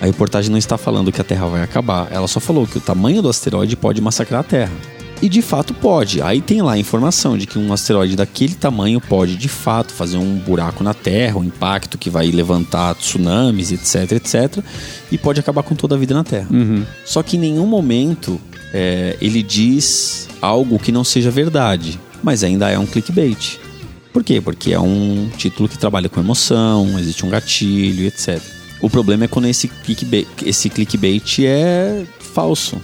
A 0.00 0.06
reportagem 0.06 0.50
não 0.50 0.58
está 0.58 0.78
falando 0.78 1.12
que 1.12 1.20
a 1.20 1.24
Terra 1.24 1.46
vai 1.46 1.62
acabar. 1.62 2.08
Ela 2.10 2.26
só 2.26 2.40
falou 2.40 2.66
que 2.66 2.78
o 2.78 2.80
tamanho 2.80 3.20
do 3.20 3.28
asteroide 3.28 3.76
pode 3.76 4.00
massacrar 4.00 4.40
a 4.40 4.44
Terra. 4.44 4.72
E 5.22 5.28
de 5.28 5.42
fato 5.42 5.74
pode. 5.74 6.22
Aí 6.22 6.40
tem 6.40 6.62
lá 6.62 6.72
a 6.72 6.78
informação 6.78 7.36
de 7.36 7.46
que 7.46 7.58
um 7.58 7.70
asteroide 7.70 8.16
daquele 8.16 8.54
tamanho 8.54 8.98
pode 8.98 9.36
de 9.36 9.48
fato 9.48 9.92
fazer 9.92 10.16
um 10.16 10.38
buraco 10.38 10.82
na 10.82 10.94
Terra, 10.94 11.38
um 11.38 11.44
impacto 11.44 11.98
que 11.98 12.08
vai 12.08 12.30
levantar 12.30 12.94
tsunamis, 12.94 13.70
etc, 13.70 14.12
etc, 14.12 14.64
e 15.12 15.18
pode 15.18 15.38
acabar 15.38 15.62
com 15.62 15.74
toda 15.74 15.94
a 15.94 15.98
vida 15.98 16.14
na 16.14 16.24
Terra. 16.24 16.48
Só 17.04 17.22
que 17.22 17.36
em 17.36 17.40
nenhum 17.40 17.66
momento 17.66 18.40
é, 18.72 19.18
ele 19.20 19.42
diz 19.42 20.26
algo 20.40 20.78
que 20.78 20.90
não 20.90 21.04
seja 21.04 21.30
verdade, 21.30 22.00
mas 22.22 22.44
ainda 22.44 22.68
é 22.68 22.78
um 22.78 22.86
clickbait. 22.86 23.58
Por 24.12 24.24
quê? 24.24 24.40
Porque 24.40 24.72
é 24.72 24.80
um 24.80 25.30
título 25.36 25.68
que 25.68 25.78
trabalha 25.78 26.08
com 26.08 26.20
emoção, 26.20 26.98
existe 26.98 27.24
um 27.24 27.28
gatilho, 27.30 28.06
etc. 28.06 28.40
O 28.80 28.90
problema 28.90 29.24
é 29.24 29.28
quando 29.28 29.46
esse 29.46 29.68
clickbait, 29.68 30.26
esse 30.44 30.68
clickbait 30.68 31.44
é 31.44 32.04
falso. 32.18 32.80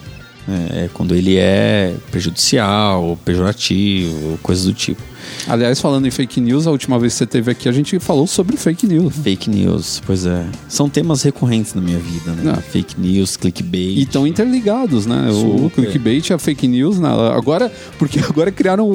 É, 0.49 0.85
é 0.85 0.91
quando 0.93 1.15
ele 1.15 1.37
é 1.37 1.95
prejudicial, 2.11 3.19
pejorativo, 3.25 4.39
coisas 4.43 4.67
do 4.67 4.73
tipo. 4.73 5.03
Aliás, 5.49 5.81
falando 5.81 6.07
em 6.07 6.11
fake 6.11 6.41
news, 6.41 6.67
a 6.67 6.71
última 6.71 6.99
vez 6.99 7.13
que 7.13 7.19
você 7.19 7.27
teve 7.27 7.51
aqui, 7.51 7.69
a 7.69 7.73
gente 7.73 7.99
falou 7.99 8.27
sobre 8.27 8.57
fake 8.57 8.87
news. 8.87 9.15
Fake 9.17 9.49
news, 9.51 10.03
pois 10.07 10.27
é. 10.27 10.45
São 10.69 10.89
temas 10.89 11.23
recorrentes 11.23 11.75
na 11.75 11.81
minha 11.81 11.99
vida, 11.99 12.33
né? 12.33 12.55
Ah. 12.57 12.61
Fake 12.61 13.01
news, 13.01 13.37
clickbait. 13.37 13.99
E 13.99 14.03
estão 14.03 14.27
interligados, 14.27 15.07
né? 15.07 15.29
O 15.31 15.35
Super. 15.59 15.71
clickbait 15.85 16.29
e 16.29 16.33
a 16.33 16.39
fake 16.39 16.67
news, 16.69 16.99
né? 16.99 17.09
Agora, 17.35 17.71
porque 17.99 18.19
agora 18.21 18.51
criaram 18.51 18.89
o, 18.89 18.93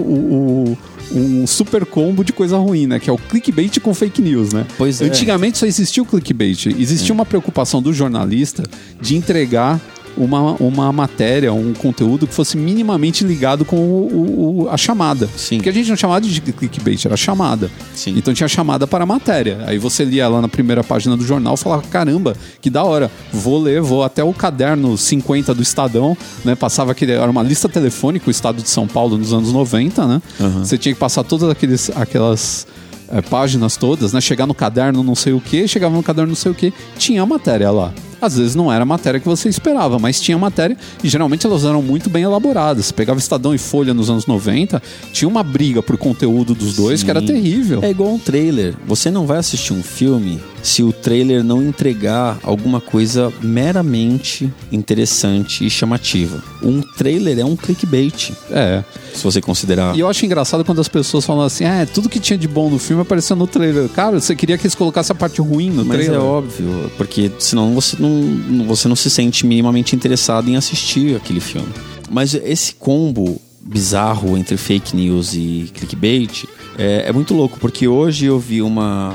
o- 0.74 0.78
um 1.13 1.46
super 1.46 1.86
combo 1.86 2.24
de 2.24 2.32
coisa 2.32 2.58
ruim, 2.58 2.88
né? 2.88 2.98
Que 3.00 3.10
é 3.10 3.13
o 3.13 3.17
clickbait 3.17 3.80
com 3.82 3.94
fake 3.94 4.22
news, 4.22 4.54
né? 4.54 4.65
Pois 4.78 5.02
é. 5.02 5.06
Antigamente 5.06 5.58
só 5.58 5.65
existia 5.65 6.02
o 6.02 6.06
clickbait. 6.06 6.67
Existia 6.67 7.13
uma 7.13 7.26
preocupação 7.26 7.82
do 7.82 7.91
jornalista 7.94 8.63
de 9.02 9.15
entregar 9.17 9.80
uma, 10.17 10.54
uma 10.54 10.91
matéria, 10.91 11.54
um 11.54 11.74
conteúdo 11.74 12.28
que 12.28 12.34
fosse 12.34 12.58
minimamente 12.58 13.24
ligado 13.24 13.63
com 13.65 13.76
o- 13.78 14.63
o- 14.65 14.69
a 14.69 14.78
chamada. 14.78 15.30
Sim. 15.38 15.58
Porque 15.58 15.69
a 15.69 15.74
gente 15.74 15.89
não 15.89 15.95
chamava 15.95 16.21
de 16.21 16.39
clickbait, 16.41 17.06
era 17.06 17.15
chamada. 17.17 17.69
Sim. 17.95 18.13
Então 18.17 18.34
tinha 18.34 18.47
chamada 18.47 18.86
para 18.88 19.04
a 19.04 19.08
matéria. 19.08 19.60
Aí 19.65 19.78
você 19.78 20.04
lia 20.04 20.28
lá 20.28 20.41
na 20.41 20.47
primeira 20.47 20.84
página 20.84 21.15
do 21.17 21.26
jornal 21.26 21.54
e 21.54 21.58
falava: 21.58 21.82
caramba, 21.84 22.36
que 22.62 22.69
da 22.69 22.84
hora, 22.84 23.10
vou 23.32 23.62
ler, 23.62 23.82
vou 23.82 24.04
até 24.04 24.24
o 24.24 24.34
caderno 24.34 24.97
50 24.97 25.54
do 25.54 25.62
Estadão, 25.62 26.15
né? 26.43 26.56
Passava 26.56 26.91
aquele. 26.91 27.12
Era 27.13 27.30
uma 27.30 27.43
lista 27.43 27.67
telefônica, 27.69 28.28
o 28.28 28.32
estado 28.32 28.62
de 28.62 28.69
São 28.69 28.88
Paulo 28.88 29.17
nos 29.17 29.34
anos 29.34 29.52
90, 29.54 30.06
né? 30.08 30.21
Aham. 30.39 30.63
Você 30.65 30.78
tinha 30.78 30.93
que 30.93 31.00
passar 31.00 31.24
todas 31.24 31.50
aqueles, 31.50 31.89
aquelas. 31.95 32.67
eh, 33.13 33.21
páginas 33.21 33.76
todas, 33.76 34.13
né? 34.13 34.21
Chegar 34.21 34.47
no 34.47 34.54
caderno 34.54 35.04
não 35.04 35.15
sei 35.15 35.34
o 35.34 35.41
que, 35.41 35.67
chegava 35.67 35.93
no 35.95 36.02
caderno 36.02 36.30
não 36.30 36.36
sei 36.36 36.50
o 36.52 36.56
que, 36.56 36.74
tinha 36.97 37.21
a 37.21 37.26
matéria 37.26 37.69
lá. 37.69 37.93
Às 38.22 38.38
vezes 38.38 38.56
não 38.56 38.72
era 38.72 38.84
a 38.84 38.86
matéria 38.86 39.20
que 39.20 39.28
você 39.28 39.50
esperava, 39.50 39.98
mas 39.98 40.20
tinha 40.22 40.38
matéria 40.38 40.78
e 41.04 41.10
geralmente 41.10 41.46
elas 41.46 41.66
eram 41.66 41.82
muito 41.82 42.10
bem 42.10 42.24
elaboradas. 42.24 42.86
Você 42.86 42.94
pegava 42.94 43.20
Estadão 43.20 43.54
e 43.54 43.58
Folha 43.58 43.94
nos 43.94 44.10
anos 44.10 44.26
90, 44.26 44.82
tinha 45.12 45.28
uma 45.28 45.44
briga 45.44 45.82
por 45.82 45.98
conteúdo 45.98 46.54
dos 46.54 46.76
dois 46.76 47.00
Sim. 47.00 47.06
que 47.06 47.12
era 47.12 47.22
terrível. 47.22 47.80
É 47.84 47.90
igual 47.90 48.14
um 48.14 48.20
trailer. 48.20 48.76
Você 48.86 49.10
não 49.10 49.26
vai 49.26 49.38
assistir 49.38 49.74
um 49.74 49.82
filme 49.82 50.40
se 50.63 50.84
o 50.84 50.91
trailer 50.93 51.43
não 51.43 51.62
entregar 51.63 52.39
alguma 52.43 52.80
coisa 52.80 53.32
meramente 53.41 54.52
interessante 54.71 55.65
e 55.65 55.69
chamativa. 55.69 56.43
Um 56.62 56.82
trailer 56.82 57.39
é 57.39 57.45
um 57.45 57.56
clickbait, 57.56 58.32
É. 58.52 58.84
se 59.13 59.24
você 59.24 59.41
considerar. 59.41 59.95
E 59.95 60.00
eu 60.00 60.08
acho 60.10 60.26
engraçado 60.26 60.63
quando 60.63 60.80
as 60.80 60.88
pessoas 60.88 61.26
falam 61.26 61.43
assim: 61.45 61.63
é, 61.63 61.86
tudo 61.86 62.08
que 62.10 62.19
tinha 62.19 62.38
de 62.38 62.47
bom 62.47 62.69
no 62.69 62.78
filme 62.80 63.02
apareceu 63.02 63.36
no 63.36 63.47
trailer. 63.47 63.89
Cara, 63.89 64.19
você 64.19 64.36
queria 64.36 64.58
que 64.58 64.63
eles 64.65 64.76
colocassem 64.76 65.13
a 65.13 65.17
parte 65.17 65.41
ruim 65.41 65.69
no 65.69 65.84
Mas 65.86 65.97
trailer. 65.97 66.15
é 66.19 66.24
óbvio, 66.24 66.91
porque 66.97 67.32
senão 67.39 67.74
você 67.74 67.97
não, 68.00 68.65
você 68.67 68.88
não 68.88 68.95
se 68.95 69.10
sente 69.10 69.45
minimamente 69.45 69.95
interessado 69.95 70.50
em 70.50 70.56
assistir 70.56 71.15
aquele 71.15 71.39
filme. 71.39 71.67
Mas 72.10 72.34
esse 72.34 72.76
combo 72.76 73.41
bizarro 73.62 74.38
entre 74.38 74.58
fake 74.58 74.95
news 74.95 75.34
e 75.34 75.71
clickbait 75.74 76.45
é, 76.78 77.06
é 77.08 77.12
muito 77.13 77.34
louco, 77.34 77.58
porque 77.60 77.88
hoje 77.88 78.26
eu 78.26 78.39
vi 78.39 78.62
uma, 78.62 79.13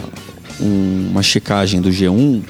um- 0.61 1.09
uma 1.11 1.23
checagem 1.23 1.81
do 1.81 1.91
G1 1.91 2.43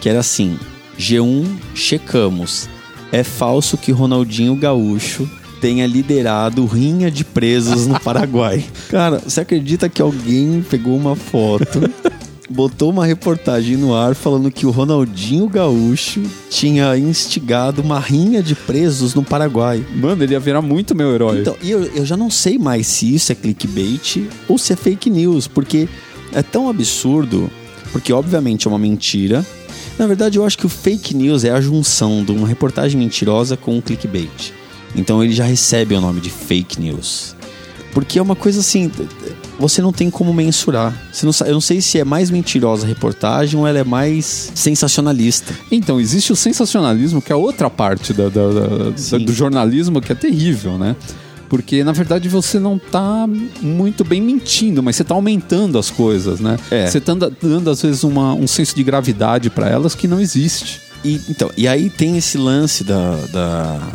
que 0.00 0.08
era 0.08 0.20
assim: 0.20 0.58
G1, 0.98 1.44
checamos. 1.74 2.68
É 3.10 3.24
falso 3.24 3.76
que 3.78 3.90
Ronaldinho 3.90 4.54
Gaúcho 4.54 5.28
tenha 5.60 5.86
liderado 5.86 6.64
rinha 6.66 7.10
de 7.10 7.24
presos 7.24 7.86
no 7.86 7.98
Paraguai. 7.98 8.64
Cara, 8.90 9.18
você 9.24 9.40
acredita 9.40 9.88
que 9.88 10.00
alguém 10.02 10.64
pegou 10.68 10.94
uma 10.96 11.16
foto, 11.16 11.80
botou 12.50 12.90
uma 12.90 13.04
reportagem 13.06 13.76
no 13.76 13.94
ar 13.94 14.14
falando 14.14 14.50
que 14.50 14.66
o 14.66 14.70
Ronaldinho 14.70 15.48
Gaúcho 15.48 16.22
tinha 16.50 16.96
instigado 16.96 17.82
uma 17.82 17.98
rinha 17.98 18.42
de 18.42 18.54
presos 18.54 19.14
no 19.14 19.24
Paraguai? 19.24 19.84
Mano, 19.96 20.22
ele 20.22 20.32
ia 20.34 20.40
virar 20.40 20.62
muito 20.62 20.94
meu 20.94 21.12
herói. 21.12 21.40
Então, 21.40 21.56
e 21.62 21.70
eu, 21.70 21.82
eu 21.94 22.06
já 22.06 22.16
não 22.16 22.30
sei 22.30 22.58
mais 22.58 22.86
se 22.86 23.12
isso 23.14 23.32
é 23.32 23.34
clickbait 23.34 24.28
ou 24.46 24.58
se 24.58 24.72
é 24.72 24.76
fake 24.76 25.10
news, 25.10 25.48
porque 25.48 25.88
é 26.32 26.42
tão 26.42 26.68
absurdo, 26.68 27.50
porque 27.92 28.12
obviamente 28.12 28.66
é 28.66 28.70
uma 28.70 28.78
mentira. 28.78 29.44
Na 29.98 30.06
verdade, 30.06 30.38
eu 30.38 30.44
acho 30.44 30.56
que 30.58 30.66
o 30.66 30.68
fake 30.68 31.14
news 31.14 31.44
é 31.44 31.50
a 31.50 31.60
junção 31.60 32.22
de 32.24 32.30
uma 32.32 32.46
reportagem 32.46 32.98
mentirosa 33.00 33.56
com 33.56 33.76
um 33.76 33.80
clickbait. 33.80 34.52
Então 34.94 35.22
ele 35.22 35.32
já 35.32 35.44
recebe 35.44 35.94
o 35.94 36.00
nome 36.00 36.20
de 36.20 36.30
fake 36.30 36.80
news. 36.80 37.34
Porque 37.92 38.18
é 38.18 38.22
uma 38.22 38.36
coisa 38.36 38.60
assim, 38.60 38.90
você 39.58 39.82
não 39.82 39.92
tem 39.92 40.08
como 40.10 40.32
mensurar. 40.32 40.94
Não, 41.22 41.32
eu 41.46 41.54
não 41.54 41.60
sei 41.60 41.80
se 41.80 41.98
é 41.98 42.04
mais 42.04 42.30
mentirosa 42.30 42.84
a 42.84 42.88
reportagem 42.88 43.58
ou 43.58 43.66
ela 43.66 43.78
é 43.78 43.84
mais 43.84 44.52
sensacionalista. 44.54 45.52
Então, 45.72 45.98
existe 46.00 46.32
o 46.32 46.36
sensacionalismo, 46.36 47.20
que 47.20 47.32
é 47.32 47.36
outra 47.36 47.68
parte 47.68 48.12
da- 48.12 48.28
da- 48.28 48.50
da- 48.50 49.18
do 49.18 49.32
jornalismo 49.32 50.00
que 50.00 50.12
é 50.12 50.14
terrível, 50.14 50.78
né? 50.78 50.94
Porque, 51.48 51.82
na 51.82 51.92
verdade, 51.92 52.28
você 52.28 52.58
não 52.58 52.78
tá 52.78 53.26
muito 53.62 54.04
bem 54.04 54.20
mentindo, 54.20 54.82
mas 54.82 54.96
você 54.96 55.04
tá 55.04 55.14
aumentando 55.14 55.78
as 55.78 55.90
coisas, 55.90 56.40
né? 56.40 56.58
É. 56.70 56.86
Você 56.86 57.00
tá 57.00 57.14
dando, 57.14 57.70
às 57.70 57.80
vezes, 57.80 58.04
uma- 58.04 58.34
um 58.34 58.46
senso 58.46 58.76
de 58.76 58.82
gravidade 58.82 59.48
para 59.48 59.68
elas 59.68 59.94
que 59.94 60.06
não 60.06 60.20
existe. 60.20 60.80
E, 61.04 61.20
então, 61.28 61.50
e 61.56 61.66
aí 61.66 61.88
tem 61.88 62.16
esse 62.18 62.36
lance 62.36 62.84
da, 62.84 63.16
da- 63.32 63.88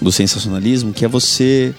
do 0.00 0.12
sensacionalismo, 0.12 0.92
que 0.92 1.04
é 1.04 1.08
você 1.08 1.74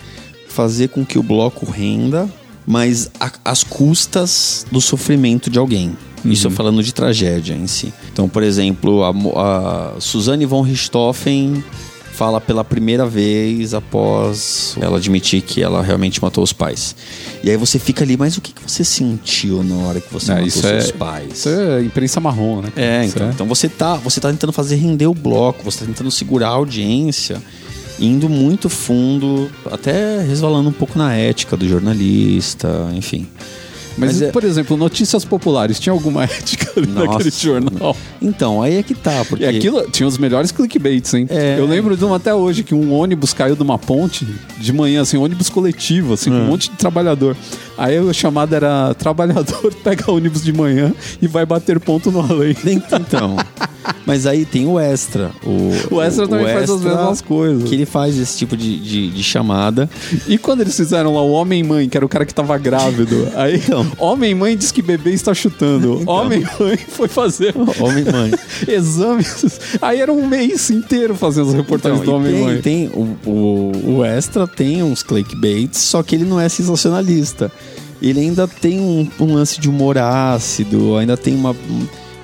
fazer 0.50 0.90
com 0.90 1.06
que 1.06 1.18
o 1.18 1.24
bloco 1.24 1.66
renda, 1.70 2.28
mas 2.68 3.10
a- 3.20 3.32
às 3.46 3.64
custas 3.64 4.66
do 4.72 4.82
sofrimento 4.82 5.50
de 5.50 5.58
alguém. 5.58 5.96
Isso 6.26 6.48
eu 6.48 6.52
falando 6.52 6.84
de 6.84 6.94
tragédia 6.94 7.54
em 7.54 7.66
si. 7.68 7.94
Então, 8.12 8.28
por 8.28 8.44
exemplo, 8.44 9.04
a, 9.06 9.94
a 9.96 10.02
Suzane 10.02 10.46
von 10.46 10.62
Richthofen 10.62 11.64
fala 12.20 12.42
pela 12.42 12.66
primeira 12.66 13.06
vez 13.06 13.74
após 13.74 14.76
ela 14.82 14.98
admitir 14.98 15.42
que 15.42 15.64
ela 15.64 15.82
realmente 15.82 16.22
matou 16.22 16.44
os 16.44 16.52
pais. 16.52 16.94
E 17.42 17.50
aí 17.50 17.56
você 17.56 17.80
fica 17.80 18.04
ali, 18.04 18.18
mas 18.18 18.36
o 18.36 18.42
que, 18.42 18.52
que 18.52 18.62
você 18.62 18.84
sentiu 18.84 19.64
na 19.64 19.76
hora 19.88 20.02
que 20.02 20.12
você 20.12 20.32
É, 20.32 20.36
matou 20.36 20.48
isso 20.50 20.60
seus 20.60 20.90
é- 20.90 20.92
pais? 20.92 21.32
Isso 21.34 21.48
é 21.48 21.82
imprensa 21.82 22.20
marrom, 22.20 22.62
né? 22.62 22.74
É, 22.76 23.06
Isso 23.06 23.16
então, 23.16 23.30
então 23.30 23.48
você 23.48 23.70
tá, 23.70 23.96
você 23.96 24.20
tá 24.20 24.30
tentando 24.30 24.52
fazer 24.52 24.76
render 24.76 25.08
o 25.08 25.14
bloco, 25.14 25.64
você 25.64 25.80
tá 25.80 25.86
tentando 25.86 26.12
segurar 26.12 26.50
a 26.50 26.52
audiência. 26.52 27.42
indo 28.02 28.28
muito 28.30 28.70
fundo, 28.70 29.50
até 29.72 30.22
resvalando 30.22 30.68
um 30.70 30.74
pouco 30.74 30.98
na 30.98 31.14
ética 31.16 31.56
do 31.58 31.68
jornalista, 31.68 32.90
enfim. 32.94 33.28
Mas, 33.98 34.14
Mas 34.14 34.22
é- 34.22 34.32
por 34.32 34.44
exemplo, 34.44 34.78
notícias 34.78 35.26
populares, 35.26 35.80
tinha 35.80 35.92
alguma 35.94 36.24
ética 36.26 36.72
ali 36.78 36.88
Nossa. 36.88 37.08
naquele 37.08 37.30
jornal? 37.32 37.98
Então, 38.22 38.62
aí 38.62 38.78
é 38.78 38.84
que 38.84 38.94
tá, 38.96 39.26
porque 39.28 39.44
E 39.44 39.48
aquilo 39.48 39.90
tinha 39.92 40.08
os 40.08 40.18
melhores 40.18 40.52
clickbaits, 40.52 41.14
hein? 41.14 41.28
É. 41.30 41.56
Eu 41.60 41.66
lembro 41.66 41.98
de 41.98 42.06
um 42.06 42.14
até 42.14 42.34
hoje 42.34 42.64
que 42.64 42.74
um 42.74 42.94
ônibus 42.94 43.34
caiu 43.34 43.56
de 43.56 43.62
uma 43.62 43.78
ponte 43.78 44.26
de 44.58 44.72
manhã, 44.74 45.02
assim, 45.02 45.18
um 45.18 45.24
ônibus 45.24 45.50
coletivo, 45.50 46.14
assim, 46.14 46.30
com 46.30 46.38
É. 46.38 46.40
um 46.40 46.46
monte 46.48 46.70
de 46.70 46.78
trabalhador. 46.78 47.36
Aí 47.80 47.98
a 47.98 48.14
chamada 48.14 48.58
era 48.58 48.94
trabalhador 48.94 49.74
pega 49.82 50.12
ônibus 50.12 50.44
de 50.44 50.52
manhã 50.52 50.94
e 51.22 51.28
vai 51.28 51.46
bater 51.46 51.80
ponto 51.80 52.12
no 52.12 52.20
além. 52.20 52.56
Então. 52.92 53.38
Mas 54.06 54.26
aí 54.26 54.46
tem 54.46 54.68
o 54.68 54.80
extra. 54.80 55.32
O, 55.44 55.96
O 55.96 56.02
Extra 56.02 56.28
também 56.28 56.54
faz 56.54 56.70
as 56.70 56.82
mesmas 56.82 57.22
coisas. 57.22 57.70
Que 57.70 57.76
ele 57.76 57.86
faz 57.86 58.18
esse 58.18 58.38
tipo 58.38 58.58
de, 58.58 58.78
de, 58.80 59.10
de 59.12 59.24
chamada. 59.24 59.90
E 60.28 60.38
quando 60.38 60.62
eles 60.62 60.76
fizeram 60.76 61.14
lá 61.14 61.22
o 61.22 61.32
Homem-Mãe, 61.32 61.88
que 61.88 61.96
era 61.96 62.06
o 62.06 62.10
cara 62.10 62.26
que 62.26 62.34
tava 62.34 62.58
grávido, 62.58 63.28
aí 63.36 63.56
Então. 63.56 63.86
Homem-Mãe 63.98 64.58
diz 64.58 64.72
que 64.72 64.82
bebê 64.82 65.12
está 65.12 65.34
chutando. 65.34 66.02
Homem-Mãe 66.10 66.78
foi 66.88 67.08
fazer 67.08 67.54
Homem 67.80 68.04
mãe. 68.04 68.32
exames. 68.68 69.60
Aí 69.82 70.02
era 70.02 70.12
um 70.12 70.28
mês 70.28 70.70
inteiro 70.70 71.16
fazendo 71.16 71.50
as 71.50 71.54
reportagens 71.54 72.02
Então, 72.02 72.14
do 72.14 72.18
Homem-Mãe. 72.20 72.62
tem, 72.62 72.90
tem 72.90 73.00
o, 73.00 73.18
o, 73.26 73.72
o 73.98 74.06
extra 74.06 74.48
tem 74.48 74.84
uns 74.84 75.04
clickbaits, 75.04 75.80
só 75.80 76.04
que 76.04 76.16
ele 76.16 76.26
não 76.26 76.40
é 76.40 76.50
sensacionalista. 76.50 77.52
Ele 78.02 78.20
ainda 78.22 78.48
tem 78.48 78.80
um, 78.80 79.08
um 79.20 79.34
lance 79.34 79.60
de 79.60 79.70
humor 79.70 79.98
ácido, 79.98 80.96
ainda 80.98 81.18
tem 81.18 81.36
uma, 81.36 81.52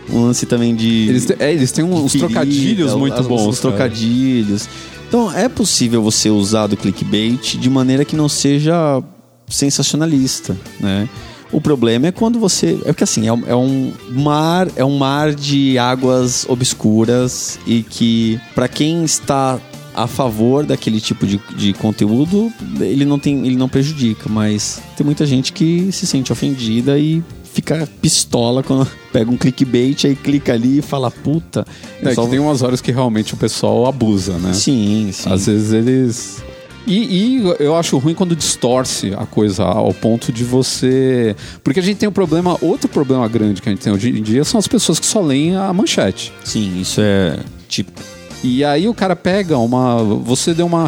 um, 0.09 0.21
lance 0.21 0.45
também 0.45 0.73
de. 0.75 1.07
Eles, 1.09 1.25
te- 1.25 1.35
é, 1.39 1.51
eles 1.53 1.71
têm 1.71 1.83
uns 1.83 2.11
ferida, 2.11 2.29
trocadilhos 2.29 2.93
muito 2.93 3.19
as- 3.19 3.27
bons. 3.27 3.47
Os 3.47 3.59
trocadilhos. 3.59 4.69
Então 5.07 5.31
é 5.31 5.47
possível 5.49 6.01
você 6.01 6.29
usar 6.29 6.67
do 6.67 6.75
clickbait 6.77 7.57
de 7.57 7.69
maneira 7.69 8.03
que 8.05 8.15
não 8.15 8.27
seja 8.29 9.01
sensacionalista, 9.47 10.55
né? 10.79 11.07
O 11.51 11.61
problema 11.61 12.07
é 12.07 12.11
quando 12.11 12.39
você. 12.39 12.73
É 12.83 12.87
porque 12.91 13.03
assim, 13.03 13.27
é, 13.27 13.31
um- 13.33 13.43
é 13.47 13.55
um 13.55 13.93
mar, 14.11 14.67
é 14.75 14.83
um 14.83 14.97
mar 14.97 15.33
de 15.33 15.77
águas 15.77 16.45
obscuras 16.49 17.59
e 17.67 17.83
que, 17.83 18.39
para 18.53 18.67
quem 18.67 19.03
está 19.03 19.59
a 19.95 20.07
favor 20.07 20.65
daquele 20.65 20.99
tipo 20.99 21.25
de, 21.25 21.39
de 21.55 21.73
conteúdo, 21.73 22.51
ele 22.79 23.05
não 23.05 23.17
tem. 23.17 23.45
ele 23.45 23.55
não 23.55 23.69
prejudica, 23.69 24.29
mas 24.29 24.81
tem 24.97 25.05
muita 25.05 25.25
gente 25.25 25.53
que 25.53 25.91
se 25.91 26.05
sente 26.05 26.31
ofendida 26.31 26.99
e 26.99 27.23
fica 27.55 27.87
pistola 28.01 28.61
quando 28.61 28.85
pega 29.13 29.31
um 29.31 29.37
clickbait, 29.37 30.05
aí 30.05 30.15
clica 30.15 30.53
ali 30.53 30.79
e 30.79 30.81
fala, 30.81 31.09
puta. 31.09 31.65
É 32.01 32.13
só 32.13 32.25
que 32.25 32.31
tem 32.31 32.39
umas 32.39 32.61
horas 32.61 32.81
que 32.81 32.91
realmente 32.91 33.33
o 33.33 33.37
pessoal 33.37 33.85
abusa, 33.85 34.37
né? 34.37 34.53
Sim, 34.53 35.09
sim. 35.13 35.31
Às 35.31 35.45
vezes 35.45 35.71
eles. 35.71 36.43
E, 36.85 37.39
e 37.39 37.55
eu 37.59 37.75
acho 37.75 37.97
ruim 37.97 38.13
quando 38.13 38.35
distorce 38.35 39.11
a 39.17 39.25
coisa 39.25 39.63
ao 39.63 39.93
ponto 39.93 40.31
de 40.31 40.43
você. 40.43 41.35
Porque 41.63 41.79
a 41.79 41.83
gente 41.83 41.97
tem 41.97 42.07
um 42.07 42.11
problema, 42.11 42.57
outro 42.61 42.87
problema 42.87 43.27
grande 43.27 43.61
que 43.61 43.69
a 43.69 43.71
gente 43.71 43.81
tem 43.81 43.91
hoje 43.91 44.09
em 44.09 44.21
dia 44.21 44.43
são 44.43 44.59
as 44.59 44.67
pessoas 44.67 44.99
que 44.99 45.05
só 45.05 45.21
leem 45.21 45.55
a 45.55 45.71
manchete. 45.73 46.31
Sim, 46.43 46.79
isso 46.79 47.01
é 47.01 47.39
tipo. 47.67 48.15
E 48.47 48.63
aí 48.63 48.87
o 48.87 48.93
cara 48.93 49.15
pega 49.15 49.57
uma. 49.57 50.03
Você 50.03 50.53
deu 50.53 50.67
uma, 50.67 50.87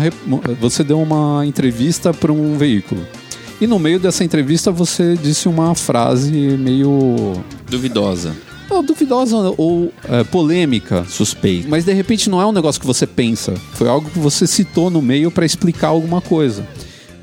você 0.61 0.83
deu 0.83 1.01
uma 1.01 1.43
entrevista 1.43 2.13
para 2.13 2.31
um 2.31 2.55
veículo. 2.55 3.01
E 3.59 3.65
no 3.65 3.79
meio 3.79 3.99
dessa 3.99 4.23
entrevista 4.23 4.71
você 4.71 5.17
disse 5.17 5.49
uma 5.49 5.73
frase 5.73 6.31
meio. 6.31 7.33
Duvidosa. 7.67 8.35
não, 8.69 8.83
duvidosa 8.83 9.35
ou 9.57 9.91
é, 10.07 10.23
polêmica. 10.23 11.03
Suspeito. 11.09 11.67
Mas 11.67 11.83
de 11.83 11.93
repente 11.93 12.29
não 12.29 12.39
é 12.39 12.45
um 12.45 12.51
negócio 12.51 12.79
que 12.79 12.85
você 12.85 13.07
pensa. 13.07 13.55
Foi 13.73 13.89
algo 13.89 14.07
que 14.07 14.19
você 14.19 14.45
citou 14.45 14.91
no 14.91 15.01
meio 15.01 15.31
para 15.31 15.43
explicar 15.43 15.87
alguma 15.87 16.21
coisa. 16.21 16.63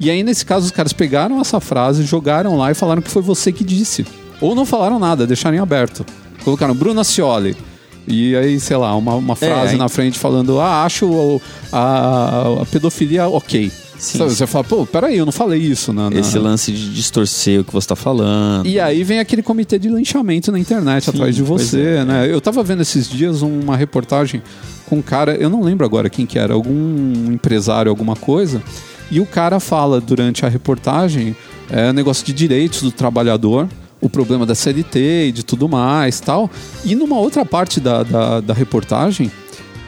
E 0.00 0.10
aí, 0.10 0.24
nesse 0.24 0.44
caso, 0.44 0.66
os 0.66 0.72
caras 0.72 0.92
pegaram 0.92 1.40
essa 1.40 1.60
frase, 1.60 2.02
jogaram 2.02 2.58
lá 2.58 2.72
e 2.72 2.74
falaram 2.74 3.00
que 3.00 3.10
foi 3.10 3.22
você 3.22 3.52
que 3.52 3.62
disse. 3.62 4.04
Ou 4.40 4.52
não 4.52 4.66
falaram 4.66 4.98
nada, 4.98 5.28
deixaram 5.28 5.56
em 5.56 5.60
aberto. 5.60 6.04
Colocaram 6.42 6.74
Bruno 6.74 7.00
Ascioli. 7.00 7.56
E 8.06 8.36
aí, 8.36 8.60
sei 8.60 8.76
lá, 8.76 8.94
uma, 8.96 9.14
uma 9.14 9.36
frase 9.36 9.72
aí- 9.72 9.78
na 9.78 9.88
frente 9.88 10.18
falando: 10.18 10.60
Ah, 10.60 10.84
acho 10.84 11.06
o- 11.06 11.40
a, 11.72 12.60
a 12.62 12.66
pedofilia 12.66 13.28
ok. 13.28 13.70
Sim, 13.96 14.18
Sabe, 14.18 14.30
sim. 14.30 14.36
Você 14.36 14.46
fala, 14.46 14.64
pô, 14.64 14.84
peraí, 14.84 15.16
eu 15.16 15.24
não 15.24 15.32
falei 15.32 15.60
isso. 15.60 15.92
Na, 15.92 16.10
na- 16.10 16.18
Esse 16.20 16.38
lance 16.38 16.72
de 16.72 16.92
distorcer 16.92 17.60
o 17.60 17.64
que 17.64 17.72
você 17.72 17.88
tá 17.88 17.96
falando. 17.96 18.66
e 18.66 18.78
aí 18.78 19.02
vem 19.04 19.18
aquele 19.20 19.42
comitê 19.42 19.78
de 19.78 19.88
linchamento 19.88 20.50
na 20.52 20.58
internet 20.58 21.08
atrás 21.08 21.34
de 21.34 21.42
você, 21.42 21.98
é. 22.00 22.04
né? 22.04 22.28
Eu 22.30 22.40
tava 22.40 22.62
vendo 22.62 22.82
esses 22.82 23.08
dias 23.08 23.40
uma 23.40 23.76
reportagem 23.76 24.42
com 24.86 24.96
um 24.96 25.02
cara, 25.02 25.34
eu 25.36 25.48
não 25.48 25.62
lembro 25.62 25.86
agora 25.86 26.10
quem 26.10 26.26
que 26.26 26.38
era, 26.38 26.52
algum 26.52 27.32
empresário, 27.32 27.88
alguma 27.88 28.16
coisa, 28.16 28.62
e 29.10 29.20
o 29.20 29.26
cara 29.26 29.58
fala 29.60 30.00
durante 30.00 30.44
a 30.44 30.48
reportagem 30.48 31.34
é, 31.70 31.92
negócio 31.92 32.26
de 32.26 32.32
direitos 32.34 32.82
do 32.82 32.90
trabalhador, 32.92 33.68
o 34.06 34.10
problema 34.10 34.44
da 34.44 34.54
CLT 34.54 35.26
e 35.28 35.32
de 35.32 35.44
tudo 35.44 35.68
mais 35.68 36.20
tal. 36.20 36.50
E 36.84 36.94
numa 36.94 37.18
outra 37.18 37.44
parte 37.44 37.80
da, 37.80 38.02
da, 38.02 38.40
da 38.40 38.54
reportagem, 38.54 39.30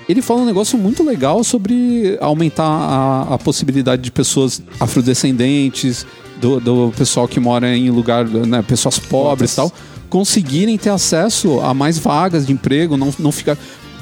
ele 0.08 0.22
fala 0.22 0.40
um 0.40 0.46
negócio 0.46 0.78
muito 0.78 1.02
legal 1.02 1.42
sobre 1.42 2.16
aumentar 2.20 2.64
a, 2.64 3.34
a 3.34 3.38
possibilidade 3.38 4.02
de 4.02 4.10
pessoas 4.10 4.62
afrodescendentes, 4.78 6.06
do, 6.40 6.60
do 6.60 6.92
pessoal 6.96 7.26
que 7.26 7.40
mora 7.40 7.74
em 7.74 7.90
lugar, 7.90 8.26
né, 8.26 8.62
pessoas 8.62 8.98
pobres 8.98 9.52
e 9.52 9.56
tal, 9.56 9.72
conseguirem 10.08 10.76
ter 10.78 10.90
acesso 10.90 11.60
a 11.60 11.74
mais 11.74 11.98
vagas 11.98 12.46
de 12.46 12.52
emprego, 12.52 12.96
não, 12.96 13.12
não 13.18 13.32
ficar. 13.32 13.56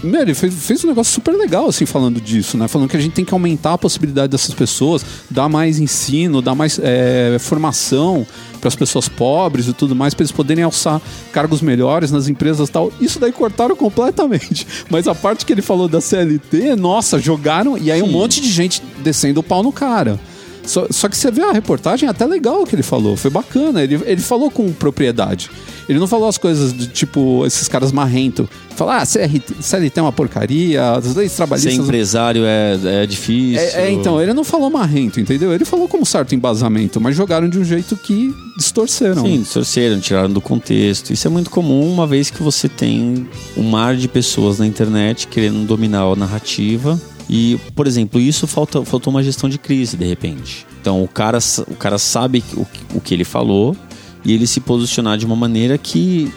Meu, 0.04 0.22
ele 0.22 0.34
fez, 0.34 0.54
fez 0.54 0.84
um 0.84 0.88
negócio 0.88 1.12
super 1.12 1.32
legal, 1.32 1.68
assim, 1.68 1.86
falando 1.86 2.20
disso, 2.20 2.56
né? 2.56 2.68
Falando 2.68 2.88
que 2.88 2.96
a 2.96 3.00
gente 3.00 3.12
tem 3.12 3.24
que 3.24 3.32
aumentar 3.32 3.74
a 3.74 3.78
possibilidade 3.78 4.28
dessas 4.28 4.54
pessoas, 4.54 5.04
dar 5.30 5.48
mais 5.48 5.78
ensino, 5.78 6.42
dar 6.42 6.54
mais 6.54 6.78
é, 6.82 7.36
formação 7.40 8.26
para 8.60 8.68
as 8.68 8.76
pessoas 8.76 9.08
pobres 9.08 9.68
e 9.68 9.72
tudo 9.72 9.94
mais, 9.94 10.14
para 10.14 10.22
eles 10.22 10.32
poderem 10.32 10.64
alçar 10.64 11.00
cargos 11.32 11.60
melhores 11.60 12.10
nas 12.10 12.28
empresas 12.28 12.68
e 12.68 12.72
tal. 12.72 12.92
Isso 13.00 13.18
daí 13.18 13.32
cortaram 13.32 13.74
completamente. 13.74 14.66
Mas 14.90 15.08
a 15.08 15.14
parte 15.14 15.44
que 15.44 15.52
ele 15.52 15.62
falou 15.62 15.88
da 15.88 16.00
CLT, 16.00 16.76
nossa, 16.76 17.18
jogaram 17.18 17.76
e 17.76 17.90
aí 17.90 18.02
um 18.02 18.06
Sim. 18.06 18.12
monte 18.12 18.40
de 18.40 18.50
gente 18.50 18.82
descendo 19.02 19.40
o 19.40 19.42
pau 19.42 19.62
no 19.62 19.72
cara. 19.72 20.20
Só, 20.64 20.86
só 20.90 21.08
que 21.08 21.16
você 21.16 21.30
vê 21.30 21.42
a 21.42 21.52
reportagem, 21.52 22.08
até 22.08 22.26
legal 22.26 22.62
o 22.62 22.66
que 22.66 22.74
ele 22.74 22.82
falou, 22.82 23.16
foi 23.16 23.30
bacana. 23.30 23.82
Ele, 23.82 24.00
ele 24.04 24.20
falou 24.20 24.50
com 24.50 24.72
propriedade. 24.72 25.50
Ele 25.88 25.98
não 25.98 26.06
falou 26.06 26.28
as 26.28 26.38
coisas 26.38 26.72
do 26.72 26.86
tipo, 26.86 27.44
esses 27.46 27.68
caras 27.68 27.92
marrento. 27.92 28.48
Falar, 28.74 29.02
ah, 29.02 29.06
CRT, 29.06 29.62
CLT 29.62 30.00
é 30.00 30.02
uma 30.02 30.12
porcaria, 30.12 30.92
as 30.92 31.14
leis 31.14 31.30
Ser 31.30 31.36
trabalhistas. 31.36 31.74
empresário 31.74 32.42
é, 32.44 33.02
é 33.02 33.06
difícil. 33.06 33.60
É, 33.60 33.86
é, 33.86 33.90
então, 33.92 34.20
ele 34.20 34.32
não 34.32 34.42
falou 34.42 34.70
marrento, 34.70 35.20
entendeu? 35.20 35.52
Ele 35.52 35.64
falou 35.64 35.86
com 35.86 35.98
um 35.98 36.04
certo 36.04 36.34
embasamento, 36.34 37.00
mas 37.00 37.14
jogaram 37.14 37.48
de 37.48 37.58
um 37.58 37.64
jeito 37.64 37.96
que 37.96 38.34
distorceram. 38.56 39.22
Sim, 39.22 39.42
distorceram, 39.42 40.00
tiraram 40.00 40.30
do 40.30 40.40
contexto. 40.40 41.12
Isso 41.12 41.26
é 41.26 41.30
muito 41.30 41.50
comum 41.50 41.88
uma 41.92 42.06
vez 42.06 42.30
que 42.30 42.42
você 42.42 42.68
tem 42.68 43.28
um 43.56 43.62
mar 43.62 43.94
de 43.94 44.08
pessoas 44.08 44.58
na 44.58 44.66
internet 44.66 45.28
querendo 45.28 45.64
dominar 45.66 46.02
a 46.02 46.16
narrativa. 46.16 46.98
E, 47.28 47.58
por 47.74 47.86
exemplo, 47.86 48.20
isso 48.20 48.46
falta, 48.46 48.84
faltou 48.84 49.10
uma 49.10 49.22
gestão 49.22 49.48
de 49.48 49.58
crise, 49.58 49.96
de 49.96 50.04
repente. 50.04 50.66
Então, 50.80 51.02
o 51.02 51.08
cara, 51.08 51.38
o 51.68 51.74
cara 51.74 51.98
sabe 51.98 52.44
o, 52.54 52.66
o 52.94 53.00
que 53.00 53.14
ele 53.14 53.24
falou 53.24 53.76
e 54.24 54.32
ele 54.32 54.46
se 54.46 54.60
posicionar 54.60 55.16
de 55.16 55.24
uma 55.24 55.36
maneira 55.36 55.78
que 55.78 56.32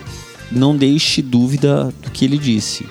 não 0.52 0.76
deixe 0.76 1.22
dúvida 1.22 1.94
do 2.02 2.12
que 2.12 2.26
ele 2.26 2.38
disse. 2.38 2.86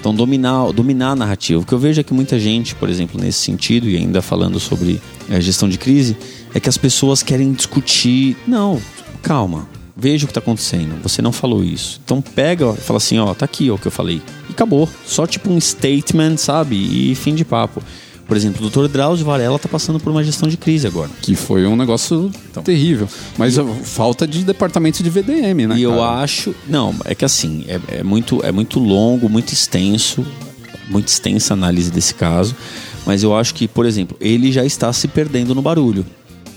Então, 0.00 0.14
dominar, 0.14 0.70
dominar 0.72 1.10
a 1.10 1.16
narrativa. 1.16 1.60
O 1.60 1.64
que 1.64 1.72
eu 1.72 1.78
vejo 1.78 2.00
é 2.00 2.04
que 2.04 2.12
muita 2.12 2.38
gente, 2.38 2.74
por 2.74 2.90
exemplo, 2.90 3.18
nesse 3.20 3.38
sentido, 3.38 3.88
e 3.88 3.96
ainda 3.96 4.20
falando 4.20 4.60
sobre 4.60 5.00
eh, 5.30 5.40
gestão 5.40 5.66
de 5.66 5.78
crise, 5.78 6.16
é 6.52 6.60
que 6.60 6.68
as 6.68 6.76
pessoas 6.76 7.22
querem 7.22 7.52
discutir. 7.52 8.36
Não, 8.46 8.80
calma. 9.22 9.66
Veja 9.96 10.24
o 10.24 10.26
que 10.26 10.32
está 10.32 10.40
acontecendo. 10.40 11.00
Você 11.02 11.22
não 11.22 11.32
falou 11.32 11.62
isso. 11.62 12.00
Então 12.04 12.20
pega 12.20 12.74
e 12.76 12.80
fala 12.80 12.96
assim, 12.96 13.18
ó, 13.18 13.32
tá 13.32 13.44
aqui 13.44 13.70
ó, 13.70 13.74
o 13.74 13.78
que 13.78 13.86
eu 13.86 13.92
falei. 13.92 14.20
E 14.48 14.52
acabou. 14.52 14.88
Só 15.06 15.26
tipo 15.26 15.50
um 15.50 15.60
statement, 15.60 16.36
sabe? 16.36 16.76
E 16.76 17.14
fim 17.14 17.34
de 17.34 17.44
papo. 17.44 17.82
Por 18.26 18.36
exemplo, 18.36 18.66
o 18.66 18.70
Dr. 18.70 18.88
Drauzio 18.88 19.24
Varela 19.24 19.58
tá 19.58 19.68
passando 19.68 20.00
por 20.00 20.10
uma 20.10 20.24
gestão 20.24 20.48
de 20.48 20.56
crise 20.56 20.86
agora. 20.86 21.10
Que 21.20 21.34
foi 21.34 21.66
um 21.66 21.76
negócio 21.76 22.30
terrível. 22.64 23.08
Mas 23.36 23.58
a 23.58 23.64
falta 23.64 24.26
de 24.26 24.44
departamento 24.44 25.02
de 25.02 25.10
VDM, 25.10 25.66
né? 25.68 25.76
e 25.76 25.82
eu 25.82 25.90
cara? 25.90 26.22
acho. 26.22 26.54
Não, 26.66 26.94
é 27.04 27.14
que 27.14 27.24
assim, 27.24 27.64
é, 27.68 27.98
é 27.98 28.02
muito, 28.02 28.44
é 28.44 28.50
muito 28.50 28.80
longo, 28.80 29.28
muito 29.28 29.52
extenso, 29.52 30.26
muito 30.88 31.08
extensa 31.08 31.52
a 31.52 31.56
análise 31.56 31.90
desse 31.90 32.14
caso. 32.14 32.56
Mas 33.04 33.22
eu 33.22 33.36
acho 33.36 33.54
que, 33.54 33.68
por 33.68 33.84
exemplo, 33.84 34.16
ele 34.18 34.50
já 34.50 34.64
está 34.64 34.90
se 34.92 35.06
perdendo 35.06 35.54
no 35.54 35.60
barulho. 35.60 36.06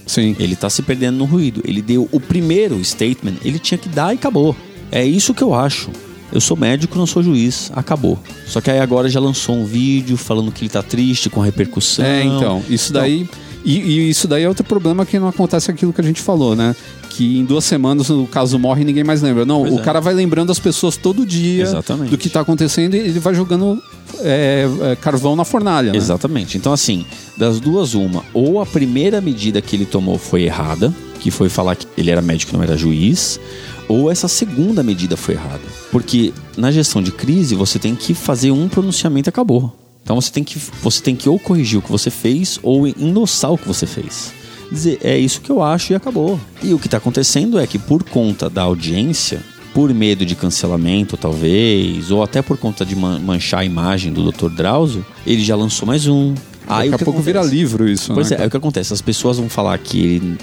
Sim. 0.07 0.35
Ele 0.39 0.53
está 0.53 0.69
se 0.69 0.81
perdendo 0.81 1.17
no 1.17 1.25
ruído. 1.25 1.61
Ele 1.65 1.81
deu 1.81 2.07
o 2.11 2.19
primeiro 2.19 2.83
statement, 2.83 3.35
ele 3.43 3.59
tinha 3.59 3.77
que 3.77 3.89
dar 3.89 4.13
e 4.13 4.15
acabou. 4.15 4.55
É 4.91 5.05
isso 5.05 5.33
que 5.33 5.43
eu 5.43 5.53
acho. 5.53 5.91
Eu 6.31 6.41
sou 6.41 6.57
médico, 6.57 6.97
não 6.97 7.05
sou 7.05 7.23
juiz, 7.23 7.71
acabou. 7.75 8.19
Só 8.45 8.59
que 8.59 8.69
aí 8.69 8.79
agora 8.79 9.09
já 9.09 9.19
lançou 9.19 9.55
um 9.55 9.65
vídeo 9.65 10.17
falando 10.17 10.51
que 10.51 10.63
ele 10.63 10.69
tá 10.69 10.81
triste 10.81 11.29
com 11.29 11.41
a 11.41 11.45
repercussão. 11.45 12.05
É, 12.05 12.23
então, 12.23 12.63
isso 12.69 12.91
daí. 12.91 13.29
E, 13.63 13.79
e 13.79 14.09
isso 14.09 14.27
daí 14.27 14.43
é 14.43 14.47
outro 14.47 14.63
problema 14.63 15.05
que 15.05 15.19
não 15.19 15.27
acontece 15.27 15.69
aquilo 15.71 15.93
que 15.93 16.01
a 16.01 16.03
gente 16.03 16.21
falou, 16.21 16.55
né? 16.55 16.75
Que 17.17 17.39
em 17.39 17.43
duas 17.43 17.65
semanas 17.65 18.11
o 18.11 18.27
caso 18.27 18.59
morre 18.59 18.83
e 18.83 18.85
ninguém 18.85 19.03
mais 19.03 19.23
lembra. 19.23 19.43
Não, 19.43 19.61
Pois 19.61 19.73
o 19.73 19.79
é. 19.79 19.81
cara 19.81 19.99
vai 19.99 20.13
lembrando 20.13 20.51
as 20.51 20.59
pessoas 20.59 20.95
todo 20.95 21.25
dia 21.25 21.63
Exatamente. 21.63 22.11
do 22.11 22.17
que 22.17 22.29
tá 22.29 22.41
acontecendo 22.41 22.93
e 22.93 22.99
ele 22.99 23.19
vai 23.19 23.33
jogando 23.33 23.81
é, 24.19 24.67
é, 24.81 24.95
carvão 24.95 25.35
na 25.35 25.43
fornalha. 25.43 25.91
Né? 25.91 25.97
Exatamente. 25.97 26.59
Então, 26.59 26.71
assim, 26.71 27.07
das 27.35 27.59
duas, 27.59 27.95
uma. 27.95 28.23
Ou 28.35 28.61
a 28.61 28.67
primeira 28.67 29.19
medida 29.19 29.59
que 29.63 29.75
ele 29.75 29.85
tomou 29.85 30.19
foi 30.19 30.43
errada, 30.43 30.93
que 31.19 31.31
foi 31.31 31.49
falar 31.49 31.75
que 31.75 31.87
ele 31.97 32.11
era 32.11 32.21
médico 32.21 32.53
e 32.53 32.55
não 32.55 32.61
era 32.61 32.77
juiz, 32.77 33.39
ou 33.87 34.11
essa 34.11 34.27
segunda 34.27 34.83
medida 34.83 35.17
foi 35.17 35.33
errada. 35.33 35.63
Porque 35.91 36.31
na 36.55 36.69
gestão 36.71 37.01
de 37.01 37.11
crise 37.11 37.55
você 37.55 37.79
tem 37.79 37.95
que 37.95 38.13
fazer 38.13 38.51
um 38.51 38.69
pronunciamento 38.69 39.27
e 39.27 39.31
acabou. 39.31 39.75
Então 40.03 40.21
você 40.21 40.31
tem 40.31 40.43
que, 40.43 40.57
você 40.83 41.01
tem 41.01 41.15
que 41.15 41.27
ou 41.27 41.37
corrigir 41.39 41.79
o 41.79 41.81
que 41.81 41.91
você 41.91 42.11
fez 42.11 42.59
ou 42.61 42.87
endossar 42.87 43.51
o 43.51 43.57
que 43.57 43.67
você 43.67 43.87
fez. 43.87 44.31
Dizer, 44.71 44.99
é 45.03 45.17
isso 45.17 45.41
que 45.41 45.49
eu 45.49 45.61
acho 45.63 45.93
e 45.93 45.95
acabou. 45.95 46.39
E 46.61 46.73
o 46.73 46.79
que 46.79 46.87
está 46.87 46.97
acontecendo 46.97 47.57
é 47.59 47.65
que 47.65 47.79
por 47.79 48.03
conta 48.03 48.49
da 48.49 48.63
audiência, 48.63 49.39
por 49.73 49.93
medo 49.93 50.25
de 50.25 50.35
cancelamento, 50.35 51.15
talvez, 51.17 52.11
ou 52.11 52.21
até 52.23 52.41
por 52.41 52.57
conta 52.57 52.85
de 52.85 52.95
man- 52.95 53.19
manchar 53.19 53.61
a 53.61 53.65
imagem 53.65 54.11
do 54.11 54.31
Dr. 54.31 54.49
Drauzio, 54.49 55.05
ele 55.25 55.43
já 55.43 55.55
lançou 55.55 55.87
mais 55.87 56.07
um. 56.07 56.33
Aí 56.67 56.89
Daqui 56.89 56.91
o 56.91 56.95
a 56.95 56.97
que 56.97 57.05
pouco 57.05 57.21
vira 57.21 57.39
acontece? 57.39 57.55
livro 57.57 57.87
isso, 57.87 58.13
Pois 58.13 58.29
né? 58.29 58.37
é, 58.39 58.43
é 58.43 58.47
o 58.47 58.49
que 58.49 58.57
acontece. 58.57 58.91
As 58.91 59.01
pessoas 59.01 59.37
vão 59.37 59.47
falar 59.47 59.77
que. 59.77 60.35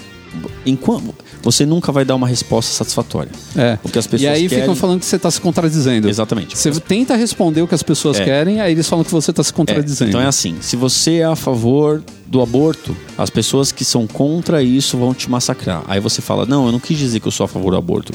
Enquanto, 0.65 1.13
você 1.41 1.65
nunca 1.65 1.91
vai 1.91 2.03
dar 2.03 2.15
uma 2.15 2.27
resposta 2.27 2.71
satisfatória. 2.73 3.31
É. 3.55 3.77
Porque 3.77 3.97
as 3.99 4.05
pessoas 4.07 4.21
e 4.23 4.27
aí 4.27 4.49
querem- 4.49 4.63
ficam 4.63 4.75
falando 4.75 4.99
que 4.99 5.05
você 5.05 5.17
tá 5.19 5.29
se 5.31 5.39
contradizendo. 5.39 6.09
Exatamente. 6.09 6.57
Você 6.57 6.71
tenta 6.79 7.15
responder 7.15 7.61
o 7.61 7.67
que 7.67 7.75
as 7.75 7.83
pessoas 7.83 8.19
É. 8.19 8.23
querem, 8.25 8.59
aí 8.59 8.71
eles 8.73 8.87
falam 8.89 9.05
que 9.05 9.11
você 9.11 9.31
tá 9.31 9.43
se 9.43 9.51
É, 9.51 9.53
contradizendo. 9.53 10.09
então 10.09 10.19
é 10.21 10.25
assim: 10.25 10.55
se 10.61 10.75
você 10.75 11.15
é 11.17 11.25
a 11.25 11.35
favor 11.35 12.03
do 12.25 12.41
aborto, 12.41 12.95
as 13.17 13.29
pessoas 13.29 13.71
que 13.71 13.85
são 13.85 14.07
contra 14.07 14.63
isso 14.63 14.97
vão 14.97 15.13
te 15.13 15.29
massacrar. 15.29 15.83
Aí 15.87 15.99
você 15.99 16.21
fala: 16.21 16.45
Não, 16.45 16.65
eu 16.65 16.71
não 16.71 16.79
quis 16.79 16.97
dizer 16.97 17.19
que 17.19 17.27
eu 17.27 17.31
sou 17.31 17.45
a 17.45 17.47
favor 17.47 17.71
do 17.71 17.77
aborto, 17.77 18.13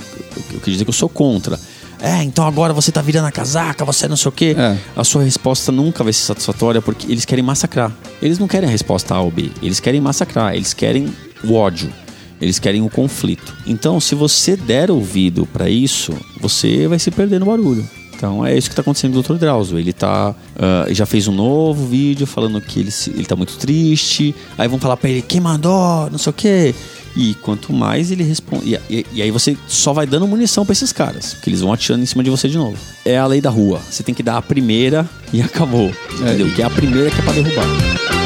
eu, 0.53 0.61
quis 0.61 0.73
dizer 0.73 0.85
que 0.85 0.91
eu 0.91 0.95
sou 0.95 1.09
contra. 1.09 1.59
É, 2.03 2.23
então 2.23 2.47
agora 2.47 2.73
você 2.73 2.91
tá 2.91 3.03
virando 3.03 3.27
a 3.27 3.33
casaca, 3.33 3.85
você 3.85 4.09
não 4.09 4.17
sei 4.17 4.29
o 4.31 4.33
quê. 4.33 4.57
É. 4.59 4.79
A 4.97 5.05
sua 5.05 5.23
resposta 5.23 5.71
nunca 5.71 6.03
vai 6.03 6.13
ser 6.13 6.23
satisfatória 6.23 6.81
porque 6.81 7.11
eles 7.11 7.25
querem 7.25 7.45
massacrar. 7.45 7.93
Eles 8.23 8.39
não 8.39 8.49
querem 8.49 8.69
a 8.69 8.73
resposta 8.73 9.15
A 9.15 9.21
ou 9.21 9.31
B, 9.31 9.51
eles 9.63 9.81
querem 9.81 10.01
massacrar, 10.01 10.55
eles 10.55 10.73
querem 10.73 11.15
o 11.45 11.55
ódio. 11.55 11.93
Eles 12.41 12.59
querem 12.59 12.81
o 12.81 12.89
conflito. 12.89 13.55
Então, 13.67 14.01
se 14.01 14.15
você 14.15 14.57
der 14.57 14.91
ouvido 14.91 15.47
pra 15.53 15.69
isso, 15.69 16.15
você 16.41 16.89
vai 16.89 16.99
se 16.99 17.11
perder 17.11 17.39
no 17.39 17.45
barulho. 17.45 17.87
Então 18.21 18.45
é 18.45 18.55
isso 18.55 18.69
que 18.69 18.77
tá 18.77 18.83
acontecendo 18.83 19.15
com 19.15 19.19
o 19.21 19.23
Dr. 19.23 19.41
Drauzio. 19.41 19.79
Ele 19.79 19.95
tá. 19.95 20.35
ah, 20.59 20.87
já 20.91 21.07
fez 21.07 21.27
um 21.27 21.33
novo 21.33 21.87
vídeo 21.87 22.27
falando 22.27 22.61
que 22.61 22.79
ele, 22.81 22.91
se- 22.91 23.09
ele 23.11 23.25
tá 23.25 23.35
muito 23.35 23.57
triste. 23.57 24.35
Aí 24.59 24.69
vão 24.69 24.79
falar 24.79 24.99
pra 24.99 25.09
ele, 25.09 25.23
quem 25.23 25.41
mandou? 25.41 26.11
Não 26.11 26.19
sei 26.19 26.31
o 26.31 26.35
quê. 26.35 26.75
E 27.17 27.33
quanto 27.37 27.73
mais 27.73 28.11
ele 28.11 28.23
responde. 28.23 28.79
E, 28.91 28.95
e- 28.95 29.07
e 29.15 29.23
aí 29.23 29.31
você 29.31 29.57
só 29.67 29.95
vai 29.95 30.07
dando 30.07 30.27
munição 30.29 30.67
pra 30.67 30.75
esses 30.75 30.93
caras. 30.93 31.33
Porque 31.33 31.49
eles 31.49 31.63
vão 31.63 31.73
atirando 31.73 32.03
em 32.03 32.07
cima 32.07 32.23
de 32.23 32.29
você 32.29 32.47
de 32.47 32.59
novo. 32.59 32.77
É 33.07 33.17
a 33.17 33.27
lei 33.27 33.41
da 33.41 33.49
rua. 33.49 33.81
Você 33.91 34.03
tem 34.03 34.15
que 34.15 34.23
dar 34.23 34.37
a 34.37 34.43
primeira 34.43 35.09
e 35.33 35.41
acabou. 35.41 35.91
Entendeu? 36.21 36.51
Que 36.55 36.61
é 36.61 36.67
a 36.67 36.71
primeira 36.71 37.11
que 37.11 37.19
é 37.21 37.23
pra 37.23 37.33
derrubar. 37.33 38.20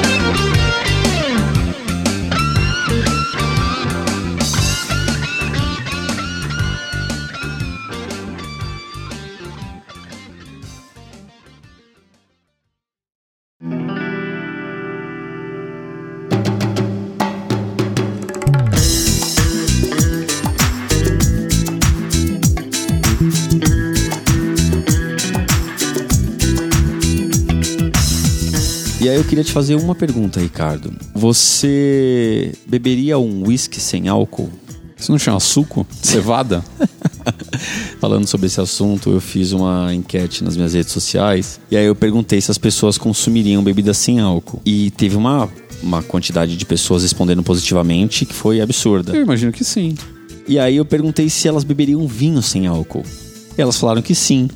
Eu 29.14 29.22
queria 29.22 29.44
te 29.44 29.52
fazer 29.52 29.76
uma 29.76 29.94
pergunta, 29.94 30.40
Ricardo. 30.40 30.92
Você 31.14 32.52
beberia 32.66 33.16
um 33.16 33.46
whisky 33.46 33.80
sem 33.80 34.08
álcool? 34.08 34.50
Isso 34.98 35.12
não 35.12 35.20
chama 35.20 35.38
suco? 35.38 35.86
Cevada? 36.02 36.64
Falando 38.00 38.26
sobre 38.26 38.48
esse 38.48 38.60
assunto, 38.60 39.10
eu 39.10 39.20
fiz 39.20 39.52
uma 39.52 39.94
enquete 39.94 40.42
nas 40.42 40.56
minhas 40.56 40.74
redes 40.74 40.90
sociais 40.90 41.60
e 41.70 41.76
aí 41.76 41.86
eu 41.86 41.94
perguntei 41.94 42.40
se 42.40 42.50
as 42.50 42.58
pessoas 42.58 42.98
consumiriam 42.98 43.62
bebidas 43.62 43.98
sem 43.98 44.18
álcool. 44.18 44.60
E 44.66 44.90
teve 44.90 45.14
uma, 45.16 45.48
uma 45.80 46.02
quantidade 46.02 46.56
de 46.56 46.64
pessoas 46.66 47.04
respondendo 47.04 47.42
positivamente 47.44 48.26
que 48.26 48.34
foi 48.34 48.60
absurda. 48.60 49.14
Eu 49.14 49.22
imagino 49.22 49.52
que 49.52 49.62
sim. 49.62 49.94
E 50.48 50.58
aí 50.58 50.74
eu 50.74 50.84
perguntei 50.84 51.30
se 51.30 51.46
elas 51.46 51.62
beberiam 51.62 52.04
vinho 52.08 52.42
sem 52.42 52.66
álcool. 52.66 53.04
E 53.56 53.62
elas 53.62 53.78
falaram 53.78 54.02
que 54.02 54.14
sim. 54.14 54.48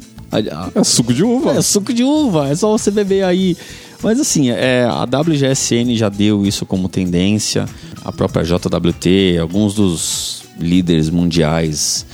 É 0.74 0.84
suco 0.84 1.14
de 1.14 1.22
uva. 1.22 1.52
É 1.52 1.62
suco 1.62 1.92
de 1.92 2.02
uva, 2.02 2.48
é 2.48 2.56
só 2.56 2.76
você 2.76 2.90
beber 2.90 3.24
aí. 3.24 3.56
Mas 4.02 4.20
assim, 4.20 4.50
é, 4.50 4.84
a 4.84 5.02
WGSN 5.04 5.96
já 5.96 6.08
deu 6.08 6.46
isso 6.46 6.64
como 6.64 6.88
tendência, 6.88 7.66
a 8.04 8.12
própria 8.12 8.44
JWT, 8.44 9.38
alguns 9.40 9.74
dos 9.74 10.42
líderes 10.58 11.10
mundiais 11.10 12.06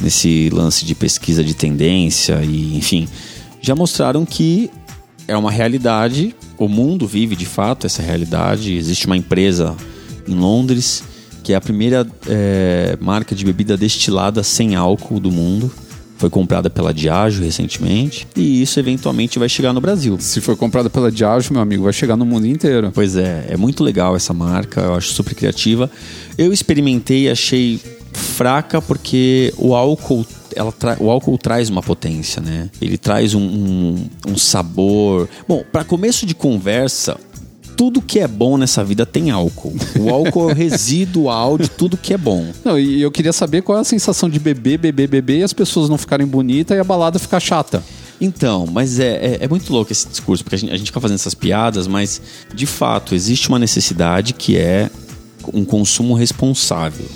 nesse 0.00 0.50
lance 0.50 0.84
de 0.84 0.94
pesquisa 0.94 1.42
de 1.44 1.54
tendência 1.54 2.42
e 2.42 2.76
enfim, 2.76 3.08
já 3.60 3.74
mostraram 3.74 4.24
que 4.24 4.70
é 5.28 5.36
uma 5.36 5.50
realidade, 5.50 6.34
o 6.58 6.68
mundo 6.68 7.06
vive 7.06 7.36
de 7.36 7.46
fato 7.46 7.86
essa 7.86 8.02
realidade. 8.02 8.74
Existe 8.74 9.06
uma 9.06 9.16
empresa 9.16 9.76
em 10.26 10.34
Londres 10.34 11.04
que 11.42 11.52
é 11.52 11.56
a 11.56 11.60
primeira 11.60 12.06
é, 12.28 12.96
marca 13.00 13.34
de 13.34 13.44
bebida 13.44 13.76
destilada 13.76 14.42
sem 14.42 14.74
álcool 14.74 15.18
do 15.18 15.30
mundo. 15.30 15.72
Foi 16.20 16.28
comprada 16.28 16.68
pela 16.68 16.92
Diageo 16.92 17.42
recentemente 17.42 18.28
e 18.36 18.60
isso 18.60 18.78
eventualmente 18.78 19.38
vai 19.38 19.48
chegar 19.48 19.72
no 19.72 19.80
Brasil. 19.80 20.18
Se 20.20 20.38
for 20.38 20.54
comprada 20.54 20.90
pela 20.90 21.10
Diageo, 21.10 21.54
meu 21.54 21.62
amigo, 21.62 21.84
vai 21.84 21.94
chegar 21.94 22.14
no 22.14 22.26
mundo 22.26 22.46
inteiro. 22.46 22.92
Pois 22.94 23.16
é, 23.16 23.46
é 23.48 23.56
muito 23.56 23.82
legal 23.82 24.14
essa 24.14 24.34
marca, 24.34 24.82
eu 24.82 24.94
acho 24.94 25.14
super 25.14 25.34
criativa. 25.34 25.90
Eu 26.36 26.52
experimentei 26.52 27.22
e 27.22 27.30
achei 27.30 27.80
fraca 28.12 28.82
porque 28.82 29.54
o 29.56 29.74
álcool, 29.74 30.26
ela 30.54 30.70
tra- 30.70 30.98
o 31.00 31.10
álcool 31.10 31.38
traz 31.38 31.70
uma 31.70 31.82
potência, 31.82 32.42
né? 32.42 32.68
Ele 32.82 32.98
traz 32.98 33.32
um, 33.34 33.40
um, 33.40 34.06
um 34.32 34.36
sabor. 34.36 35.26
Bom, 35.48 35.64
para 35.72 35.84
começo 35.84 36.26
de 36.26 36.34
conversa, 36.34 37.16
tudo 37.80 38.02
que 38.02 38.18
é 38.18 38.28
bom 38.28 38.58
nessa 38.58 38.84
vida 38.84 39.06
tem 39.06 39.30
álcool. 39.30 39.74
O 39.98 40.10
álcool 40.10 40.50
é 40.50 40.52
o 40.52 40.54
residual 40.54 41.56
de 41.56 41.70
tudo 41.70 41.96
que 41.96 42.12
é 42.12 42.18
bom. 42.18 42.46
Não, 42.62 42.78
e 42.78 43.00
eu 43.00 43.10
queria 43.10 43.32
saber 43.32 43.62
qual 43.62 43.78
é 43.78 43.80
a 43.80 43.84
sensação 43.84 44.28
de 44.28 44.38
beber, 44.38 44.76
beber, 44.76 45.08
beber 45.08 45.38
e 45.38 45.42
as 45.42 45.54
pessoas 45.54 45.88
não 45.88 45.96
ficarem 45.96 46.26
bonitas 46.26 46.76
e 46.76 46.80
a 46.80 46.84
balada 46.84 47.18
ficar 47.18 47.40
chata. 47.40 47.82
Então, 48.20 48.66
mas 48.70 49.00
é, 49.00 49.14
é, 49.14 49.38
é 49.40 49.48
muito 49.48 49.72
louco 49.72 49.90
esse 49.90 50.06
discurso, 50.06 50.44
porque 50.44 50.56
a 50.56 50.58
gente, 50.58 50.72
a 50.74 50.76
gente 50.76 50.88
fica 50.88 51.00
fazendo 51.00 51.14
essas 51.14 51.32
piadas, 51.32 51.86
mas 51.86 52.20
de 52.54 52.66
fato 52.66 53.14
existe 53.14 53.48
uma 53.48 53.58
necessidade 53.58 54.34
que 54.34 54.58
é 54.58 54.90
um 55.54 55.64
consumo 55.64 56.12
responsável. 56.12 57.06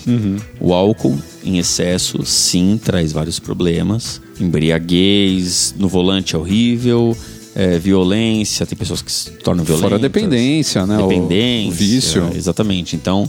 O 0.59 0.73
álcool 0.73 1.19
em 1.45 1.59
excesso, 1.59 2.25
sim, 2.25 2.81
traz 2.83 3.13
vários 3.13 3.39
problemas. 3.39 4.19
Embriaguez, 4.41 5.75
no 5.77 5.89
volante 5.89 6.35
é 6.35 6.39
horrível, 6.39 7.15
é, 7.55 7.79
violência, 7.79 8.67
tem 8.67 8.77
pessoas 8.77 9.01
que 9.01 9.13
se 9.13 9.31
tornam 9.31 9.65
violentas. 9.65 9.91
Fora 9.91 9.97
a 9.97 10.03
dependência, 10.03 10.87
né? 10.87 10.97
Dependência. 10.97 11.71
o 11.71 11.73
vício. 11.73 12.31
Exatamente. 12.35 12.97
Então, 12.97 13.29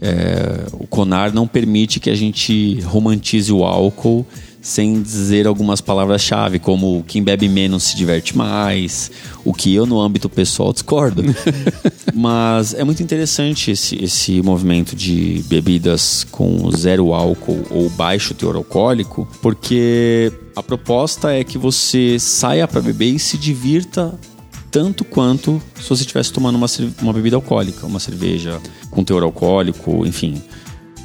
é, 0.00 0.66
o 0.72 0.86
CONAR 0.86 1.34
não 1.34 1.46
permite 1.46 1.98
que 1.98 2.10
a 2.10 2.14
gente 2.14 2.80
romantize 2.82 3.52
o 3.52 3.64
álcool 3.64 4.26
sem 4.64 5.02
dizer 5.02 5.46
algumas 5.46 5.82
palavras-chave, 5.82 6.58
como 6.58 7.04
quem 7.06 7.22
bebe 7.22 7.50
menos 7.50 7.82
se 7.82 7.96
diverte 7.96 8.34
mais, 8.34 9.10
o 9.44 9.52
que 9.52 9.74
eu, 9.74 9.84
no 9.84 10.00
âmbito 10.00 10.26
pessoal, 10.26 10.72
discordo. 10.72 11.22
Mas 12.14 12.72
é 12.72 12.82
muito 12.82 13.02
interessante 13.02 13.70
esse, 13.70 14.02
esse 14.02 14.40
movimento 14.40 14.96
de 14.96 15.44
bebidas 15.48 16.24
com 16.30 16.70
zero 16.70 17.12
álcool 17.12 17.62
ou 17.68 17.90
baixo 17.90 18.32
teor 18.32 18.56
alcoólico, 18.56 19.28
porque 19.42 20.32
a 20.56 20.62
proposta 20.62 21.30
é 21.30 21.44
que 21.44 21.58
você 21.58 22.18
saia 22.18 22.66
para 22.66 22.80
beber 22.80 23.10
e 23.16 23.18
se 23.18 23.36
divirta 23.36 24.18
tanto 24.70 25.04
quanto 25.04 25.60
se 25.78 25.90
você 25.90 26.04
estivesse 26.04 26.32
tomando 26.32 26.56
uma, 26.56 26.66
uma 27.02 27.12
bebida 27.12 27.36
alcoólica, 27.36 27.86
uma 27.86 28.00
cerveja 28.00 28.58
com 28.90 29.04
teor 29.04 29.22
alcoólico, 29.24 30.06
enfim. 30.06 30.42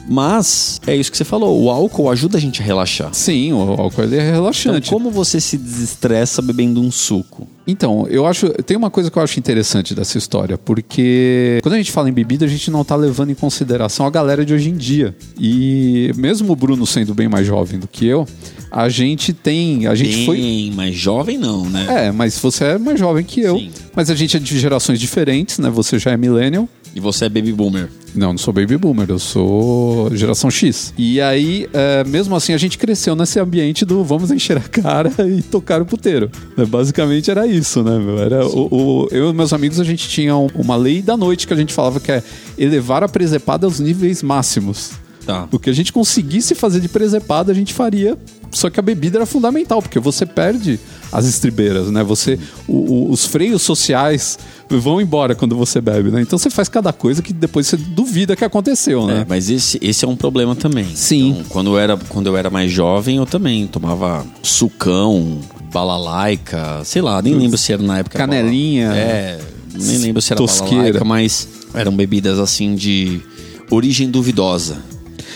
Mas 0.10 0.82
é 0.88 0.96
isso 0.96 1.12
que 1.12 1.18
você 1.18 1.24
falou, 1.24 1.62
o 1.64 1.70
álcool 1.70 2.10
ajuda 2.10 2.38
a 2.38 2.42
gente 2.42 2.62
a 2.62 2.66
relaxar. 2.66 3.14
Sim, 3.14 3.54
o 3.54 3.60
álcool 3.60 4.02
é 4.02 4.06
Então, 4.08 4.20
relaxante. 4.34 4.90
como 4.90 5.12
você 5.12 5.40
se 5.40 5.58
desestressa 5.58 6.42
bebendo 6.42 6.82
um 6.82 6.90
suco? 6.92 7.48
Então, 7.68 8.08
eu 8.10 8.26
acho. 8.26 8.50
Tem 8.64 8.76
uma 8.76 8.90
coisa 8.90 9.12
que 9.12 9.18
eu 9.20 9.22
acho 9.22 9.38
interessante 9.38 9.94
dessa 9.94 10.18
história, 10.18 10.58
porque 10.58 11.60
quando 11.62 11.76
a 11.76 11.78
gente 11.78 11.92
fala 11.92 12.10
em 12.10 12.14
bebida, 12.14 12.44
a 12.46 12.48
gente 12.48 12.72
não 12.72 12.84
tá 12.84 12.96
levando 12.96 13.30
em 13.30 13.36
consideração 13.36 14.08
a 14.08 14.10
galera 14.10 14.44
de 14.44 14.52
hoje 14.56 14.70
em 14.72 14.76
dia. 14.76 15.16
E 15.40 16.12
mesmo 16.18 16.52
o 16.52 16.56
Bruno 16.56 16.88
sendo 16.88 17.14
bem 17.14 17.28
mais 17.28 17.46
jovem 17.46 17.78
do 17.80 17.88
que 17.88 18.08
eu, 18.08 18.26
a 18.72 18.90
gente 18.90 19.34
tem. 19.34 19.86
A 19.86 19.94
gente 19.94 20.16
Bem, 20.16 20.26
foi. 20.26 20.72
mais 20.76 20.96
jovem 20.96 21.38
não, 21.38 21.70
né? 21.70 22.08
É, 22.08 22.12
mas 22.12 22.40
você 22.40 22.64
é 22.64 22.78
mais 22.80 23.00
jovem 23.00 23.24
que 23.24 23.42
eu. 23.42 23.58
Sim. 23.60 23.70
Mas 23.96 24.10
a 24.10 24.16
gente 24.16 24.36
é 24.36 24.40
de 24.40 24.58
gerações 24.60 25.00
diferentes, 25.00 25.60
né? 25.60 25.70
Você 25.70 26.00
já 26.00 26.10
é 26.10 26.18
millennial 26.18 26.68
E 26.96 27.00
você 27.00 27.26
é 27.26 27.30
baby 27.30 27.54
boomer. 27.54 27.88
Não, 28.16 28.30
não 28.32 28.38
sou 28.38 28.52
baby 28.52 28.76
boomer, 28.76 29.08
eu 29.10 29.20
sou 29.20 30.10
geração 30.16 30.50
X. 30.50 30.92
E 30.98 31.22
aí, 31.22 31.68
é, 31.72 32.04
mesmo 32.04 32.36
assim, 32.36 32.54
a 32.54 32.58
gente 32.58 32.78
cresceu 32.78 33.16
nesse 33.16 33.40
ambiente 33.40 33.86
do 33.86 34.04
vamos 34.04 34.32
encher 34.32 34.58
a 34.58 34.62
cara 34.62 35.12
e 35.30 35.42
tocar 35.44 35.82
o 35.82 35.86
puteiro. 35.86 36.30
É, 36.58 36.66
Basicamente 36.66 37.30
era 37.30 37.46
isso, 37.46 37.84
né? 37.84 38.00
meu? 38.00 38.18
Era 38.18 38.46
o, 38.46 39.04
o- 39.04 39.08
eu 39.12 39.30
e 39.30 39.34
meus 39.34 39.54
amigos, 39.54 39.80
a 39.80 39.84
gente 39.84 40.10
tinha 40.10 40.36
um- 40.36 40.48
uma 40.56 40.76
lei 40.76 41.02
da 41.02 41.16
noite 41.16 41.46
que 41.46 41.54
a 41.54 41.58
gente 41.58 41.72
falava 41.74 42.00
que 42.00 42.12
é 42.12 42.24
elevar 42.58 43.04
a 43.04 43.08
presepada 43.08 43.68
aos 43.68 43.80
níveis 43.80 44.24
máximos. 44.24 44.92
Tá. 45.30 45.48
O 45.52 45.60
que 45.60 45.70
a 45.70 45.74
gente 45.74 45.94
conseguisse 45.94 46.56
fazer 46.56 46.80
de 46.80 46.90
presepada, 46.90 47.52
a 47.52 47.56
gente 47.56 47.74
faria. 47.74 48.18
Só 48.52 48.68
que 48.68 48.80
a 48.80 48.84
bebida 48.84 49.20
era 49.20 49.28
fundamental, 49.28 49.80
porque 49.80 50.00
você 50.00 50.26
perde 50.26 50.80
as 51.12 51.26
estribeiras, 51.28 51.92
né? 51.92 52.04
Você, 52.04 52.40
o- 52.68 52.74
o- 53.08 53.12
os 53.12 53.24
freios 53.26 53.62
sociais 53.62 54.40
vão 54.68 55.00
embora 55.00 55.36
quando 55.36 55.56
você 55.56 55.80
bebe, 55.80 56.10
né? 56.10 56.20
Então 56.22 56.38
você 56.40 56.50
faz 56.50 56.68
cada 56.68 56.92
coisa 56.92 57.22
que 57.22 57.32
depois 57.32 57.68
você 57.68 57.78
duvida 57.78 58.36
que 58.36 58.44
aconteceu, 58.44 59.04
É, 59.08 59.14
né? 59.20 59.26
mas 59.30 59.52
esse, 59.52 59.78
esse 59.84 60.04
é 60.04 60.08
um 60.08 60.16
problema 60.16 60.56
também. 60.56 60.88
Sim. 60.96 61.30
Então, 61.30 61.44
quando, 61.50 61.70
eu 61.72 61.78
era, 61.80 61.96
quando 62.10 62.26
eu 62.26 62.36
era 62.36 62.50
mais 62.50 62.72
jovem, 62.72 63.18
eu 63.18 63.26
também 63.28 63.68
tomava 63.68 64.26
sucão, 64.42 65.38
balalaica, 65.72 66.82
sei 66.84 67.02
lá, 67.02 67.22
nem 67.22 67.36
lembro 67.36 67.58
se 67.58 67.72
era 67.74 67.84
na 67.84 68.00
época. 68.00 68.18
Canelinha. 68.18 68.92
É, 68.94 69.40
nem 69.76 69.98
lembro 69.98 70.22
se 70.22 70.34
era 70.34 70.38
Tosqueira. 70.42 70.76
balalaica, 70.76 71.06
mas 71.06 71.48
eram 71.74 71.96
bebidas 71.96 72.40
assim 72.40 72.74
de 72.76 73.22
origem 73.70 74.10
duvidosa. 74.10 74.78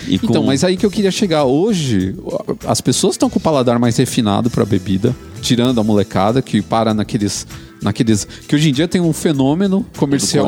E 0.08 0.20
com- 0.20 0.28
Então, 0.28 0.44
mas 0.44 0.64
aí 0.64 0.76
que 0.78 0.86
eu 0.86 0.92
queria 0.92 1.12
chegar. 1.12 1.44
Hoje, 1.46 2.16
as 2.66 2.82
pessoas 2.82 3.16
estão 3.16 3.30
com 3.30 3.40
o 3.40 3.42
paladar 3.42 3.78
mais 3.80 3.98
refinado 3.98 4.50
para 4.50 4.66
bebida, 4.66 5.16
tirando 5.42 5.80
a 5.80 5.84
molecada 5.84 6.42
que 6.42 6.62
para 6.62 6.94
naqueles 6.94 7.46
naqueles 7.82 8.26
que 8.48 8.56
hoje 8.56 8.70
em 8.70 8.74
dia 8.74 8.88
tem 8.88 9.02
um 9.02 9.12
fenômeno 9.14 9.86
comercial. 9.98 10.46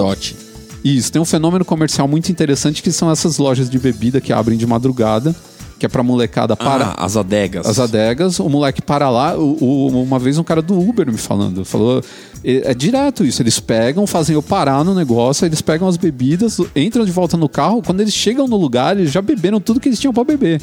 Isso, 0.83 1.11
tem 1.11 1.21
um 1.21 1.25
fenômeno 1.25 1.65
comercial 1.65 2.07
muito 2.07 2.31
interessante 2.31 2.81
que 2.83 2.91
são 2.91 3.09
essas 3.11 3.37
lojas 3.37 3.69
de 3.69 3.77
bebida 3.79 4.21
que 4.21 4.31
abrem 4.31 4.57
de 4.57 4.65
madrugada, 4.67 5.35
que 5.77 5.85
é 5.85 5.89
pra 5.89 6.01
molecada 6.01 6.55
para 6.55 6.93
Ah, 6.97 7.05
as 7.05 7.17
adegas. 7.17 7.65
as 7.67 7.79
adegas, 7.79 8.39
o 8.39 8.47
moleque 8.49 8.81
para 8.81 9.09
lá. 9.09 9.37
o- 9.37 9.57
o- 9.61 10.03
uma 10.03 10.17
vez 10.17 10.37
um 10.37 10.43
cara 10.43 10.61
do 10.61 10.79
Uber 10.79 11.05
me 11.11 11.17
falando, 11.17 11.65
falou: 11.65 12.01
é, 12.43 12.71
é 12.71 12.73
direto 12.73 13.25
isso. 13.25 13.41
Eles 13.41 13.59
pegam, 13.59 14.07
fazem 14.07 14.33
eu 14.35 14.41
parar 14.41 14.83
no 14.85 14.93
negócio, 14.95 15.45
eles 15.45 15.61
pegam 15.61 15.87
as 15.87 15.97
bebidas, 15.97 16.57
entram 16.75 17.03
de 17.05 17.11
volta 17.11 17.35
no 17.35 17.49
carro. 17.49 17.81
Quando 17.85 18.01
eles 18.01 18.13
chegam 18.13 18.47
no 18.47 18.55
lugar, 18.55 18.97
eles 18.97 19.11
já 19.11 19.21
beberam 19.21 19.59
tudo 19.59 19.79
que 19.79 19.89
eles 19.89 19.99
tinham 19.99 20.13
pra 20.13 20.23
beber. 20.23 20.61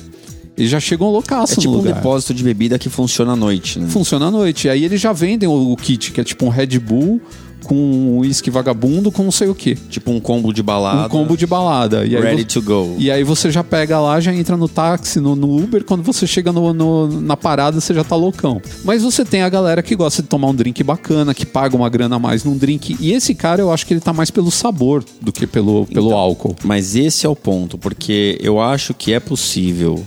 Eles 0.57 0.71
já 0.71 0.79
chegam 0.81 1.09
loucaço 1.11 1.55
É 1.55 1.57
tipo 1.57 1.71
no 1.73 1.79
um 1.79 1.81
lugar. 1.83 1.95
depósito 1.95 2.35
de 2.35 2.45
bebida 2.45 2.79
que 2.79 2.91
funciona 2.91 3.33
à 3.33 3.37
noite, 3.37 3.79
né? 3.79 3.89
Funciona 3.89 4.27
à 4.27 4.31
noite. 4.31 4.67
E 4.67 4.71
aí 4.71 4.85
eles 4.85 5.01
já 5.01 5.13
vendem 5.13 5.49
o, 5.49 5.73
o 5.73 5.77
kit, 5.77 6.13
que 6.13 6.21
é 6.21 6.25
tipo 6.25 6.45
um 6.45 6.51
Red 6.51 6.79
Bull 6.79 7.21
com 7.63 7.75
um 7.75 8.19
uísque 8.19 8.51
vagabundo 8.51 9.11
com 9.13 9.23
não 9.23 9.33
sei 9.33 9.49
o 9.49 9.55
que. 9.55 9.75
Tipo 9.75 10.11
um 10.11 10.21
combo 10.21 10.53
de 10.53 10.63
balada. 10.63 11.07
Um 11.07 11.09
combo 11.09 11.37
de 11.37 11.47
balada. 11.47 12.05
E 12.05 12.15
Ready 12.17 12.43
vo- 12.43 12.49
to 12.49 12.63
go. 12.63 12.95
E 12.99 13.11
aí 13.11 13.23
você 13.25 13.51
já 13.51 13.63
pega 13.65 13.99
lá, 14.01 14.21
já 14.21 14.33
entra 14.35 14.57
no 14.57 14.69
táxi, 14.69 15.21
no, 15.21 15.35
no 15.37 15.57
Uber, 15.57 15.85
quando 15.85 16.03
você 16.03 16.27
chega 16.27 16.53
no, 16.53 16.73
no- 16.73 17.21
na 17.21 17.37
parada, 17.37 17.81
você 17.81 17.95
já 17.95 18.05
tá 18.05 18.17
loucão. 18.17 18.61
Mas 18.85 19.03
você 19.03 19.25
tem 19.25 19.43
a 19.43 19.49
galera 19.49 19.83
que 19.83 19.95
gosta 19.97 20.23
de 20.23 20.29
tomar 20.29 20.49
um 20.49 20.55
drink 20.55 20.83
bacana, 20.83 21.35
que 21.35 21.47
paga 21.47 21.77
uma 21.77 21.89
grana 21.89 22.17
a 22.17 22.19
mais 22.19 22.45
num 22.45 22.57
drink. 22.57 22.97
E 23.01 23.13
esse 23.13 23.35
cara, 23.35 23.61
eu 23.61 23.73
acho 23.73 23.87
que 23.87 23.95
ele 23.95 24.01
tá 24.01 24.13
mais 24.13 24.31
pelo 24.31 24.51
sabor 24.51 25.05
do 25.21 25.33
que 25.33 25.47
pelo, 25.47 25.87
pelo 25.87 26.07
Então, 26.09 26.19
álcool. 26.19 26.57
Mas 26.65 26.95
esse 26.97 27.27
é 27.27 27.29
o 27.29 27.37
ponto, 27.37 27.79
porque 27.79 28.39
eu 28.43 28.61
acho 28.61 28.93
que 28.95 29.13
é 29.13 29.21
possível. 29.21 30.03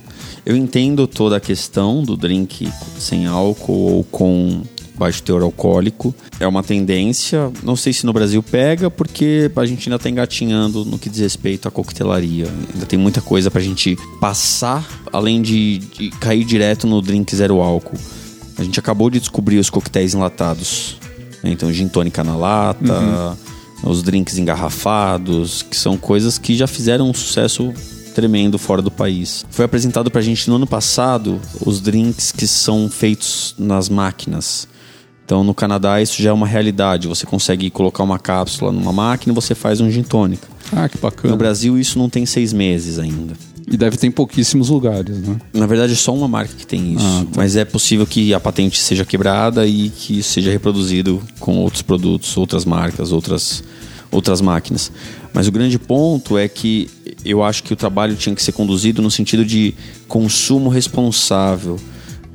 Eu 0.46 0.56
entendo 0.56 1.08
toda 1.08 1.38
a 1.38 1.40
questão 1.40 2.04
do 2.04 2.16
drink 2.16 2.70
sem 3.00 3.26
álcool 3.26 3.74
ou 3.96 4.04
com 4.04 4.62
baixo 4.98 5.22
teor 5.24 5.42
alcoólico. 5.44 6.14
É 6.40 6.48
uma 6.48 6.64
tendência, 6.64 7.52
não 7.64 7.76
sei 7.76 7.94
se 7.94 8.06
no 8.06 8.14
Brasil 8.14 8.42
pega, 8.42 8.90
porque 8.90 9.52
a 9.56 9.66
gente 9.66 9.88
ainda 9.88 9.98
está 9.98 10.10
engatinhando 10.10 10.84
no 10.86 10.98
que 10.98 11.10
diz 11.10 11.20
respeito 11.20 11.68
à 11.68 11.72
coquetelaria. 11.72 12.48
Ainda 12.74 12.86
tem 12.86 12.98
muita 12.98 13.22
coisa 13.22 13.50
pra 13.52 13.62
gente 13.62 13.98
passar, 14.20 14.88
além 15.12 15.42
de, 15.42 15.80
de 15.80 16.10
cair 16.12 16.44
direto 16.44 16.88
no 16.88 17.02
drink 17.02 17.36
zero 17.36 17.62
álcool. 17.62 17.98
A 18.58 18.64
gente 18.64 18.80
acabou 18.80 19.10
de 19.10 19.20
descobrir 19.20 19.58
os 19.58 19.70
coquetéis 19.70 20.14
enlatados. 20.14 20.98
né? 21.44 21.52
Então, 21.52 21.72
gin 21.74 21.88
tônica 21.88 22.24
na 22.24 22.36
lata, 22.36 23.38
os 23.84 24.02
drinks 24.02 24.38
engarrafados, 24.38 25.62
que 25.62 25.76
são 25.78 25.98
coisas 25.98 26.38
que 26.38 26.56
já 26.56 26.66
fizeram 26.68 27.10
um 27.10 27.14
sucesso 27.14 27.74
tremendo 28.14 28.58
fora 28.58 28.82
do 28.82 28.90
país. 28.90 29.46
Foi 29.50 29.66
apresentado 29.66 30.10
pra 30.10 30.22
gente 30.22 30.50
no 30.50 30.56
ano 30.56 30.66
passado 30.66 31.40
os 31.66 31.82
drinks 31.82 32.32
que 32.32 32.48
são 32.48 32.90
feitos 32.90 33.54
nas 33.60 33.90
máquinas. 33.90 34.68
Então, 35.26 35.44
no 35.44 35.56
Canadá, 35.56 36.00
isso 36.02 36.22
já 36.22 36.30
é 36.30 36.34
uma 36.34 36.46
realidade. 36.46 37.08
Você 37.08 37.26
consegue 37.26 37.70
colocar 37.72 38.04
uma 38.04 38.20
cápsula 38.20 38.72
numa 38.72 38.94
máquina 38.94 39.34
e 39.34 39.36
você 39.36 39.56
faz 39.56 39.82
um 39.82 39.90
gin 39.90 40.04
tônica. 40.04 40.48
Ah, 40.72 40.88
que 40.88 40.98
No 40.98 41.02
bacana. 41.02 41.36
Brasil, 41.36 41.80
isso 41.80 41.98
não 41.98 42.08
tem 42.10 42.26
seis 42.28 42.54
meses 42.54 43.00
ainda. 43.00 43.34
E 43.68 43.76
deve 43.76 43.98
ter 43.98 44.06
em 44.06 44.12
pouquíssimos 44.12 44.70
lugares, 44.70 45.18
né? 45.18 45.38
Na 45.52 45.66
verdade, 45.66 45.94
é 45.94 45.96
só 45.96 46.14
uma 46.14 46.28
marca 46.28 46.54
que 46.56 46.68
tem 46.68 46.94
isso. 46.94 47.04
Ah, 47.04 47.26
Mas 47.36 47.56
é 47.56 47.66
possível 47.66 48.06
que 48.06 48.32
a 48.36 48.40
patente 48.40 48.80
seja 48.80 49.04
quebrada 49.04 49.66
e 49.66 49.90
que 49.90 50.20
isso 50.20 50.34
seja 50.34 50.52
reproduzido 50.52 51.20
com 51.40 51.58
outros 51.58 51.82
produtos, 51.82 52.38
outras 52.38 52.64
marcas, 52.64 53.12
outras, 53.12 53.64
outras 54.12 54.40
máquinas. 54.42 54.92
Mas 55.34 55.48
o 55.48 55.52
grande 55.52 55.80
ponto 55.80 56.38
é 56.38 56.48
que 56.48 56.88
eu 57.26 57.44
acho 57.44 57.64
que 57.64 57.74
o 57.74 57.76
trabalho 57.76 58.16
tinha 58.16 58.36
que 58.36 58.44
ser 58.44 58.52
conduzido 58.52 59.02
no 59.02 59.10
sentido 59.10 59.44
de 59.44 59.74
consumo 60.08 60.70
responsável. 60.70 61.80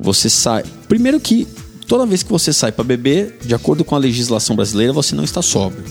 Você 0.00 0.28
sai. 0.28 0.64
Primeiro 0.88 1.20
que 1.20 1.46
toda 1.90 2.06
vez 2.06 2.22
que 2.22 2.30
você 2.30 2.52
sai 2.52 2.70
para 2.70 2.84
beber, 2.84 3.36
de 3.44 3.52
acordo 3.52 3.84
com 3.84 3.96
a 3.96 3.98
legislação 3.98 4.54
brasileira, 4.54 4.92
você 4.92 5.12
não 5.12 5.24
está 5.24 5.42
sóbrio. 5.42 5.82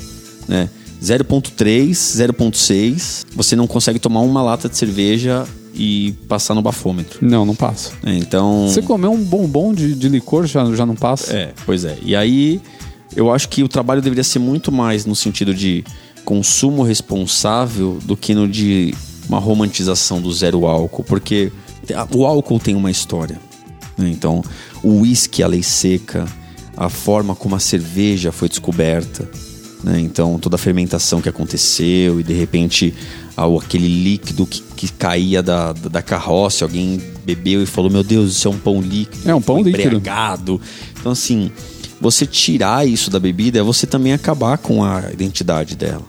Né? 0.48 0.70
0.3, 1.04 1.92
0.6, 1.92 3.26
você 3.36 3.54
não 3.54 3.68
consegue 3.68 4.00
tomar 4.00 4.22
uma 4.22 4.42
lata 4.42 4.70
de 4.70 4.78
cerveja 4.78 5.46
e 5.76 6.14
passar 6.30 6.56
no 6.56 6.62
bafômetro. 6.62 7.20
Não, 7.22 7.46
não 7.46 7.54
passa. 7.54 7.92
É, 8.06 8.16
Então. 8.16 8.70
Você 8.70 8.82
comer 8.82 9.10
um 9.10 9.22
bombom 9.22 9.74
de, 9.74 9.94
de 9.94 10.08
licor 10.08 10.48
já, 10.48 10.64
já 10.74 10.86
não 10.86 10.96
passa? 10.96 11.36
É, 11.36 11.54
pois 11.66 11.84
é. 11.84 11.98
E 12.02 12.16
aí, 12.16 12.62
eu 13.14 13.30
acho 13.30 13.50
que 13.50 13.62
o 13.62 13.68
trabalho 13.68 14.02
deveria 14.02 14.24
ser 14.24 14.40
muito 14.40 14.72
mais 14.72 15.06
no 15.06 15.18
sentido 15.18 15.54
de 15.54 15.84
consumo 16.24 16.82
responsável 16.82 18.00
do 18.06 18.16
que 18.16 18.34
no 18.34 18.48
de 18.48 18.96
uma 19.28 19.38
romantização 19.38 20.22
do 20.22 20.32
zero 20.32 20.66
álcool, 20.66 21.04
porque 21.04 21.52
o 22.16 22.26
álcool 22.26 22.58
tem 22.58 22.74
uma 22.74 22.90
história. 22.90 23.49
Né? 24.00 24.10
Então, 24.10 24.44
o 24.82 25.02
uísque, 25.02 25.44
a 25.44 25.48
lei 25.48 25.62
seca, 25.62 26.26
a 26.76 26.90
forma 26.90 27.36
como 27.36 27.56
a 27.56 27.60
cerveja 27.60 28.32
foi 28.32 28.48
descoberta, 28.48 29.30
né? 29.84 30.00
então 30.00 30.40
toda 30.40 30.56
a 30.56 30.60
fermentação 30.60 31.22
que 31.22 31.30
aconteceu 31.30 32.20
e 32.20 32.24
de 32.24 32.34
repente 32.34 32.94
aquele 33.58 33.88
líquido 33.88 34.46
que, 34.46 34.62
que 34.76 34.92
caía 34.92 35.42
da, 35.42 35.72
da, 35.72 36.02
carroça, 36.02 36.66
alguém 36.66 37.02
bebeu 37.24 37.64
e 37.64 37.66
falou: 37.66 37.90
Meu 37.90 38.04
Deus, 38.04 38.32
isso 38.32 38.48
é 38.48 38.52
um 38.52 38.58
pão 38.58 38.82
líquido. 38.82 39.30
É 39.30 39.34
um 39.34 39.42
pão 39.42 39.58
líquido. 39.58 39.82
embriagado. 39.82 40.60
Então, 41.00 41.14
assim, 41.14 41.50
você 42.02 42.26
tirar 42.26 42.88
isso 42.88 43.10
da 43.10 43.20
bebida 43.20 43.60
é 43.60 43.64
você 43.64 43.88
também 43.88 44.12
acabar 44.12 44.58
com 44.58 44.84
a 44.84 45.10
identidade 45.12 45.76
dela. 45.76 46.04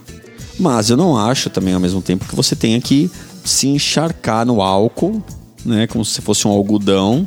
Mas 0.58 0.90
eu 0.90 0.96
não 0.96 1.16
acho 1.16 1.48
também 1.50 1.72
ao 1.72 1.80
mesmo 1.80 2.02
tempo 2.02 2.26
que 2.26 2.34
você 2.34 2.56
tenha 2.56 2.80
que 2.80 3.10
se 3.44 3.68
encharcar 3.68 4.44
no 4.44 4.60
álcool, 4.60 5.22
né? 5.64 5.86
Como 5.86 6.04
se 6.04 6.20
fosse 6.20 6.46
um 6.48 6.50
algodão 6.50 7.26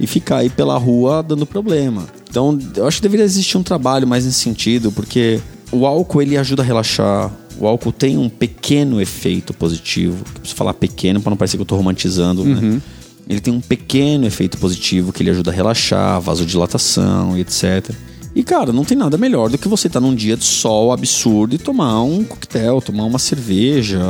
e 0.00 0.06
ficar 0.06 0.38
aí 0.38 0.50
pela 0.50 0.76
rua 0.78 1.22
dando 1.22 1.44
problema. 1.46 2.06
Então, 2.28 2.58
eu 2.76 2.86
acho 2.86 2.96
que 2.98 3.02
deveria 3.02 3.24
existir 3.24 3.56
um 3.58 3.62
trabalho 3.62 4.06
mais 4.06 4.24
nesse 4.24 4.38
sentido, 4.40 4.90
porque 4.92 5.38
o 5.70 5.86
álcool 5.86 6.22
ele 6.22 6.36
ajuda 6.36 6.62
a 6.62 6.64
relaxar. 6.64 7.30
O 7.58 7.66
álcool 7.66 7.92
tem 7.92 8.16
um 8.16 8.28
pequeno 8.28 9.00
efeito 9.00 9.52
positivo. 9.52 10.16
Eu 10.18 10.32
preciso 10.40 10.56
falar 10.56 10.74
pequeno 10.74 11.20
para 11.20 11.30
não 11.30 11.36
parecer 11.36 11.56
que 11.56 11.60
eu 11.60 11.64
estou 11.64 11.78
romantizando, 11.78 12.44
né? 12.44 12.80
Ele 13.28 13.40
tem 13.40 13.54
um 13.54 13.60
pequeno 13.60 14.26
efeito 14.26 14.58
positivo 14.58 15.12
que 15.12 15.22
ele 15.22 15.30
ajuda 15.30 15.50
a 15.50 15.54
relaxar, 15.54 16.20
vasodilatação 16.20 17.36
e 17.36 17.40
etc. 17.42 17.90
E, 18.34 18.42
cara, 18.42 18.72
não 18.72 18.84
tem 18.84 18.96
nada 18.96 19.16
melhor 19.18 19.48
do 19.50 19.58
que 19.58 19.68
você 19.68 19.86
estar 19.86 20.00
num 20.00 20.14
dia 20.14 20.36
de 20.36 20.44
sol 20.44 20.90
absurdo 20.92 21.54
e 21.54 21.58
tomar 21.58 22.02
um 22.02 22.24
coquetel, 22.24 22.80
tomar 22.80 23.04
uma 23.04 23.18
cerveja, 23.18 24.00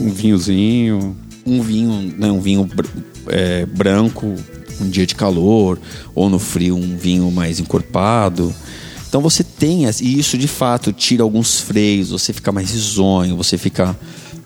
Um 0.00 0.10
vinhozinho. 0.10 1.14
um 1.46 1.60
vinho, 1.62 2.14
né, 2.18 2.32
um 2.32 2.40
vinho 2.40 2.64
br- 2.64 2.86
é, 3.28 3.64
branco, 3.66 4.34
um 4.80 4.88
dia 4.88 5.06
de 5.06 5.14
calor, 5.14 5.78
ou 6.14 6.28
no 6.28 6.38
frio 6.38 6.76
um 6.76 6.96
vinho 6.96 7.30
mais 7.30 7.60
encorpado. 7.60 8.54
Então 9.08 9.20
você 9.20 9.42
tem, 9.44 9.84
e 9.84 10.18
isso 10.18 10.36
de 10.36 10.48
fato 10.48 10.92
tira 10.92 11.22
alguns 11.22 11.60
freios, 11.60 12.10
você 12.10 12.32
fica 12.32 12.52
mais 12.52 12.72
risonho, 12.72 13.36
você 13.36 13.56
fica, 13.56 13.96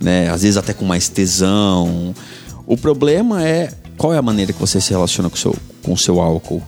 né, 0.00 0.28
às 0.28 0.42
vezes 0.42 0.56
até 0.56 0.72
com 0.72 0.84
mais 0.84 1.08
tesão. 1.08 2.14
O 2.66 2.76
problema 2.76 3.44
é 3.44 3.72
qual 3.96 4.14
é 4.14 4.18
a 4.18 4.22
maneira 4.22 4.52
que 4.52 4.60
você 4.60 4.80
se 4.80 4.90
relaciona 4.90 5.28
com 5.28 5.36
seu, 5.36 5.56
com 5.82 5.92
o 5.92 5.98
seu 5.98 6.20
álcool. 6.20 6.62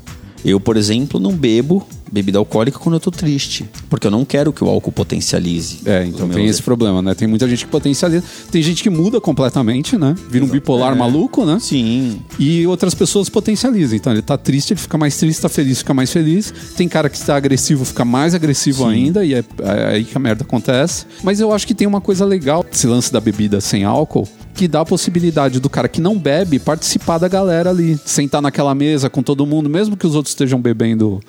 Eu, 0.45 0.59
por 0.59 0.77
exemplo, 0.77 1.21
não 1.21 1.33
bebo 1.33 1.87
bebida 2.13 2.39
alcoólica 2.39 2.79
quando 2.79 2.97
eu 2.97 3.01
tô 3.01 3.11
triste. 3.11 3.65
Porque 3.89 4.07
eu 4.07 4.11
não 4.11 4.25
quero 4.25 4.53
que 4.53 4.63
o 4.63 4.69
álcool 4.69 4.93
potencialize. 4.93 5.79
É, 5.87 6.05
então 6.05 6.29
tem 6.29 6.47
esse 6.47 6.63
problema, 6.63 7.01
né? 7.01 7.15
Tem 7.15 7.27
muita 7.27 7.49
gente 7.49 7.65
que 7.65 7.71
potencializa. 7.71 8.23
Tem 8.51 8.63
gente 8.63 8.83
que 8.83 8.91
muda 8.91 9.19
completamente, 9.21 9.97
né? 9.97 10.15
Vira 10.29 10.45
um 10.45 10.49
bipolar 10.49 10.93
É. 10.93 10.95
maluco, 10.97 11.47
né? 11.47 11.59
Sim. 11.59 12.21
E 12.39 12.67
outras 12.67 12.95
pessoas 12.95 13.31
potencializam. 13.31 13.97
Então 13.97 14.13
ele 14.13 14.21
tá 14.21 14.37
triste, 14.37 14.73
ele 14.75 14.81
fica 14.81 14.99
mais 14.99 15.17
triste, 15.17 15.41
tá 15.41 15.49
feliz, 15.49 15.79
fica 15.79 15.95
mais 15.95 16.13
feliz. 16.13 16.53
Tem 16.77 16.87
cara 16.87 17.09
que 17.09 17.17
está 17.17 17.35
agressivo, 17.35 17.85
fica 17.85 18.05
mais 18.05 18.35
agressivo 18.35 18.87
ainda, 18.87 19.25
e 19.25 19.33
é, 19.35 19.45
é 19.63 19.87
aí 19.87 20.05
que 20.05 20.17
a 20.17 20.21
merda 20.21 20.45
acontece. 20.45 21.07
Mas 21.23 21.41
eu 21.41 21.53
acho 21.53 21.67
que 21.67 21.75
tem 21.75 21.87
uma 21.87 22.01
coisa 22.01 22.27
legal, 22.27 22.65
esse 22.71 22.87
lance 22.87 23.11
da 23.11 23.21
bebida 23.21 23.61
sem 23.61 23.85
álcool. 23.85 24.29
Que 24.55 24.69
dá 24.69 24.83
a 24.83 24.85
possibilidade 24.85 25.59
do 25.59 25.71
cara 25.71 25.89
que 25.89 25.99
não 26.01 26.19
bebe 26.19 26.59
participar 26.59 27.17
da 27.17 27.27
galera 27.27 27.71
ali, 27.71 27.99
sentar 28.05 28.43
naquela 28.43 28.75
mesa 28.75 29.09
com 29.09 29.23
todo 29.23 29.47
mundo, 29.47 29.71
mesmo 29.71 29.97
que 29.97 30.07
os 30.07 30.15
outros 30.15 30.33
estejam 30.33 30.61
bebendo 30.61 31.21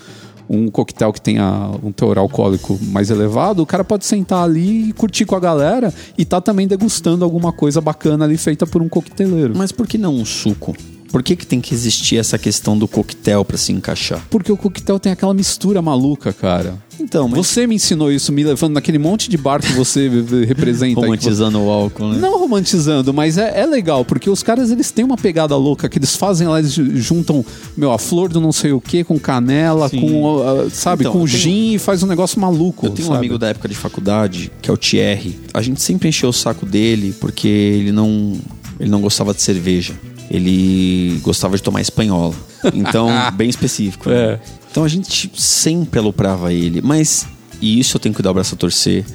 um 0.50 0.70
coquetel 0.70 1.12
que 1.14 1.22
tenha 1.22 1.72
um 1.84 1.92
teor 1.92 2.18
alcoólico 2.18 2.78
mais 2.82 3.10
elevado, 3.10 3.62
o 3.62 3.66
cara 3.66 3.84
pode 3.84 4.06
sentar 4.06 4.44
ali 4.44 4.90
e 4.90 4.94
curtir 4.94 5.26
com 5.26 5.36
a 5.36 5.40
galera 5.40 5.94
e 6.18 6.26
tá 6.26 6.42
também 6.42 6.68
degustando 6.68 7.24
alguma 7.24 7.52
coisa 7.52 7.82
bacana 7.82 8.26
ali 8.26 8.38
feita 8.38 8.66
por 8.66 8.82
um 8.82 8.90
coqueteleiro. 8.90 9.54
Mas 9.56 9.72
por 9.72 9.88
que 9.88 9.98
não 9.98 10.16
um 10.16 10.26
suco? 10.26 10.76
Por 11.14 11.22
que, 11.22 11.36
que 11.36 11.46
tem 11.46 11.62
que 11.62 11.76
existir 11.76 12.18
essa 12.18 12.40
questão 12.40 12.76
do 12.76 12.88
coquetel 12.88 13.46
pra 13.46 13.56
se 13.56 13.72
encaixar? 13.72 14.26
Porque 14.32 14.52
o 14.52 14.58
coquetel 14.58 14.98
tem 15.00 15.12
aquela 15.12 15.32
mistura 15.32 15.80
maluca, 15.80 16.34
cara. 16.34 16.76
Então, 17.00 17.28
mas 17.28 17.38
Você 17.46 17.68
me 17.68 17.76
ensinou 17.76 18.12
isso, 18.12 18.32
me 18.32 18.44
levando 18.44 18.74
naquele 18.74 18.98
monte 18.98 19.30
de 19.30 19.38
bar 19.38 19.62
que 19.62 19.72
você 19.74 20.10
representa. 20.48 20.86
aí, 20.86 20.96
que 20.96 21.00
romantizando 21.02 21.60
o 21.60 21.70
álcool, 21.70 22.08
né? 22.10 22.18
Não 22.20 22.40
romantizando, 22.40 23.14
mas 23.14 23.38
é, 23.38 23.62
é 23.62 23.66
legal, 23.68 24.04
porque 24.04 24.28
os 24.28 24.42
caras 24.42 24.72
eles 24.72 24.90
têm 24.90 25.06
uma 25.06 25.16
pegada 25.16 25.56
louca 25.56 25.88
que 25.88 26.00
eles 26.00 26.16
fazem 26.16 26.48
lá, 26.48 26.58
eles 26.58 26.74
ju- 26.74 26.96
juntam, 26.98 27.46
meu, 27.78 27.92
a 27.92 28.00
flor 28.00 28.28
do 28.30 28.42
não 28.42 28.52
sei 28.52 28.72
o 28.72 28.82
que 28.82 29.04
com 29.04 29.20
canela, 29.20 29.90
Sim. 29.90 30.02
com, 30.02 30.42
ah, 30.42 30.68
sabe, 30.72 31.04
Então, 31.04 31.14
com 31.14 31.20
eu 31.20 31.26
tenho- 31.28 31.38
gin 31.38 31.74
e 31.76 31.80
faz 31.80 32.02
um 32.02 32.08
negócio 32.08 32.40
maluco. 32.42 32.88
Eu 32.88 32.92
tenho 32.92 33.08
um 33.08 33.12
sabe? 33.12 33.20
amigo 33.20 33.38
da 33.38 33.50
época 33.50 33.68
de 33.70 33.76
faculdade, 33.76 34.52
que 34.64 34.68
é 34.70 34.74
o 34.74 34.78
Thierry. 34.78 35.40
A 35.54 35.62
gente 35.62 35.80
sempre 35.80 36.10
encheu 36.10 36.30
o 36.30 36.34
saco 36.34 36.66
dele 36.66 37.14
porque 37.20 37.48
ele 37.48 37.92
não, 37.92 38.34
ele 38.80 38.90
não 38.90 39.00
gostava 39.00 39.32
de 39.32 39.42
cerveja. 39.44 39.94
Ele 40.34 41.20
gostava 41.22 41.56
de 41.56 41.62
tomar 41.62 41.80
espanhola. 41.82 42.34
Então, 42.74 43.08
bem 43.38 43.48
específico. 43.50 44.10
né? 44.10 44.16
É. 44.16 44.40
Então 44.72 44.84
a 44.84 44.88
gente 44.88 45.32
sempre 45.40 46.00
aloprava 46.00 46.52
ele. 46.52 46.82
Mas, 46.82 47.28
e 47.62 47.80
isso 47.80 47.96
eu 47.96 48.00
tenho 48.02 48.16
que 48.16 48.22
dar 48.24 48.32
o 48.32 48.34
braço 48.34 48.56
a 48.56 48.58
torcer, 48.58 49.06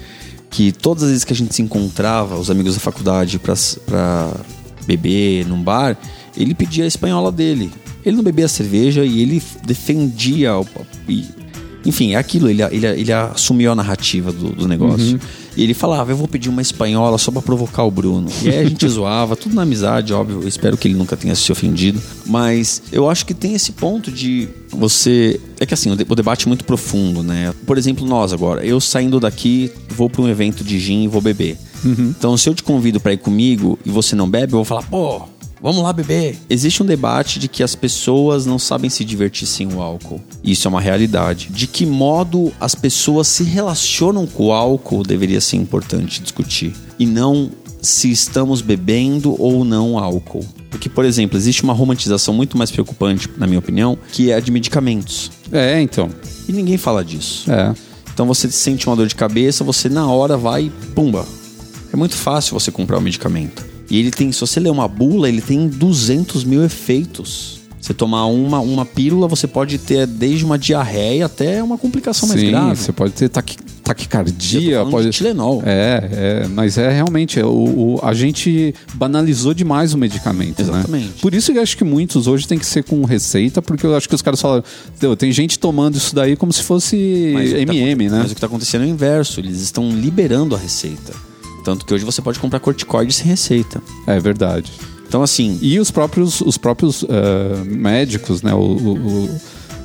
que 0.49 0.71
todas 0.71 1.03
as 1.03 1.09
vezes 1.11 1.25
que 1.25 1.33
a 1.33 1.37
gente 1.37 1.53
se 1.55 1.61
encontrava, 1.61 2.39
os 2.39 2.51
amigos 2.51 2.75
da 2.75 2.81
faculdade, 2.81 3.39
pra, 3.41 3.55
pra 3.85 4.33
beber 4.87 5.45
num 5.47 5.61
bar, 5.61 5.99
ele 6.37 6.55
pedia 6.55 6.85
a 6.85 6.87
espanhola 6.87 7.33
dele. 7.33 7.71
Ele 8.07 8.17
não 8.17 8.23
bebia 8.23 8.47
cerveja 8.47 9.05
e 9.05 9.21
ele 9.21 9.43
defendia. 9.67 10.57
o- 10.57 10.67
e- 11.09 11.27
enfim, 11.89 12.13
é 12.13 12.17
aquilo, 12.17 12.49
ele, 12.49 12.63
ele, 12.63 12.87
ele 12.87 13.13
assumiu 13.13 13.73
a 13.73 13.75
narrativa 13.75 14.31
do, 14.33 14.51
do 14.51 14.69
negócio. 14.69 15.19
E 15.57 15.63
ele 15.65 15.75
falava, 15.75 16.13
eu 16.13 16.17
vou 16.17 16.29
pedir 16.29 16.49
uma 16.49 16.63
espanhola 16.63 17.19
só 17.19 17.33
pra 17.33 17.43
provocar 17.43 17.83
o 17.83 17.91
Bruno. 17.91 18.29
E 18.43 18.49
aí 18.49 18.59
a 18.59 18.65
gente 18.69 18.87
zoava, 18.89 19.35
tudo 19.35 19.55
na 19.57 19.63
amizade, 19.63 20.13
óbvio. 20.13 20.41
Eu 20.43 20.49
espero 20.49 20.77
que 20.77 20.87
ele 20.87 20.95
nunca 20.95 21.17
tenha 21.17 21.35
se 21.35 21.51
ofendido. 21.51 22.01
Mas 22.27 22.83
eu 22.93 23.11
acho 23.11 23.27
que 23.27 23.35
tem 23.35 23.55
esse 23.55 23.73
ponto 23.73 24.11
de 24.13 24.49
você. 24.71 25.41
É 25.59 25.67
que 25.67 25.75
assim, 25.75 25.91
o, 25.91 25.97
de- 25.97 26.07
o 26.09 26.15
debate 26.15 26.47
é 26.47 26.49
muito 26.49 26.65
profundo, 26.65 27.23
né? 27.25 27.53
Por 27.67 27.77
exemplo, 27.77 28.07
nós 28.07 28.33
agora, 28.33 28.65
eu 28.65 28.81
saindo 28.81 29.19
daqui, 29.19 29.73
vou 29.89 30.09
pra 30.09 30.23
um 30.23 30.29
evento 30.29 30.63
de 30.63 30.79
gin 30.79 31.03
e 31.05 31.09
vou 31.09 31.21
beber. 31.21 31.57
Então, 31.85 32.37
se 32.37 32.49
eu 32.49 32.55
te 32.55 32.63
convido 32.63 32.99
pra 33.01 33.13
ir 33.13 33.19
comigo 33.19 33.79
e 33.85 33.91
você 33.91 34.15
não 34.17 34.29
bebe, 34.29 34.53
eu 34.53 34.59
vou 34.59 34.65
falar, 34.65 34.83
pô, 34.83 35.23
Vamos 35.61 35.83
lá 35.83 35.93
beber. 35.93 36.37
Existe 36.49 36.83
um 36.83 36.87
debate 36.87 37.39
de 37.39 37.49
que 37.49 37.63
as 37.63 37.75
pessoas 37.75 38.47
não 38.47 38.59
sabem 38.59 38.89
se 38.89 39.05
divertir 39.05 39.47
sem 39.47 39.73
o 39.73 39.81
álcool. 39.81 40.21
Isso 40.43 40.67
é 40.67 40.71
uma 40.71 40.81
realidade. 40.81 41.49
De 41.51 41.67
que 41.67 41.85
modo 41.85 42.53
as 42.61 42.75
pessoas 42.75 43.27
se 43.29 43.43
relacionam 43.43 44.27
com 44.27 44.47
o 44.47 44.53
álcool 44.53 45.03
deveria 45.03 45.41
ser 45.41 45.57
importante 45.57 46.23
discutir. 46.23 46.75
E 46.99 47.07
não 47.07 47.51
se 47.83 48.11
estamos 48.11 48.61
bebendo 48.61 49.41
ou 49.41 49.65
não 49.65 49.99
álcool. 49.99 50.45
Porque, 50.71 50.89
por 50.89 51.05
exemplo, 51.05 51.37
existe 51.37 51.63
uma 51.63 51.73
romantização 51.73 52.35
muito 52.35 52.57
mais 52.59 52.71
preocupante, 52.71 53.29
na 53.37 53.47
minha 53.47 53.59
opinião, 53.59 53.99
que 54.13 54.31
é 54.31 54.35
a 54.35 54.41
de 54.41 54.51
medicamentos. 54.51 55.31
É, 55.51 55.81
então. 55.81 56.11
E 56.49 56.53
ninguém 56.53 56.77
fala 56.77 57.05
disso. 57.05 57.51
É. 57.51 57.75
Então 58.13 58.27
você 58.27 58.51
sente 58.51 58.87
uma 58.87 58.97
dor 58.97 59.07
de 59.07 59.15
cabeça, 59.15 59.63
você 59.63 59.89
na 59.89 60.11
hora 60.11 60.37
vai 60.37 60.65
e 60.65 60.71
pumba. 60.95 61.25
É 61.93 61.97
muito 61.97 62.17
fácil 62.17 62.59
você 62.59 62.71
comprar 62.71 62.99
o 62.99 63.01
medicamento. 63.01 63.68
E 63.91 63.99
ele 63.99 64.11
tem, 64.11 64.31
se 64.33 64.41
você 64.41 64.61
ler 64.61 64.71
uma 64.71 64.87
bula, 64.89 65.29
ele 65.29 65.41
tem 65.41 65.67
200 65.69 66.45
mil 66.45 66.63
efeitos. 66.65 67.57
Você 67.81 67.95
tomar 67.95 68.27
uma, 68.27 68.59
uma 68.61 68.85
pílula, 68.85 69.29
você 69.29 69.47
pode 69.47 69.79
ter 69.79 70.07
desde 70.07 70.45
uma 70.45 70.59
diarreia 70.59 71.25
até 71.27 71.63
uma 71.63 71.79
complicação 71.79 72.29
mais 72.29 72.41
Sim, 72.41 72.49
grave. 72.51 72.77
você 72.77 72.93
pode 72.93 73.13
ter 73.15 73.29
taqui- 73.31 73.57
taquicardia, 73.83 74.85
pode 74.85 75.09
de 75.11 75.17
Tilenol. 75.17 75.63
É, 75.65 76.43
é, 76.45 76.49
mas 76.49 76.77
é 76.77 76.91
realmente, 76.91 77.41
o, 77.41 77.49
o- 77.97 78.01
a 78.03 78.13
gente 78.13 78.75
banalizou 78.95 79.55
demais 79.55 79.95
o 79.95 79.99
medicamento, 79.99 80.61
Exatamente. 80.61 81.07
né? 81.07 81.13
Por 81.23 81.33
isso 81.35 81.53
que 81.53 81.59
eu 81.59 81.63
acho 81.63 81.77
que 81.77 81.85
muitos 81.85 82.27
hoje 82.27 82.47
tem 82.47 82.59
que 82.59 82.67
ser 82.67 82.83
com 82.85 83.03
receita, 83.05 83.63
porque 83.63 83.87
eu 83.87 83.97
acho 83.97 84.09
que 84.09 84.15
os 84.15 84.23
caras 84.23 84.41
falam, 84.41 84.63
"Teu, 84.99 85.17
tem 85.17 85.33
gente 85.33 85.59
tomando 85.59 85.97
isso 85.97 86.15
daí 86.15 86.37
como 86.37 86.53
se 86.53 86.63
fosse 86.63 87.31
Mas 87.33 87.53
tá 87.53 87.59
MM, 87.59 87.93
aconte- 87.93 88.11
né? 88.11 88.19
Mas 88.19 88.27
o 88.27 88.35
que 88.35 88.39
está 88.39 88.47
acontecendo 88.49 88.83
é 88.83 88.87
o 88.87 88.91
inverso. 88.91 89.41
Eles 89.41 89.61
estão 89.61 89.89
liberando 89.91 90.55
a 90.55 90.59
receita. 90.59 91.15
Tanto 91.69 91.85
que 91.85 91.93
hoje 91.93 92.03
você 92.05 92.23
pode 92.23 92.39
comprar 92.39 92.61
corticoide 92.61 93.13
sem 93.13 93.27
receita. 93.27 93.83
É 94.07 94.19
verdade. 94.19 94.73
Então, 95.07 95.23
assim, 95.23 95.59
E 95.61 95.79
os 95.79 95.91
próprios, 95.91 96.41
os 96.41 96.57
próprios 96.57 97.05
eh, 97.07 97.63
médicos, 97.67 98.41
né? 98.41 98.55
o- 98.55 98.59
o- 98.59 99.41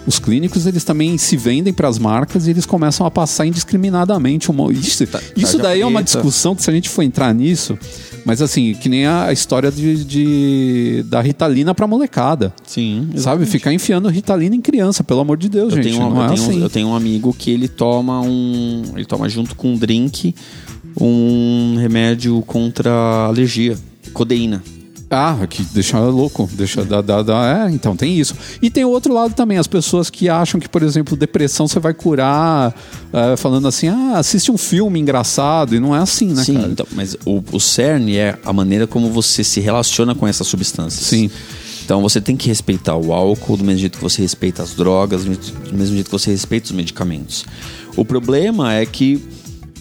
os 0.07 0.17
clínicos, 0.17 0.65
eles 0.65 0.85
também 0.85 1.17
se 1.17 1.35
vendem 1.35 1.73
para 1.73 1.87
as 1.89 1.97
marcas 1.99 2.47
e 2.47 2.51
eles 2.51 2.65
começam 2.65 3.05
a 3.05 3.11
passar 3.11 3.45
indiscriminadamente. 3.45 4.49
Uma, 4.49 4.71
isso 4.71 5.05
Tá- 5.07 5.19
isso 5.35 5.57
tarja 5.57 5.57
daí 5.63 5.81
é 5.81 5.85
uma 5.85 5.99
preta. 6.01 6.13
discussão 6.19 6.55
que 6.55 6.61
se 6.63 6.69
a 6.69 6.73
gente 6.73 6.87
for 6.89 7.01
entrar 7.03 7.33
nisso, 7.33 7.77
mas 8.25 8.41
assim, 8.41 8.73
que 8.73 8.87
nem 8.89 9.05
a 9.05 9.31
história 9.33 9.69
de, 9.71 10.03
de- 10.05 11.03
da 11.07 11.19
Ritalina 11.21 11.73
para 11.75 11.85
molecada. 11.87 12.53
sim. 12.65 13.09
Sabe? 13.17 13.45
Ficar 13.45 13.73
enfiando 13.73 14.07
Ritalina 14.09 14.55
em 14.55 14.61
criança, 14.61 15.03
pelo 15.03 15.19
amor 15.21 15.35
de 15.37 15.47
Deus, 15.49 15.73
Eu 15.73 15.81
gente. 15.83 15.93
tenho, 15.93 16.05
um- 16.05 16.15
eu, 16.17 16.23
é 16.23 16.27
tenho, 16.29 16.49
assim. 16.49 16.61
eu 16.61 16.69
tenho 16.69 16.87
um 16.89 16.95
amigo 16.95 17.33
que 17.37 17.51
ele 17.51 17.67
toma 17.67 18.21
um. 18.21 18.83
Ele 18.95 19.05
toma 19.05 19.27
junto 19.29 19.53
com 19.55 19.73
um 19.73 19.77
drink 19.77 20.33
um 20.99 21.75
remédio 21.79 22.41
contra 22.45 22.91
alergia. 23.27 23.77
Codeína. 24.13 24.63
Ah, 25.15 25.45
que 25.47 25.61
deixa 25.61 25.99
louco, 25.99 26.49
deixa 26.53 26.83
dá, 26.83 26.99
dá, 26.99 27.21
dá- 27.21 27.65
é, 27.67 27.71
então 27.71 27.95
tem 27.95 28.17
isso. 28.19 28.33
E 28.59 28.69
tem 28.71 28.83
o 28.83 28.89
outro 28.89 29.13
lado 29.13 29.35
também, 29.35 29.59
as 29.59 29.67
pessoas 29.67 30.09
que 30.09 30.27
acham 30.27 30.59
que, 30.59 30.67
por 30.67 30.81
exemplo, 30.81 31.15
depressão 31.15 31.67
você 31.67 31.79
vai 31.79 31.93
curar 31.93 32.73
é, 33.13 33.37
falando 33.37 33.67
assim, 33.67 33.89
ah, 33.89 34.13
assiste 34.17 34.51
um 34.51 34.57
filme 34.57 34.99
engraçado, 34.99 35.75
e 35.75 35.79
não 35.79 35.95
é 35.95 35.99
assim, 35.99 36.29
né, 36.33 36.43
Sim, 36.43 36.55
cara? 36.55 36.67
então, 36.71 36.87
mas 36.93 37.15
o, 37.25 37.43
o 37.51 37.59
cerne 37.59 38.17
é 38.17 38.39
a 38.43 38.51
maneira 38.51 38.87
como 38.87 39.07
você 39.11 39.43
se 39.43 39.59
relaciona 39.59 40.15
com 40.15 40.27
essas 40.27 40.47
substâncias. 40.47 41.05
Sim. 41.05 41.29
Então 41.85 42.01
você 42.01 42.19
tem 42.19 42.35
que 42.35 42.47
respeitar 42.47 42.95
o 42.95 43.13
álcool 43.13 43.57
do 43.57 43.63
mesmo 43.63 43.81
jeito 43.81 43.97
que 43.99 44.03
você 44.03 44.19
respeita 44.23 44.63
as 44.63 44.73
drogas, 44.73 45.25
do 45.25 45.29
mesmo- 45.29 45.53
do 45.69 45.77
mesmo 45.77 45.93
jeito 45.93 46.05
que 46.07 46.11
você 46.11 46.31
respeita 46.31 46.67
os 46.67 46.71
medicamentos. 46.71 47.45
O 47.95 48.03
problema 48.03 48.73
é 48.73 48.83
que 48.83 49.23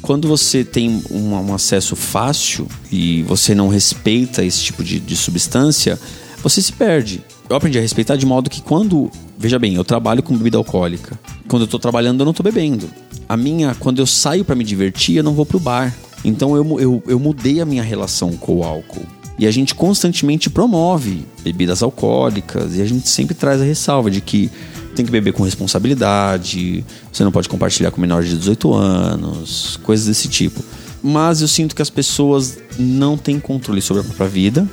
quando 0.03 0.27
você 0.27 0.65
tem 0.65 1.01
um, 1.11 1.33
um 1.33 1.55
acesso 1.55 1.95
fácil 1.95 2.67
e 2.91 3.23
você 3.23 3.55
não 3.55 3.69
respeita 3.69 4.45
esse 4.45 4.63
tipo 4.63 4.83
de, 4.83 4.99
de 4.99 5.17
substância, 5.17 5.99
você 6.43 6.61
se 6.61 6.73
perde. 6.73 7.23
Eu 7.49 7.57
aprendi 7.57 7.79
a 7.79 7.81
respeitar 7.81 8.17
de 8.17 8.27
modo 8.27 8.51
que 8.51 8.61
quando. 8.61 9.11
Veja 9.39 9.59
bem, 9.59 9.75
eu 9.75 9.85
trabalho 9.85 10.23
com 10.23 10.37
bebida 10.37 10.59
alcoólica. 10.59 11.19
Quando 11.49 11.63
eu 11.63 11.69
tô 11.69 11.79
trabalhando, 11.79 12.21
eu 12.21 12.27
não 12.27 12.33
tô 12.33 12.43
bebendo. 12.43 12.91
A 13.29 13.37
minha. 13.37 13.75
Quando 13.77 14.01
eu 14.01 14.07
saio 14.07 14.45
para 14.45 14.57
me 14.57 14.65
divertir, 14.65 15.17
eu 15.17 15.23
não 15.23 15.35
vou 15.35 15.47
pro 15.47 15.61
bar. 15.61 15.95
Então 16.25 16.57
eu, 16.57 16.81
eu, 16.81 17.03
eu 17.07 17.19
mudei 17.19 17.61
a 17.61 17.65
minha 17.65 17.83
relação 17.83 18.33
com 18.37 18.57
o 18.57 18.65
álcool. 18.65 19.07
E 19.39 19.47
a 19.47 19.51
gente 19.51 19.75
constantemente 19.75 20.51
promove 20.51 21.25
bebidas 21.43 21.83
alcoólicas 21.83 22.77
e 22.77 22.83
a 22.83 22.85
gente 22.85 23.09
sempre 23.09 23.35
traz 23.35 23.61
a 23.61 23.65
ressalva 23.65 24.11
de 24.11 24.21
que 24.21 24.51
tem 24.95 25.05
que 25.05 25.11
beber 25.11 25.33
com 25.33 25.43
responsabilidade, 25.43 26.85
você 27.13 27.25
não 27.25 27.33
pode 27.33 27.49
compartilhar 27.49 27.91
com 27.91 28.01
menores 28.01 28.29
de 28.29 28.37
18 28.37 28.75
anos, 28.75 29.79
coisas 29.83 30.07
desse 30.07 30.29
tipo. 30.29 30.63
Mas 31.03 31.41
eu 31.41 31.49
sinto 31.49 31.75
que 31.75 31.83
as 31.83 31.91
pessoas 31.91 32.59
não 32.79 33.17
têm 33.17 33.41
controle 33.41 33.83
sobre 33.83 34.03
a 34.03 34.05
própria 34.05 34.29
vida 34.29 34.69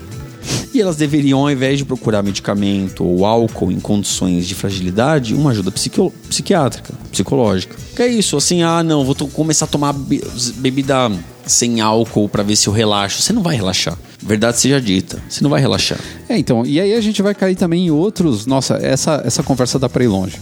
e 0.74 0.82
elas 0.82 0.96
deveriam, 0.96 1.40
ao 1.40 1.52
invés 1.52 1.78
de 1.78 1.86
procurar 1.86 2.22
medicamento 2.24 3.04
ou 3.04 3.26
álcool 3.26 3.72
em 3.72 3.80
condições 3.80 4.48
de 4.48 4.56
fragilidade, 4.56 5.34
uma 5.34 5.52
ajuda 5.52 5.72
psiquio- 5.72 6.14
psiquiátrica, 6.30 6.94
psicológica. 7.12 7.76
Que 7.96 8.04
é 8.04 8.08
isso, 8.08 8.38
assim, 8.38 8.62
ah, 8.64 8.84
não, 8.84 9.04
vou 9.04 9.16
começar 9.30 9.66
a 9.66 9.68
tomar 9.68 9.94
be- 9.94 10.24
bebida 10.58 11.12
sem 11.46 11.82
álcool 11.82 12.30
pra 12.30 12.44
ver 12.44 12.56
se 12.56 12.68
eu 12.68 12.74
relaxo. 12.74 13.22
Você 13.22 13.34
não 13.34 13.42
vai 13.42 13.56
relaxar. 13.56 13.98
Verdade 14.22 14.60
seja 14.60 14.80
dita, 14.80 15.20
você 15.28 15.42
não 15.44 15.50
vai 15.50 15.60
relaxar. 15.62 15.98
É, 16.28 16.38
então, 16.38 16.64
e 16.66 16.80
aí 16.80 16.94
a 16.94 17.02
gente 17.02 17.22
vai 17.22 17.34
cair 17.34 17.56
também 17.56 17.88
em 17.88 17.92
outros. 17.92 18.46
Nossa, 18.46 18.76
essa, 18.76 19.22
essa 19.26 19.42
conversa 19.42 19.80
dá 19.80 19.90
pra 19.90 20.04
ir 20.04 20.08
longe. 20.08 20.36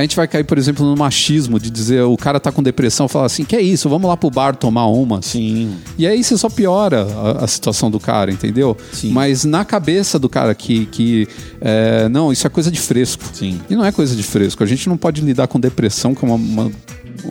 A 0.00 0.02
gente 0.04 0.16
vai 0.16 0.26
cair, 0.26 0.44
por 0.44 0.56
exemplo, 0.58 0.84
no 0.86 0.96
machismo 0.96 1.58
de 1.60 1.70
dizer 1.70 2.02
o 2.02 2.16
cara 2.16 2.40
tá 2.40 2.50
com 2.50 2.62
depressão, 2.62 3.06
falar 3.08 3.26
assim, 3.26 3.44
que 3.44 3.54
é 3.54 3.60
isso, 3.60 3.88
vamos 3.88 4.08
lá 4.08 4.16
pro 4.16 4.30
bar 4.30 4.56
tomar 4.56 4.86
uma. 4.86 5.20
Sim. 5.22 5.74
E 5.98 6.06
aí 6.06 6.22
você 6.24 6.36
só 6.38 6.48
piora 6.48 7.06
a, 7.40 7.44
a 7.44 7.46
situação 7.46 7.90
do 7.90 8.00
cara, 8.00 8.30
entendeu? 8.32 8.76
Sim. 8.92 9.12
Mas 9.12 9.44
na 9.44 9.64
cabeça 9.64 10.18
do 10.18 10.28
cara 10.28 10.54
que, 10.54 10.86
que 10.86 11.28
é, 11.60 12.08
não, 12.08 12.32
isso 12.32 12.46
é 12.46 12.50
coisa 12.50 12.70
de 12.70 12.80
fresco. 12.80 13.22
Sim. 13.32 13.60
E 13.68 13.76
não 13.76 13.84
é 13.84 13.92
coisa 13.92 14.16
de 14.16 14.22
fresco. 14.22 14.62
A 14.62 14.66
gente 14.66 14.88
não 14.88 14.96
pode 14.96 15.20
lidar 15.20 15.46
com 15.46 15.60
depressão, 15.60 16.14
que 16.14 16.24
é 16.24 16.28
uma- 16.28 16.36
uma- 16.36 16.72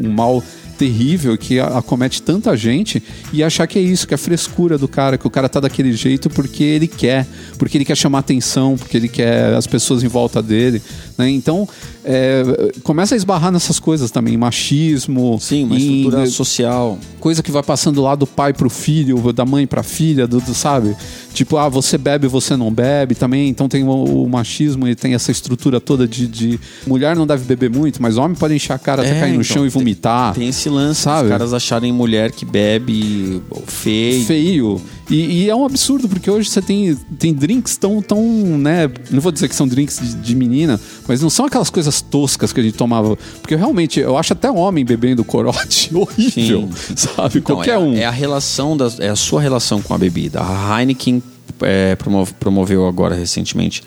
um 0.01 0.09
mal 0.11 0.43
terrível 0.80 1.38
que 1.38 1.60
acomete 1.60 2.22
tanta 2.22 2.56
gente 2.56 3.04
e 3.34 3.44
achar 3.44 3.68
que 3.68 3.78
é 3.78 3.82
isso, 3.82 4.08
que 4.08 4.14
é 4.14 4.16
a 4.16 4.18
frescura 4.18 4.78
do 4.78 4.88
cara, 4.88 5.18
que 5.18 5.28
o 5.28 5.30
cara 5.30 5.50
tá 5.50 5.60
daquele 5.60 5.92
jeito 5.92 6.30
porque 6.30 6.64
ele 6.64 6.88
quer, 6.88 7.28
porque 7.58 7.78
ele 7.78 7.84
quer 7.86 7.98
chamar 7.98 8.20
atenção, 8.20 8.78
porque 8.78 8.96
ele 8.96 9.10
quer 9.10 9.54
as 9.54 9.68
pessoas 9.68 10.02
em 10.04 10.08
volta 10.08 10.42
dele. 10.42 10.82
né? 11.18 11.30
Então, 11.30 11.68
é, 12.06 12.72
começa 12.82 13.14
a 13.14 13.18
esbarrar 13.18 13.52
nessas 13.52 13.78
coisas 13.78 14.10
também, 14.10 14.38
machismo, 14.38 15.38
Sim, 15.42 15.66
uma 15.66 15.76
em- 15.76 15.98
estrutura 15.98 16.26
social. 16.28 16.98
coisa 17.20 17.44
que 17.44 17.52
vai 17.52 17.62
passando 17.62 18.02
lá 18.02 18.16
do 18.16 18.26
pai 18.26 18.54
pro 18.54 18.70
filho, 18.70 19.34
da 19.34 19.46
mãe 19.46 19.68
pra 19.68 19.84
filha, 19.84 20.26
do, 20.26 20.40
do- 20.40 20.54
sabe? 20.54 20.96
Tipo, 21.34 21.58
ah, 21.58 21.68
você 21.68 21.98
bebe, 21.98 22.28
você 22.28 22.56
não 22.56 22.72
bebe 22.72 23.16
também. 23.16 23.50
Então 23.50 23.68
tem 23.68 23.84
o, 23.84 23.90
o 24.24 24.30
machismo 24.30 24.88
e 24.88 24.96
tem 24.96 25.14
essa 25.14 25.30
estrutura 25.32 25.80
toda 25.82 26.08
de, 26.08 26.26
de 26.28 26.60
mulher 26.88 27.16
não 27.16 27.28
deve 27.28 27.44
beber 27.44 27.70
muito, 27.70 28.02
mas 28.02 28.18
homem 28.18 28.36
pode 28.36 28.54
encher 28.54 28.74
a 28.74 28.80
cara 28.80 29.02
até 29.02 29.18
É, 29.18 29.20
cair 29.20 29.30
no 29.34 29.42
então, 29.42 29.44
chão 29.56 29.66
e 29.68 29.70
tem- 29.70 29.80
vomitar. 29.80 30.34
Tem 30.34 30.48
esse 30.48 30.68
lance, 30.70 31.01
Sabe? 31.01 31.24
os 31.26 31.30
caras 31.30 31.53
acharem 31.53 31.91
mulher 31.91 32.32
que 32.32 32.45
bebe 32.45 33.41
feio. 33.67 34.26
feio. 34.26 34.82
E, 35.09 35.43
e 35.43 35.49
é 35.49 35.55
um 35.55 35.65
absurdo, 35.65 36.07
porque 36.07 36.30
hoje 36.30 36.49
você 36.49 36.61
tem, 36.61 36.95
tem 37.17 37.34
drinks 37.34 37.76
tão, 37.78 38.01
tão, 38.01 38.22
né? 38.22 38.89
Não 39.09 39.20
vou 39.20 39.32
dizer 39.32 39.49
que 39.49 39.55
são 39.55 39.67
drinks 39.67 39.99
de, 39.99 40.13
de 40.15 40.36
menina, 40.36 40.80
mas 41.07 41.22
não 41.22 41.30
são 41.30 41.45
aquelas 41.45 41.70
coisas 41.70 42.01
toscas 42.01 42.53
que 42.53 42.59
a 42.59 42.63
gente 42.63 42.78
tomava. 42.78 43.17
Porque 43.41 43.55
realmente, 43.55 43.99
eu 43.99 44.15
acho 44.17 44.34
até 44.34 44.51
homem 44.51 44.86
bebendo 44.86 45.24
corote 45.24 45.89
horrível, 45.95 46.70
Sim. 46.76 46.95
sabe? 46.95 47.39
Então, 47.39 47.55
Qualquer 47.55 47.76
é, 47.76 47.78
um. 47.80 47.95
É 47.95 48.05
a 48.05 48.11
relação, 48.11 48.78
das, 48.78 48.99
é 48.99 49.09
a 49.09 49.15
sua 49.15 49.41
relação 49.41 49.82
com 49.82 49.93
a 49.93 49.97
bebida. 49.97 50.41
A 50.41 50.80
Heineken 50.80 51.24
é, 51.62 51.95
promove- 51.95 52.34
promoveu 52.39 52.88
agora 52.88 53.16
recentemente 53.16 53.84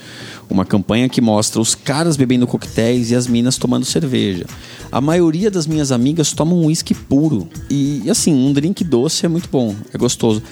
uma 0.49 0.65
campanha 0.65 1.09
que 1.09 1.21
mostra 1.21 1.61
os 1.61 1.75
caras 1.75 2.17
bebendo 2.17 2.47
coquetéis 2.47 3.11
e 3.11 3.15
as 3.15 3.27
minas 3.27 3.57
tomando 3.57 3.85
cerveja. 3.85 4.45
A 4.91 5.01
maioria 5.01 5.51
das 5.51 5.67
minhas 5.67 5.91
amigas 5.91 6.33
tomam 6.33 6.67
uísque 6.67 6.95
puro. 6.95 7.49
E, 7.71 8.03
assim, 8.11 8.35
um 8.35 8.53
drink 8.53 8.85
doce 8.85 9.25
é 9.25 9.29
muito 9.29 9.49
bom, 9.51 9.75
é 9.93 9.97
gostoso. 9.97 10.43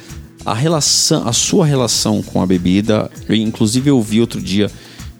A 0.44 0.54
relação, 0.54 1.28
a 1.28 1.32
sua 1.34 1.66
relação 1.66 2.22
com 2.22 2.40
a 2.40 2.46
bebida, 2.46 3.10
eu, 3.28 3.34
inclusive 3.34 3.90
eu 3.90 4.00
vi 4.00 4.22
outro 4.22 4.40
dia, 4.40 4.70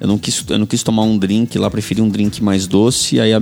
eu 0.01 0.09
não 0.09 0.17
quis, 0.17 0.43
eu 0.49 0.59
não 0.59 0.65
quis 0.65 0.83
tomar 0.83 1.03
um 1.03 1.19
drink 1.19 1.59
lá, 1.59 1.71
preferi 1.71 2.01
um 2.01 2.09
drink 2.09 2.43
mais 2.43 2.67
doce. 2.67 3.21
Aí 3.21 3.35
a, 3.35 3.39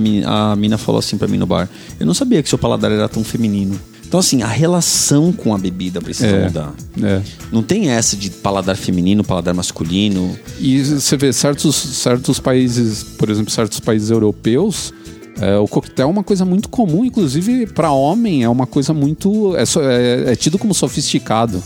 a 0.51 0.55
mina 0.57 0.77
falou 0.77 0.99
assim 0.99 1.17
pra 1.17 1.25
mim 1.25 1.37
no 1.37 1.45
bar: 1.45 1.69
Eu 1.97 2.05
não 2.05 2.13
sabia 2.13 2.43
que 2.43 2.49
seu 2.49 2.57
paladar 2.57 2.91
era 2.91 3.07
tão 3.07 3.23
feminino. 3.23 3.79
Então, 4.09 4.19
assim, 4.19 4.41
a 4.41 4.47
relação 4.47 5.31
com 5.31 5.53
a 5.53 5.57
bebida 5.59 6.01
precisa 6.01 6.27
É. 6.35 6.45
mudar. 6.45 6.73
É. 7.01 7.21
Não 7.51 7.61
tem 7.61 7.91
essa 7.91 8.17
de 8.17 8.31
paladar 8.31 8.75
feminino, 8.75 9.23
paladar 9.23 9.53
masculino. 9.53 10.35
E 10.59 10.83
você 10.83 11.15
vê 11.15 11.31
certos, 11.31 11.75
certos 11.75 12.39
países, 12.39 13.03
por 13.03 13.29
exemplo, 13.29 13.51
certos 13.51 13.79
países 13.79 14.09
europeus, 14.09 14.91
é, 15.39 15.55
o 15.59 15.67
coquetel 15.67 16.07
é 16.07 16.11
uma 16.11 16.23
coisa 16.23 16.43
muito 16.43 16.69
comum, 16.69 17.05
inclusive 17.05 17.67
para 17.67 17.91
homem 17.91 18.43
é 18.43 18.49
uma 18.49 18.65
coisa 18.65 18.95
muito. 18.95 19.55
É, 19.55 19.61
é- 19.61 20.31
é 20.31 20.35
tido 20.35 20.57
como 20.57 20.73
sofisticado 20.73 21.63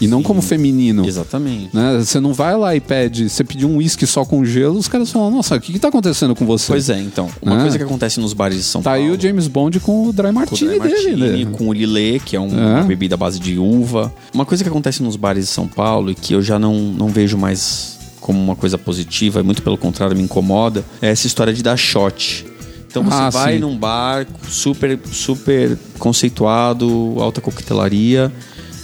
e 0.00 0.06
não 0.06 0.22
como 0.22 0.42
feminino. 0.42 1.06
Exatamente. 1.06 1.70
Né? 1.72 1.98
Você 1.98 2.18
não 2.20 2.32
vai 2.34 2.56
lá 2.56 2.74
e 2.74 2.80
pede, 2.80 3.28
você 3.30 3.44
pediu 3.44 3.68
um 3.68 3.76
uísque 3.76 4.06
só 4.06 4.24
com 4.24 4.44
gelo, 4.44 4.78
os 4.78 4.88
caras 4.88 5.10
falam, 5.10 5.30
nossa, 5.30 5.56
o 5.56 5.60
que, 5.60 5.72
que 5.72 5.78
tá 5.78 5.88
acontecendo 5.88 6.34
com 6.34 6.44
você? 6.44 6.68
Pois 6.72 6.90
é, 6.90 7.00
então. 7.00 7.28
Uma 7.40 7.56
Ah. 7.58 7.60
coisa 7.62 7.78
que 7.78 7.84
acontece 7.84 8.18
nos 8.20 8.32
bares 8.32 8.58
de 8.58 8.64
São 8.64 8.82
Tá 8.82 8.90
Paulo. 8.90 9.04
aí 9.06 9.10
o 9.10 9.20
James 9.20 9.46
Bond 9.46 9.78
com 9.80 10.08
o 10.08 10.12
Dry 10.12 10.24
com 10.24 10.30
o 10.30 10.34
Martini 10.34 10.78
Dry 10.78 10.80
dele, 10.80 11.16
Martini, 11.16 11.44
né? 11.44 11.50
com 11.56 11.68
o 11.68 11.72
Lillet, 11.72 12.20
que 12.24 12.36
é 12.36 12.40
um- 12.40 12.58
É. 12.58 12.74
uma 12.76 12.82
bebida 12.82 13.14
à 13.14 13.18
base 13.18 13.38
de 13.38 13.58
uva. 13.58 14.12
Uma 14.32 14.44
coisa 14.44 14.62
que 14.64 14.68
acontece 14.68 15.02
nos 15.02 15.16
bares 15.16 15.44
de 15.46 15.50
São 15.50 15.66
Paulo 15.68 16.10
e 16.10 16.14
que 16.14 16.34
eu 16.34 16.42
já 16.42 16.58
não, 16.58 16.74
não 16.74 17.08
vejo 17.08 17.38
mais 17.38 17.94
como 18.20 18.40
uma 18.42 18.56
coisa 18.56 18.78
positiva, 18.78 19.40
e 19.40 19.42
muito 19.42 19.62
pelo 19.62 19.76
contrário 19.76 20.16
me 20.16 20.22
incomoda, 20.22 20.82
é 21.02 21.10
essa 21.10 21.26
história 21.26 21.52
de 21.52 21.62
dar 21.62 21.76
shot. 21.76 22.46
Então 22.88 23.02
você 23.02 23.16
Ah, 23.16 23.28
vai 23.28 23.54
sim. 23.54 23.58
num 23.60 23.76
bar 23.76 24.26
super, 24.48 24.98
super 25.12 25.76
conceituado, 25.98 27.16
alta 27.18 27.40
coquetelaria, 27.40 28.32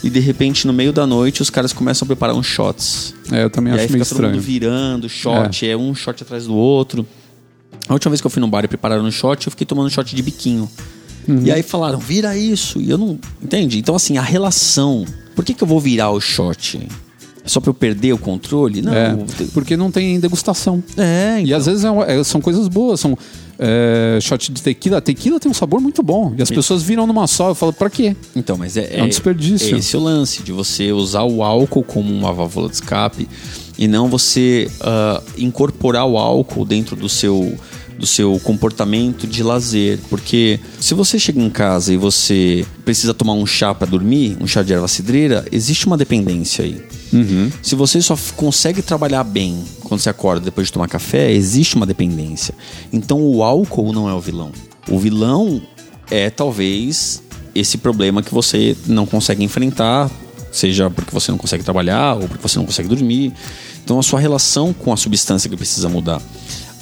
e 0.03 0.09
de 0.11 0.21
repente 0.21 0.67
no 0.67 0.73
meio 0.73 0.93
da 0.93 1.07
noite 1.07 1.43
os 1.43 1.51
caras 1.51 1.73
começam 1.73 2.05
a 2.05 2.07
preparar 2.07 2.35
uns 2.35 2.47
shots. 2.47 3.15
É, 3.31 3.45
eu 3.45 3.51
também 3.51 3.73
E 3.73 3.77
aí 3.77 3.81
acho 3.85 3.89
fica 3.89 3.97
meio 3.99 4.07
todo 4.07 4.23
mundo 4.23 4.39
estranho. 4.39 4.43
virando, 4.43 5.09
shot, 5.09 5.67
é. 5.69 5.77
um 5.77 5.95
shot 5.95 6.23
atrás 6.23 6.47
do 6.47 6.55
outro. 6.55 7.07
A 7.89 7.93
última 7.93 8.11
vez 8.11 8.21
que 8.21 8.27
eu 8.27 8.31
fui 8.31 8.41
num 8.41 8.49
bar 8.49 8.65
e 8.65 8.69
prepararam 8.69 9.05
um 9.05 9.11
shot, 9.11 9.47
eu 9.47 9.51
fiquei 9.51 9.67
tomando 9.67 9.91
shot 9.91 10.15
de 10.15 10.23
biquinho. 10.23 10.71
Uhum. 11.29 11.43
E 11.45 11.51
aí 11.53 11.63
falaram, 11.63 11.99
vira 11.99 12.37
isso. 12.37 12.81
E 12.81 12.89
eu 12.91 12.97
não. 12.99 13.19
Entende? 13.43 13.79
Então, 13.79 13.95
assim, 13.95 14.17
a 14.17 14.23
relação. 14.23 15.05
Por 15.35 15.45
que, 15.45 15.55
que 15.55 15.63
eu 15.63 15.67
vou 15.69 15.81
virar 15.81 16.11
o 16.11 16.21
shot? 16.21 16.81
É 17.45 17.49
Só 17.49 17.61
pra 17.61 17.71
eu 17.71 17.75
perder 17.75 18.13
o 18.13 18.19
controle? 18.19 18.83
Não. 18.83 18.93
É, 18.93 19.17
porque 19.53 19.77
não 19.77 19.91
tem 19.91 20.21
degustação. 20.21 20.83
É, 20.97 21.43
E 21.43 21.55
às 21.55 21.67
vezes 21.67 21.85
é 21.85 22.21
é- 22.21 22.25
são 22.25 22.41
coisas 22.41 22.69
boas, 22.69 23.01
são 23.01 23.17
é, 23.59 24.19
shot 24.21 24.53
de 24.53 24.63
tequila. 24.63 25.01
Tequila 25.01 25.39
tem 25.39 25.51
um 25.51 25.55
sabor 25.55 25.81
muito 25.81 26.03
bom. 26.03 26.35
E 26.37 26.43
as 26.43 26.51
pessoas 26.51 26.83
viram 26.83 27.07
numa 27.07 27.27
só. 27.27 27.51
Eu 27.51 27.55
falo, 27.55 27.73
pra 27.73 27.91
quê? 27.91 28.17
Então, 28.35 28.57
mas 28.57 28.77
é, 28.77 28.99
É 28.99 29.03
um 29.03 29.09
desperdício. 29.09 29.75
É 29.75 29.79
esse 29.79 29.97
o 29.97 30.01
lance 30.01 30.43
de 30.43 30.53
você 30.53 30.93
usar 30.93 31.23
o 31.25 31.43
álcool 31.43 31.83
como 31.83 32.13
uma 32.13 32.33
válvula 32.33 32.69
de 32.69 32.75
escape 32.75 33.29
e 33.79 33.87
não 33.89 34.09
você 34.09 34.71
ah, 34.81 35.23
incorporar 35.37 36.07
o 36.07 36.17
álcool 36.19 36.65
dentro 36.65 36.97
do 36.97 37.09
seu 37.09 37.55
do 37.99 38.07
seu 38.07 38.41
comportamento 38.43 39.27
de 39.27 39.43
lazer, 39.43 39.99
porque 40.09 40.59
se 40.81 40.95
você 40.95 41.19
chega 41.19 41.39
em 41.39 41.51
casa 41.51 41.93
e 41.93 41.99
você 41.99 42.65
precisa 42.83 43.13
tomar 43.13 43.35
um 43.35 43.45
chá 43.45 43.75
para 43.75 43.87
dormir, 43.87 44.39
um 44.41 44.47
chá 44.47 44.63
de 44.63 44.73
erva 44.73 44.89
cidreira, 44.89 45.45
existe 45.53 45.87
uma 45.87 45.99
dependência 45.99 46.65
aí. 46.65 46.81
Se 47.63 47.75
você 47.75 48.01
só 48.01 48.17
consegue 48.37 48.83
trabalhar 48.83 49.25
bem 49.25 49.65
quando 49.83 50.01
você 50.01 50.11
acorda 50.11 50.45
depois 50.45 50.69
de 50.69 50.73
tomar 50.73 50.89
café, 50.89 51.33
existe 51.33 51.77
uma 51.77 51.87
dependência. 51.87 52.55
Então 52.93 53.21
o 53.21 53.43
álcool 53.43 53.93
não 53.93 54.09
é 54.09 54.15
o 54.15 54.21
vilão. 54.21 54.53
O 54.89 54.99
vilão 54.99 55.61
é 56.11 56.31
talvez 56.31 57.23
esse 57.55 57.79
problema 57.79 58.23
que 58.23 58.33
você 58.33 58.77
não 58.87 59.07
consegue 59.07 59.43
enfrentar, 59.43 60.11
seja 60.53 60.89
porque 60.89 61.13
você 61.13 61.31
não 61.31 61.39
consegue 61.39 61.65
trabalhar 61.65 62.15
ou 62.15 62.29
porque 62.29 62.43
você 62.43 62.59
não 62.59 62.67
consegue 62.67 62.89
dormir. 62.89 63.33
Então 63.85 63.99
a 63.99 64.03
sua 64.03 64.21
relação 64.21 64.73
com 64.73 64.93
a 64.93 64.97
substância 64.97 65.51
que 65.51 65.57
precisa 65.57 65.89
mudar. 65.89 66.23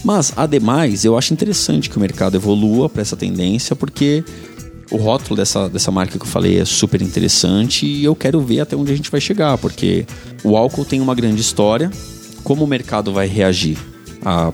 Mas, 0.04 0.32
ademais, 0.36 1.04
eu 1.04 1.18
acho 1.18 1.32
interessante 1.32 1.90
que 1.90 1.96
o 1.96 2.00
mercado 2.00 2.36
evolua 2.36 2.88
para 2.88 3.02
essa 3.02 3.16
tendência, 3.16 3.74
porque 3.74 4.22
o 4.90 4.96
rótulo 4.96 5.36
dessa, 5.36 5.68
dessa 5.68 5.90
marca 5.90 6.18
que 6.18 6.24
eu 6.24 6.28
falei 6.30 6.58
é 6.58 6.64
super 6.64 7.02
interessante 7.02 7.86
e 7.86 8.04
eu 8.04 8.14
quero 8.14 8.40
ver 8.40 8.60
até 8.60 8.76
onde 8.76 8.92
a 8.92 8.96
gente 8.96 9.10
vai 9.10 9.20
chegar, 9.20 9.58
porque 9.58 10.06
o 10.42 10.56
álcool 10.56 10.84
tem 10.84 11.00
uma 11.00 11.14
grande 11.14 11.40
história. 11.40 11.90
Como 12.42 12.64
o 12.64 12.66
mercado 12.66 13.12
vai 13.12 13.26
reagir? 13.26 13.76
A, 14.24 14.52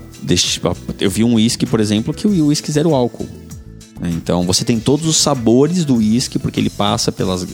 eu 1.00 1.10
vi 1.10 1.22
um 1.22 1.34
uísque, 1.34 1.66
por 1.66 1.80
exemplo, 1.80 2.12
que 2.12 2.26
o 2.26 2.46
uísque 2.46 2.72
zero 2.72 2.94
álcool. 2.94 3.28
né? 4.00 4.10
Então 4.12 4.44
você 4.44 4.64
tem 4.64 4.80
todos 4.80 5.06
os 5.06 5.16
sabores 5.16 5.84
do 5.84 5.96
uísque, 5.96 6.38
porque 6.38 6.58
ele 6.58 6.70
passa 6.70 7.12
pelas, 7.12 7.46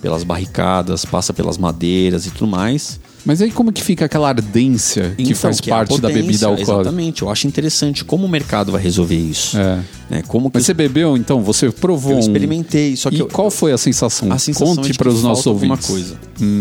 pelas 0.00 0.22
barricadas, 0.22 1.04
passa 1.04 1.32
pelas 1.32 1.58
madeiras 1.58 2.26
e 2.26 2.30
tudo 2.30 2.46
mais. 2.46 3.00
Mas 3.28 3.42
aí 3.42 3.50
como 3.50 3.70
que 3.70 3.82
fica 3.84 4.06
aquela 4.06 4.26
ardência 4.30 5.12
que 5.14 5.22
Então, 5.22 5.34
faz 5.36 5.60
que 5.60 5.70
é 5.70 5.74
parte 5.74 5.90
da 6.00 6.08
potência, 6.08 6.22
bebida 6.22 6.46
alcoólica? 6.46 6.72
Exatamente, 6.80 7.20
eu 7.22 7.28
acho 7.28 7.46
interessante 7.46 8.02
como 8.02 8.24
o 8.24 8.28
mercado 8.28 8.72
vai 8.72 8.80
resolver 8.80 9.16
isso. 9.16 9.58
É. 9.58 9.80
Né? 10.08 10.22
Como 10.26 10.50
que 10.50 10.56
Mas 10.56 10.64
você 10.64 10.72
bebeu, 10.72 11.14
então? 11.14 11.42
Você 11.42 11.70
provou 11.70 12.12
eu 12.14 12.18
experimentei, 12.20 12.96
só 12.96 13.10
que 13.10 13.16
E 13.16 13.20
eu- 13.20 13.26
qual 13.26 13.50
foi 13.50 13.72
a 13.72 13.76
sensação? 13.76 14.32
a 14.32 14.38
sensação 14.38 14.76
Conte 14.76 14.92
é 14.92 14.94
para 14.94 15.10
que 15.10 15.16
os 15.16 15.22
nossos 15.22 15.46
ouvintes. 15.46 15.86
coisa. 15.86 16.16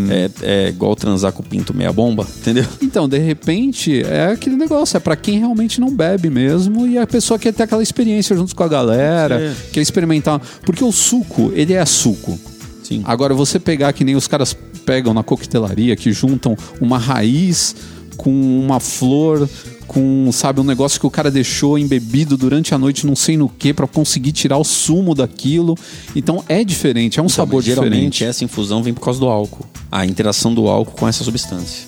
É, 0.09 0.29
é 0.41 0.67
igual 0.67 0.93
transar 0.93 1.31
com 1.31 1.41
o 1.41 1.45
pinto 1.45 1.73
meia 1.73 1.93
bomba, 1.93 2.27
entendeu? 2.41 2.65
Então, 2.81 3.07
de 3.07 3.17
repente, 3.17 4.01
é 4.03 4.25
aquele 4.33 4.57
negócio, 4.57 4.97
é 4.97 4.99
pra 4.99 5.15
quem 5.15 5.39
realmente 5.39 5.79
não 5.79 5.89
bebe 5.89 6.29
mesmo 6.29 6.85
e 6.85 6.97
a 6.97 7.07
pessoa 7.07 7.39
quer 7.39 7.53
ter 7.53 7.63
aquela 7.63 7.81
experiência 7.81 8.35
junto 8.35 8.53
com 8.53 8.63
a 8.63 8.67
galera, 8.67 9.39
É. 9.39 9.53
quer 9.71 9.79
experimentar. 9.79 10.41
Porque 10.65 10.83
o 10.83 10.91
suco, 10.91 11.49
ele 11.55 11.71
é 11.73 11.85
suco. 11.85 12.37
Sim. 12.87 13.01
Agora, 13.03 13.33
você 13.33 13.59
pegar 13.59 13.91
que 13.91 14.05
nem 14.05 14.15
os 14.15 14.27
caras 14.27 14.55
pegam 14.85 15.13
na 15.13 15.21
coquetelaria, 15.21 15.93
que 15.95 16.13
juntam 16.13 16.55
uma 16.79 16.97
raiz 16.97 17.75
com 18.15 18.31
uma 18.31 18.79
flor, 18.79 19.47
com, 19.85 20.29
sabe, 20.31 20.61
um 20.61 20.63
negócio 20.63 20.97
que 20.97 21.05
o 21.05 21.11
cara 21.11 21.29
deixou 21.29 21.77
embebido 21.77 22.37
durante 22.37 22.73
a 22.73 22.77
noite, 22.77 23.05
não 23.05 23.15
sei 23.15 23.35
no 23.35 23.49
que, 23.49 23.73
pra 23.73 23.85
conseguir 23.87 24.31
tirar 24.31 24.57
o 24.57 24.63
sumo 24.63 25.13
daquilo. 25.13 25.75
Então 26.15 26.41
é 26.47 26.63
diferente, 26.63 27.19
é 27.19 27.23
um 27.23 27.27
sabor 27.27 27.57
Mas 27.57 27.65
geralmente 27.65 28.11
diferente. 28.11 28.23
essa 28.23 28.45
infusão 28.45 28.81
vem 28.81 28.93
por 28.93 29.01
causa 29.01 29.19
do 29.19 29.27
álcool. 29.27 29.65
A 29.91 30.05
interação 30.05 30.53
do 30.53 30.69
álcool 30.69 30.95
com 30.97 31.07
essa 31.07 31.25
substância. 31.25 31.85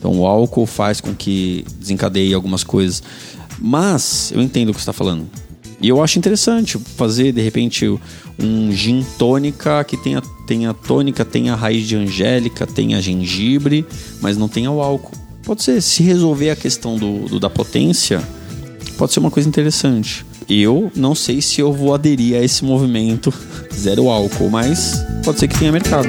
Então 0.00 0.18
o 0.18 0.26
álcool 0.26 0.66
faz 0.66 1.00
com 1.00 1.14
que 1.14 1.64
desencadeie 1.78 2.34
algumas 2.34 2.64
coisas. 2.64 3.00
Mas 3.56 4.32
eu 4.34 4.42
entendo 4.42 4.70
o 4.70 4.72
que 4.72 4.80
você 4.80 4.82
está 4.82 4.92
falando. 4.92 5.28
E 5.80 5.88
eu 5.88 6.02
acho 6.02 6.18
interessante 6.18 6.78
fazer, 6.96 7.32
de 7.32 7.40
repente, 7.40 7.98
um 8.42 8.72
gin 8.72 9.04
tônica 9.18 9.82
que 9.84 9.96
tenha, 9.96 10.22
tenha 10.46 10.72
tônica, 10.74 11.24
tenha 11.24 11.54
raiz 11.54 11.86
de 11.86 11.96
angélica, 11.96 12.66
tenha 12.66 13.00
gengibre, 13.00 13.84
mas 14.20 14.36
não 14.36 14.48
tenha 14.48 14.70
o 14.70 14.80
álcool. 14.80 15.12
Pode 15.42 15.62
ser, 15.62 15.80
se 15.82 16.02
resolver 16.02 16.50
a 16.50 16.56
questão 16.56 16.96
do, 16.96 17.20
do- 17.28 17.40
da 17.40 17.50
potência, 17.50 18.20
pode 18.96 19.12
ser 19.12 19.20
uma 19.20 19.30
coisa 19.30 19.48
interessante. 19.48 20.24
Eu 20.48 20.90
não 20.96 21.14
sei 21.14 21.40
se 21.40 21.60
eu 21.60 21.72
vou 21.72 21.94
aderir 21.94 22.36
a 22.36 22.42
esse 22.44 22.64
movimento 22.64 23.32
zero 23.74 24.08
álcool, 24.08 24.50
mas 24.50 25.00
pode 25.24 25.38
ser 25.38 25.48
que 25.48 25.58
tenha 25.58 25.70
mercado. 25.72 26.08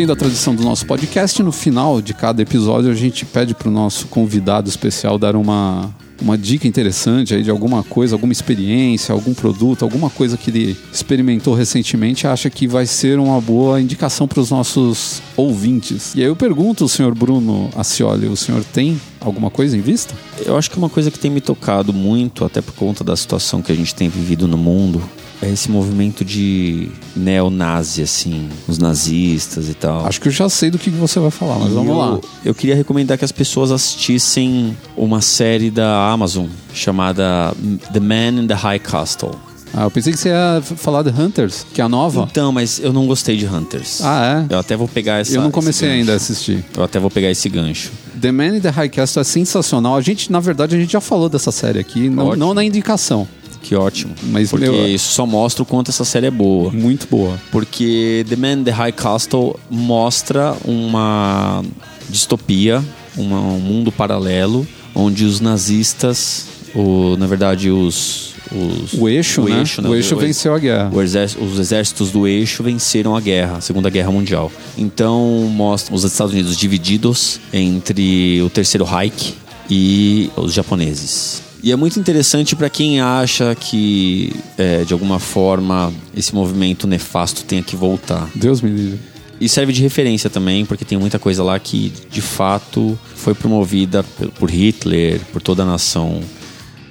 Mantendo 0.00 0.12
a 0.12 0.16
tradição 0.16 0.54
do 0.54 0.62
nosso 0.62 0.86
podcast, 0.86 1.42
no 1.42 1.52
final 1.52 2.00
de 2.00 2.14
cada 2.14 2.40
episódio 2.40 2.90
a 2.90 2.94
gente 2.94 3.26
pede 3.26 3.54
para 3.54 3.68
o 3.68 3.70
nosso 3.70 4.06
convidado 4.06 4.66
especial 4.66 5.18
dar 5.18 5.36
uma, 5.36 5.94
uma 6.22 6.38
dica 6.38 6.66
interessante 6.66 7.34
aí 7.34 7.42
de 7.42 7.50
alguma 7.50 7.82
coisa, 7.82 8.14
alguma 8.14 8.32
experiência, 8.32 9.12
algum 9.12 9.34
produto, 9.34 9.82
alguma 9.82 10.08
coisa 10.08 10.38
que 10.38 10.50
ele 10.50 10.76
experimentou 10.90 11.52
recentemente 11.52 12.24
e 12.24 12.28
acha 12.28 12.48
que 12.48 12.66
vai 12.66 12.86
ser 12.86 13.18
uma 13.18 13.38
boa 13.42 13.78
indicação 13.78 14.26
para 14.26 14.40
os 14.40 14.50
nossos 14.50 15.20
ouvintes. 15.36 16.14
E 16.14 16.20
aí 16.20 16.28
eu 16.28 16.36
pergunto, 16.36 16.88
senhor 16.88 17.14
Bruno 17.14 17.68
Acioli, 17.76 18.26
o 18.26 18.36
senhor 18.36 18.64
tem 18.64 18.98
alguma 19.20 19.50
coisa 19.50 19.76
em 19.76 19.82
vista? 19.82 20.14
Eu 20.46 20.56
acho 20.56 20.70
que 20.70 20.78
uma 20.78 20.88
coisa 20.88 21.10
que 21.10 21.18
tem 21.18 21.30
me 21.30 21.42
tocado 21.42 21.92
muito, 21.92 22.42
até 22.44 22.62
por 22.62 22.72
conta 22.72 23.04
da 23.04 23.14
situação 23.14 23.60
que 23.60 23.70
a 23.70 23.76
gente 23.76 23.94
tem 23.94 24.08
vivido 24.08 24.48
no 24.48 24.56
mundo, 24.56 25.02
é 25.18 25.19
esse 25.48 25.70
movimento 25.70 26.24
de 26.24 26.88
neonazi, 27.16 28.02
assim, 28.02 28.48
os 28.68 28.78
nazistas 28.78 29.68
e 29.68 29.74
tal. 29.74 30.06
Acho 30.06 30.20
que 30.20 30.28
eu 30.28 30.32
já 30.32 30.48
sei 30.48 30.70
do 30.70 30.78
que 30.78 30.90
você 30.90 31.18
vai 31.18 31.30
falar, 31.30 31.58
mas 31.58 31.70
E 31.70 31.74
vamos 31.74 31.88
eu, 31.88 31.96
lá. 31.96 32.20
Eu 32.44 32.54
queria 32.54 32.74
recomendar 32.74 33.16
que 33.16 33.24
as 33.24 33.32
pessoas 33.32 33.70
assistissem 33.70 34.76
uma 34.96 35.20
série 35.20 35.70
da 35.70 36.10
Amazon 36.10 36.46
chamada 36.74 37.54
The 37.92 38.00
Man 38.00 38.42
in 38.42 38.46
the 38.46 38.54
High 38.54 38.80
Castle. 38.80 39.34
Ah, 39.72 39.84
eu 39.84 39.90
pensei 39.90 40.12
que 40.12 40.18
você 40.18 40.30
ia 40.30 40.60
falar 40.62 41.02
de 41.02 41.10
Hunters, 41.10 41.64
que 41.72 41.80
é 41.80 41.84
a 41.84 41.88
nova. 41.88 42.26
Então, 42.28 42.50
mas 42.50 42.80
eu 42.80 42.92
não 42.92 43.06
gostei 43.06 43.36
de 43.36 43.46
Hunters. 43.46 44.00
Ah, 44.02 44.46
é? 44.50 44.54
Eu 44.54 44.58
até 44.58 44.76
vou 44.76 44.88
pegar 44.88 45.18
essa. 45.18 45.32
Eu 45.32 45.42
não 45.42 45.50
comecei 45.50 45.88
ainda 45.88 46.12
a 46.12 46.16
assistir. 46.16 46.64
Eu 46.76 46.82
até 46.82 46.98
vou 46.98 47.10
pegar 47.10 47.30
esse 47.30 47.48
gancho. 47.48 47.92
The 48.20 48.32
Man 48.32 48.56
in 48.56 48.60
the 48.60 48.68
High 48.68 48.88
Castle 48.88 49.20
é 49.20 49.24
sensacional. 49.24 49.96
A 49.96 50.00
gente, 50.00 50.30
na 50.30 50.40
verdade, 50.40 50.74
a 50.76 50.78
gente 50.78 50.92
já 50.92 51.00
falou 51.00 51.28
dessa 51.28 51.52
série 51.52 51.78
aqui, 51.78 52.10
não, 52.10 52.34
não 52.34 52.52
na 52.52 52.64
indicação, 52.64 53.28
Que 53.62 53.74
ótimo. 53.74 54.14
Mas, 54.24 54.50
Porque 54.50 54.66
meu- 54.68 54.88
isso 54.88 55.12
só 55.12 55.26
mostra 55.26 55.62
o 55.62 55.66
quanto 55.66 55.90
essa 55.90 56.04
série 56.04 56.26
é 56.26 56.30
boa. 56.30 56.70
muito 56.72 57.06
boa. 57.08 57.38
Porque 57.52 58.24
The 58.28 58.36
Man 58.36 58.52
in 58.60 58.64
the 58.64 58.70
High 58.70 58.92
Castle 58.92 59.54
mostra 59.70 60.56
uma 60.64 61.62
distopia, 62.08 62.82
uma- 63.16 63.40
um 63.40 63.60
mundo 63.60 63.92
paralelo, 63.92 64.66
onde 64.94 65.24
os 65.24 65.40
nazistas, 65.40 66.46
o, 66.74 67.16
na 67.18 67.26
verdade, 67.26 67.70
os. 67.70 68.30
os 68.50 68.94
O 68.94 69.08
eixo, 69.08 69.42
né? 69.42 69.58
eixo, 69.60 69.80
o 69.82 69.94
eixo 69.94 70.16
o- 70.16 70.18
venceu 70.18 70.54
a 70.54 70.58
guerra. 70.58 70.90
o 70.92 71.00
exército- 71.00 71.44
os 71.44 71.58
exércitos 71.58 72.10
do 72.10 72.26
eixo 72.26 72.62
venceram 72.64 73.14
a 73.14 73.20
guerra, 73.20 73.58
a 73.58 73.60
Segunda 73.60 73.88
Guerra 73.90 74.10
Mundial. 74.10 74.50
Então 74.76 75.48
mostra 75.54 75.94
os 75.94 76.02
Estados 76.02 76.32
Unidos 76.32 76.56
divididos 76.56 77.38
entre 77.52 78.42
o 78.42 78.50
Terceiro 78.50 78.84
Reich 78.84 79.34
e 79.68 80.30
os 80.36 80.52
japoneses. 80.52 81.42
E 81.62 81.72
é 81.72 81.76
muito 81.76 82.00
interessante 82.00 82.56
para 82.56 82.70
quem 82.70 83.00
acha 83.00 83.54
que, 83.54 84.32
é, 84.56 84.82
de 84.84 84.92
alguma 84.92 85.18
forma, 85.18 85.92
esse 86.16 86.34
movimento 86.34 86.86
nefasto 86.86 87.44
tenha 87.44 87.62
que 87.62 87.76
voltar. 87.76 88.28
Deus 88.34 88.62
me 88.62 88.70
livre. 88.70 88.98
E 89.38 89.48
serve 89.48 89.72
de 89.72 89.82
referência 89.82 90.28
também, 90.28 90.64
porque 90.64 90.84
tem 90.84 90.98
muita 90.98 91.18
coisa 91.18 91.42
lá 91.42 91.58
que, 91.58 91.92
de 92.10 92.20
fato, 92.20 92.98
foi 93.14 93.34
promovida 93.34 94.02
por 94.38 94.50
Hitler, 94.50 95.20
por 95.32 95.40
toda 95.40 95.62
a 95.62 95.66
nação 95.66 96.20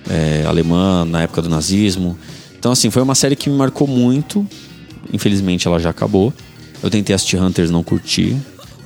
é, 0.09 0.43
alemã 0.47 1.05
na 1.05 1.23
época 1.23 1.41
do 1.41 1.49
nazismo. 1.49 2.17
Então, 2.57 2.71
assim, 2.71 2.89
foi 2.89 3.01
uma 3.01 3.15
série 3.15 3.35
que 3.35 3.49
me 3.49 3.55
marcou 3.55 3.87
muito. 3.87 4.47
Infelizmente, 5.13 5.67
ela 5.67 5.79
já 5.79 5.91
acabou. 5.91 6.33
Eu 6.81 6.89
tentei 6.89 7.15
assistir 7.15 7.37
Hunters, 7.41 7.69
não 7.69 7.83
curti. 7.83 8.35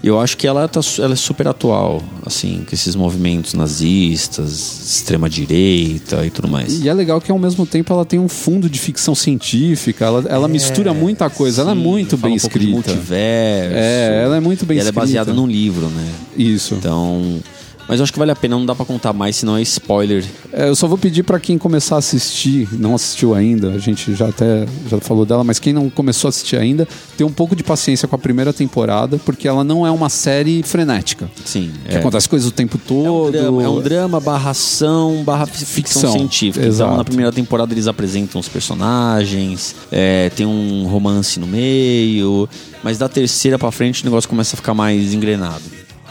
Eu 0.04 0.20
acho 0.20 0.36
que 0.36 0.46
ela, 0.46 0.68
tá, 0.68 0.82
ela 1.00 1.14
é 1.14 1.16
super 1.16 1.48
atual, 1.48 2.04
assim, 2.26 2.66
com 2.68 2.76
esses 2.76 2.94
movimentos 2.94 3.54
nazistas, 3.54 4.50
extrema-direita 4.98 6.26
e 6.26 6.30
tudo 6.30 6.50
mais. 6.50 6.84
E 6.84 6.90
é 6.90 6.94
legal 6.94 7.22
que 7.22 7.32
ao 7.32 7.40
mesmo 7.40 7.66
tempo 7.66 7.94
ela 7.94 8.04
tem 8.04 8.20
um 8.20 8.28
fundo 8.28 8.70
de 8.70 8.78
ficção 8.78 9.16
científica, 9.16 10.04
ela, 10.04 10.26
ela 10.28 10.48
mistura 10.50 10.94
muita 10.94 11.30
coisa, 11.30 11.62
ela 11.62 11.72
é 11.72 11.76
Sim, 11.76 11.80
muito 11.82 12.18
bem 12.18 12.34
um 12.34 12.36
escrita. 12.36 12.72
multiverso. 12.72 13.76
É, 13.78 14.24
ela 14.26 14.36
é 14.36 14.40
muito 14.42 14.66
bem 14.66 14.76
e 14.76 14.80
ela 14.82 14.90
é 14.90 14.92
escrita. 14.92 15.00
baseada 15.00 15.34
num 15.34 15.48
livro, 15.48 15.88
né? 15.88 16.12
Isso. 16.36 16.76
Então. 16.76 17.40
Mas 17.88 18.00
eu 18.00 18.04
acho 18.04 18.14
que 18.14 18.20
vale 18.20 18.32
a 18.32 18.36
pena, 18.36 18.56
não 18.58 18.66
dá 18.66 18.74
pra 18.74 18.86
contar 18.86 19.12
mais, 19.12 19.36
senão 19.36 19.58
é 19.58 19.62
spoiler. 19.62 20.24
É, 20.52 20.70
eu 20.70 20.76
só 20.76 20.88
vou 20.88 20.98
pedir 20.98 21.24
pra 21.24 21.40
quem 21.40 21.58
começar 21.58 21.96
a 21.96 22.00
assistir, 22.00 22.68
não 22.72 22.96
assistiu 22.96 23.34
ainda, 23.36 23.72
a 23.72 23.78
gente 23.78 24.16
já 24.16 24.30
até 24.30 24.66
já 24.90 25.00
falou 25.00 25.26
dela, 25.26 25.44
mas 25.44 25.60
quem 25.60 25.74
não 25.74 25.90
começou 25.90 26.28
a 26.28 26.30
assistir 26.30 26.56
ainda, 26.56 26.88
ter 27.18 27.24
um 27.24 27.32
pouco 27.32 27.56
de 27.56 27.64
paciência 27.64 28.08
com 28.08 28.16
a 28.16 28.20
primeira 28.20 28.54
temporada, 28.54 29.20
porque 29.26 29.48
ela 29.48 29.64
não 29.64 29.86
é 29.86 29.92
uma 29.92 30.08
série 30.10 30.64
frenética. 30.64 31.30
Sim. 31.44 31.72
Que 31.90 31.98
acontece 31.98 32.28
coisas 32.30 32.48
o 32.48 32.52
tempo 32.52 32.78
todo. 32.78 33.06
É 33.06 33.12
um 33.12 33.32
drama, 33.32 33.64
é 33.64 33.70
um 33.70 33.82
drama 33.82 34.20
barra 34.20 34.52
ação, 34.52 35.22
barra 35.26 35.46
ficção, 35.46 35.74
Ficção, 35.74 36.12
científica. 36.14 36.66
exato. 36.66 36.90
Então, 36.90 36.98
na 36.98 37.04
primeira 37.04 37.32
temporada 37.32 37.74
eles 37.74 37.88
apresentam 37.88 38.40
os 38.40 38.48
personagens, 38.48 39.76
é, 39.92 40.30
tem 40.30 40.46
um 40.46 40.88
romance 40.88 41.40
no 41.40 41.48
meio, 41.48 42.48
mas 42.84 42.98
da 42.98 43.10
terceira 43.10 43.60
pra 43.60 43.72
frente 43.72 44.02
o 44.04 44.06
negócio 44.06 44.30
começa 44.30 44.56
a 44.56 44.58
ficar 44.58 44.74
mais 44.74 45.14
engrenado. 45.14 45.62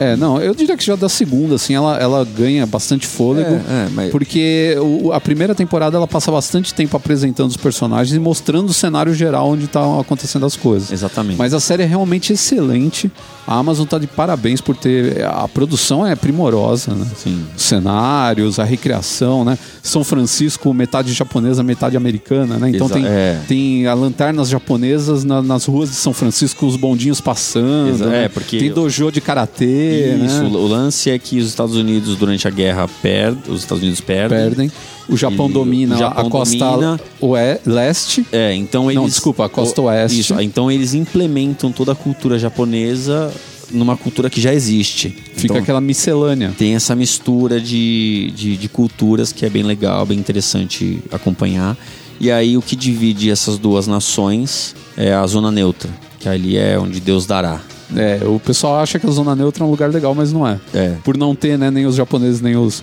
É, 0.01 0.17
não, 0.17 0.41
eu 0.41 0.55
diria 0.55 0.77
que 0.77 0.85
já 0.85 0.97
da 0.97 1.09
segunda, 1.09 1.55
assim, 1.55 1.75
ela, 1.75 1.97
ela 1.99 2.25
ganha 2.25 2.67
bastante 2.67 3.07
fôlego. 3.07 3.55
É, 3.69 3.87
é, 3.87 3.89
mas- 3.93 4.11
Porque 4.11 4.75
o- 4.81 5.13
a 5.13 5.21
primeira 5.21 5.55
temporada 5.55 5.97
ela 5.97 6.09
passa 6.09 6.33
bastante 6.33 6.73
tempo 6.75 6.97
apresentando 6.97 7.51
os 7.51 7.57
personagens 7.57 8.17
e 8.17 8.19
mostrando 8.19 8.71
o 8.71 8.73
cenário 8.73 9.15
geral 9.15 9.51
onde 9.51 9.67
estão 9.67 10.01
acontecendo 10.01 10.45
as 10.47 10.57
coisas. 10.57 10.91
Exatamente. 10.91 11.37
Mas 11.39 11.55
a 11.55 11.61
série 11.61 11.83
é 11.83 11.87
realmente 11.87 12.33
excelente. 12.33 13.13
A 13.47 13.57
Amazon 13.59 13.87
tá 13.87 13.99
de 13.99 14.07
parabéns 14.07 14.61
por 14.61 14.77
ter. 14.77 15.25
A 15.25 15.49
produção 15.49 16.07
é 16.07 16.15
primorosa, 16.15 16.95
né? 16.95 17.07
Sim. 17.17 17.45
Os 17.57 17.63
cenários, 17.63 18.59
a 18.61 18.65
recriação, 18.65 19.45
né? 19.45 19.59
São 19.83 20.05
Francisco, 20.05 20.73
metade 20.73 21.13
japonesa, 21.13 21.63
metade 21.63 21.97
americana, 21.97 22.57
né? 22.57 22.71
Então 22.71 22.87
Exa- 22.87 22.95
tem, 22.95 23.05
é. 23.07 23.41
tem 23.49 23.87
a 23.89 23.95
lanternas 23.95 24.49
japonesas 24.49 25.25
na- 25.25 25.43
nas 25.43 25.65
ruas 25.65 25.91
de 25.91 25.97
São 25.97 26.13
Francisco, 26.13 26.67
os 26.67 26.77
bondinhos 26.77 27.21
passando. 27.21 28.07
Né? 28.07 28.25
é, 28.25 28.29
porque- 28.29 28.59
Tem 28.59 28.71
dojo 28.73 29.11
de 29.11 29.21
karatê, 29.21 30.15
Isso, 30.25 30.43
né? 30.43 30.49
o 30.49 30.67
lance 30.67 31.11
é 31.11 31.19
que 31.19 31.39
os 31.41 31.47
Estados 31.49 31.75
Unidos, 31.75 32.17
durante 32.17 32.47
a 32.47 32.51
guerra, 32.51 32.89
perdem. 33.03 33.53
Os 33.53 33.61
Estados 33.61 33.83
Unidos 33.83 34.01
perdem. 34.01 34.39
Perdem. 34.39 34.73
O 35.13 35.17
Japão 35.17 35.49
E 35.49 35.53
domina 35.53 35.95
o 35.95 35.99
Japão 35.99 36.27
a 36.27 36.31
costa 36.31 36.57
domina- 36.59 37.01
oe- 37.21 37.59
leste. 37.67 38.27
É, 38.33 38.55
então 38.55 38.85
eles. 38.91 38.97
Não, 38.97 39.07
desculpa, 39.09 39.45
a 39.45 39.49
costa 39.49 39.81
o- 39.81 39.85
oeste. 39.85 40.21
Isso, 40.21 40.41
então 40.41 40.71
eles 40.71 40.95
implementam 40.95 41.71
toda 41.71 41.93
a 41.93 41.95
cultura 41.95 42.39
japonesa 42.39 43.33
numa 43.71 43.97
cultura 43.97 44.29
que 44.29 44.41
já 44.41 44.53
existe. 44.53 45.09
Fica 45.35 45.45
Então, 45.45 45.57
aquela 45.59 45.81
miscelânea. 45.81 46.53
Tem 46.59 46.75
essa 46.75 46.95
mistura 46.95 47.61
de, 47.61 48.33
de, 48.37 48.57
de 48.57 48.69
culturas 48.69 49.33
que 49.33 49.47
é 49.47 49.51
bem 49.51 49.63
legal, 49.63 50.05
bem 50.05 50.19
interessante 50.19 50.99
acompanhar. 51.11 51.77
E 52.21 52.31
aí 52.31 52.57
o 52.57 52.63
que 52.63 52.77
divide 52.77 53.31
essas 53.31 53.59
duas 53.59 53.87
nações 53.87 54.75
é 54.97 55.13
a 55.13 55.27
zona 55.27 55.51
neutra, 55.51 55.91
que 56.21 56.29
ali 56.29 56.57
é 56.57 56.79
onde 56.79 57.01
Deus 57.01 57.25
dará. 57.27 57.61
É, 57.97 58.21
o 58.27 58.39
pessoal 58.41 58.77
acha 58.77 58.99
que 58.99 59.07
a 59.07 59.11
Zona 59.11 59.37
Neutra 59.37 59.63
é 59.63 59.67
um 59.67 59.71
lugar 59.71 59.91
legal, 59.91 60.15
mas 60.15 60.33
não 60.33 60.49
é. 60.49 60.59
É. 60.73 60.95
Por 61.05 61.15
não 61.19 61.35
ter, 61.35 61.59
né, 61.59 61.71
nem 61.71 61.85
os 61.85 61.95
japoneses, 61.95 62.41
nem 62.41 62.57
os. 62.57 62.83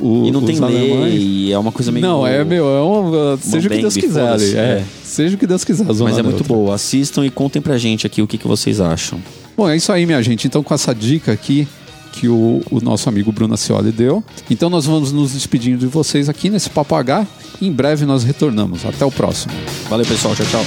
O, 0.00 0.26
e 0.26 0.30
não 0.30 0.42
tem 0.42 0.56
alemães... 0.56 1.14
lei, 1.14 1.52
é 1.52 1.58
uma 1.58 1.70
coisa 1.70 1.92
meio. 1.92 2.04
Não, 2.04 2.26
é 2.26 2.42
meu, 2.44 2.66
é 2.66 2.82
um, 2.82 3.34
uh, 3.34 3.38
seja 3.40 3.68
o 3.68 3.70
que 3.70 3.78
Deus 3.78 3.94
quiser. 3.94 4.40
É. 4.40 4.56
é. 4.56 4.84
Seja 5.04 5.36
o 5.36 5.38
que 5.38 5.46
Deus 5.46 5.64
quiser. 5.64 5.84
Mas 5.84 6.18
é 6.18 6.22
muito 6.22 6.44
boa. 6.44 6.74
Assistam 6.74 7.24
e 7.24 7.30
contem 7.30 7.60
pra 7.60 7.76
gente 7.76 8.06
aqui 8.06 8.22
o 8.22 8.26
que, 8.26 8.38
que 8.38 8.48
vocês 8.48 8.80
acham. 8.80 9.20
Bom, 9.56 9.68
é 9.68 9.76
isso 9.76 9.92
aí, 9.92 10.06
minha 10.06 10.22
gente. 10.22 10.46
Então, 10.46 10.62
com 10.62 10.72
essa 10.72 10.94
dica 10.94 11.32
aqui, 11.32 11.68
que 12.12 12.28
o, 12.28 12.62
o, 12.70 12.80
nosso 12.80 13.08
amigo 13.08 13.30
Bruno 13.32 13.56
Cioli 13.56 13.92
deu. 13.92 14.22
Então 14.48 14.68
nós 14.68 14.86
vamos 14.86 15.12
nos 15.12 15.32
despedindo 15.32 15.78
de 15.78 15.86
vocês 15.86 16.28
aqui 16.28 16.50
nesse 16.50 16.68
Papo 16.70 16.94
H. 16.94 17.26
Em 17.60 17.72
breve 17.72 18.04
nós 18.04 18.24
retornamos. 18.24 18.84
Até 18.84 19.04
o 19.04 19.10
próximo. 19.10 19.52
Valeu, 19.88 20.06
pessoal. 20.06 20.34
Tchau, 20.34 20.46
tchau. 20.46 20.64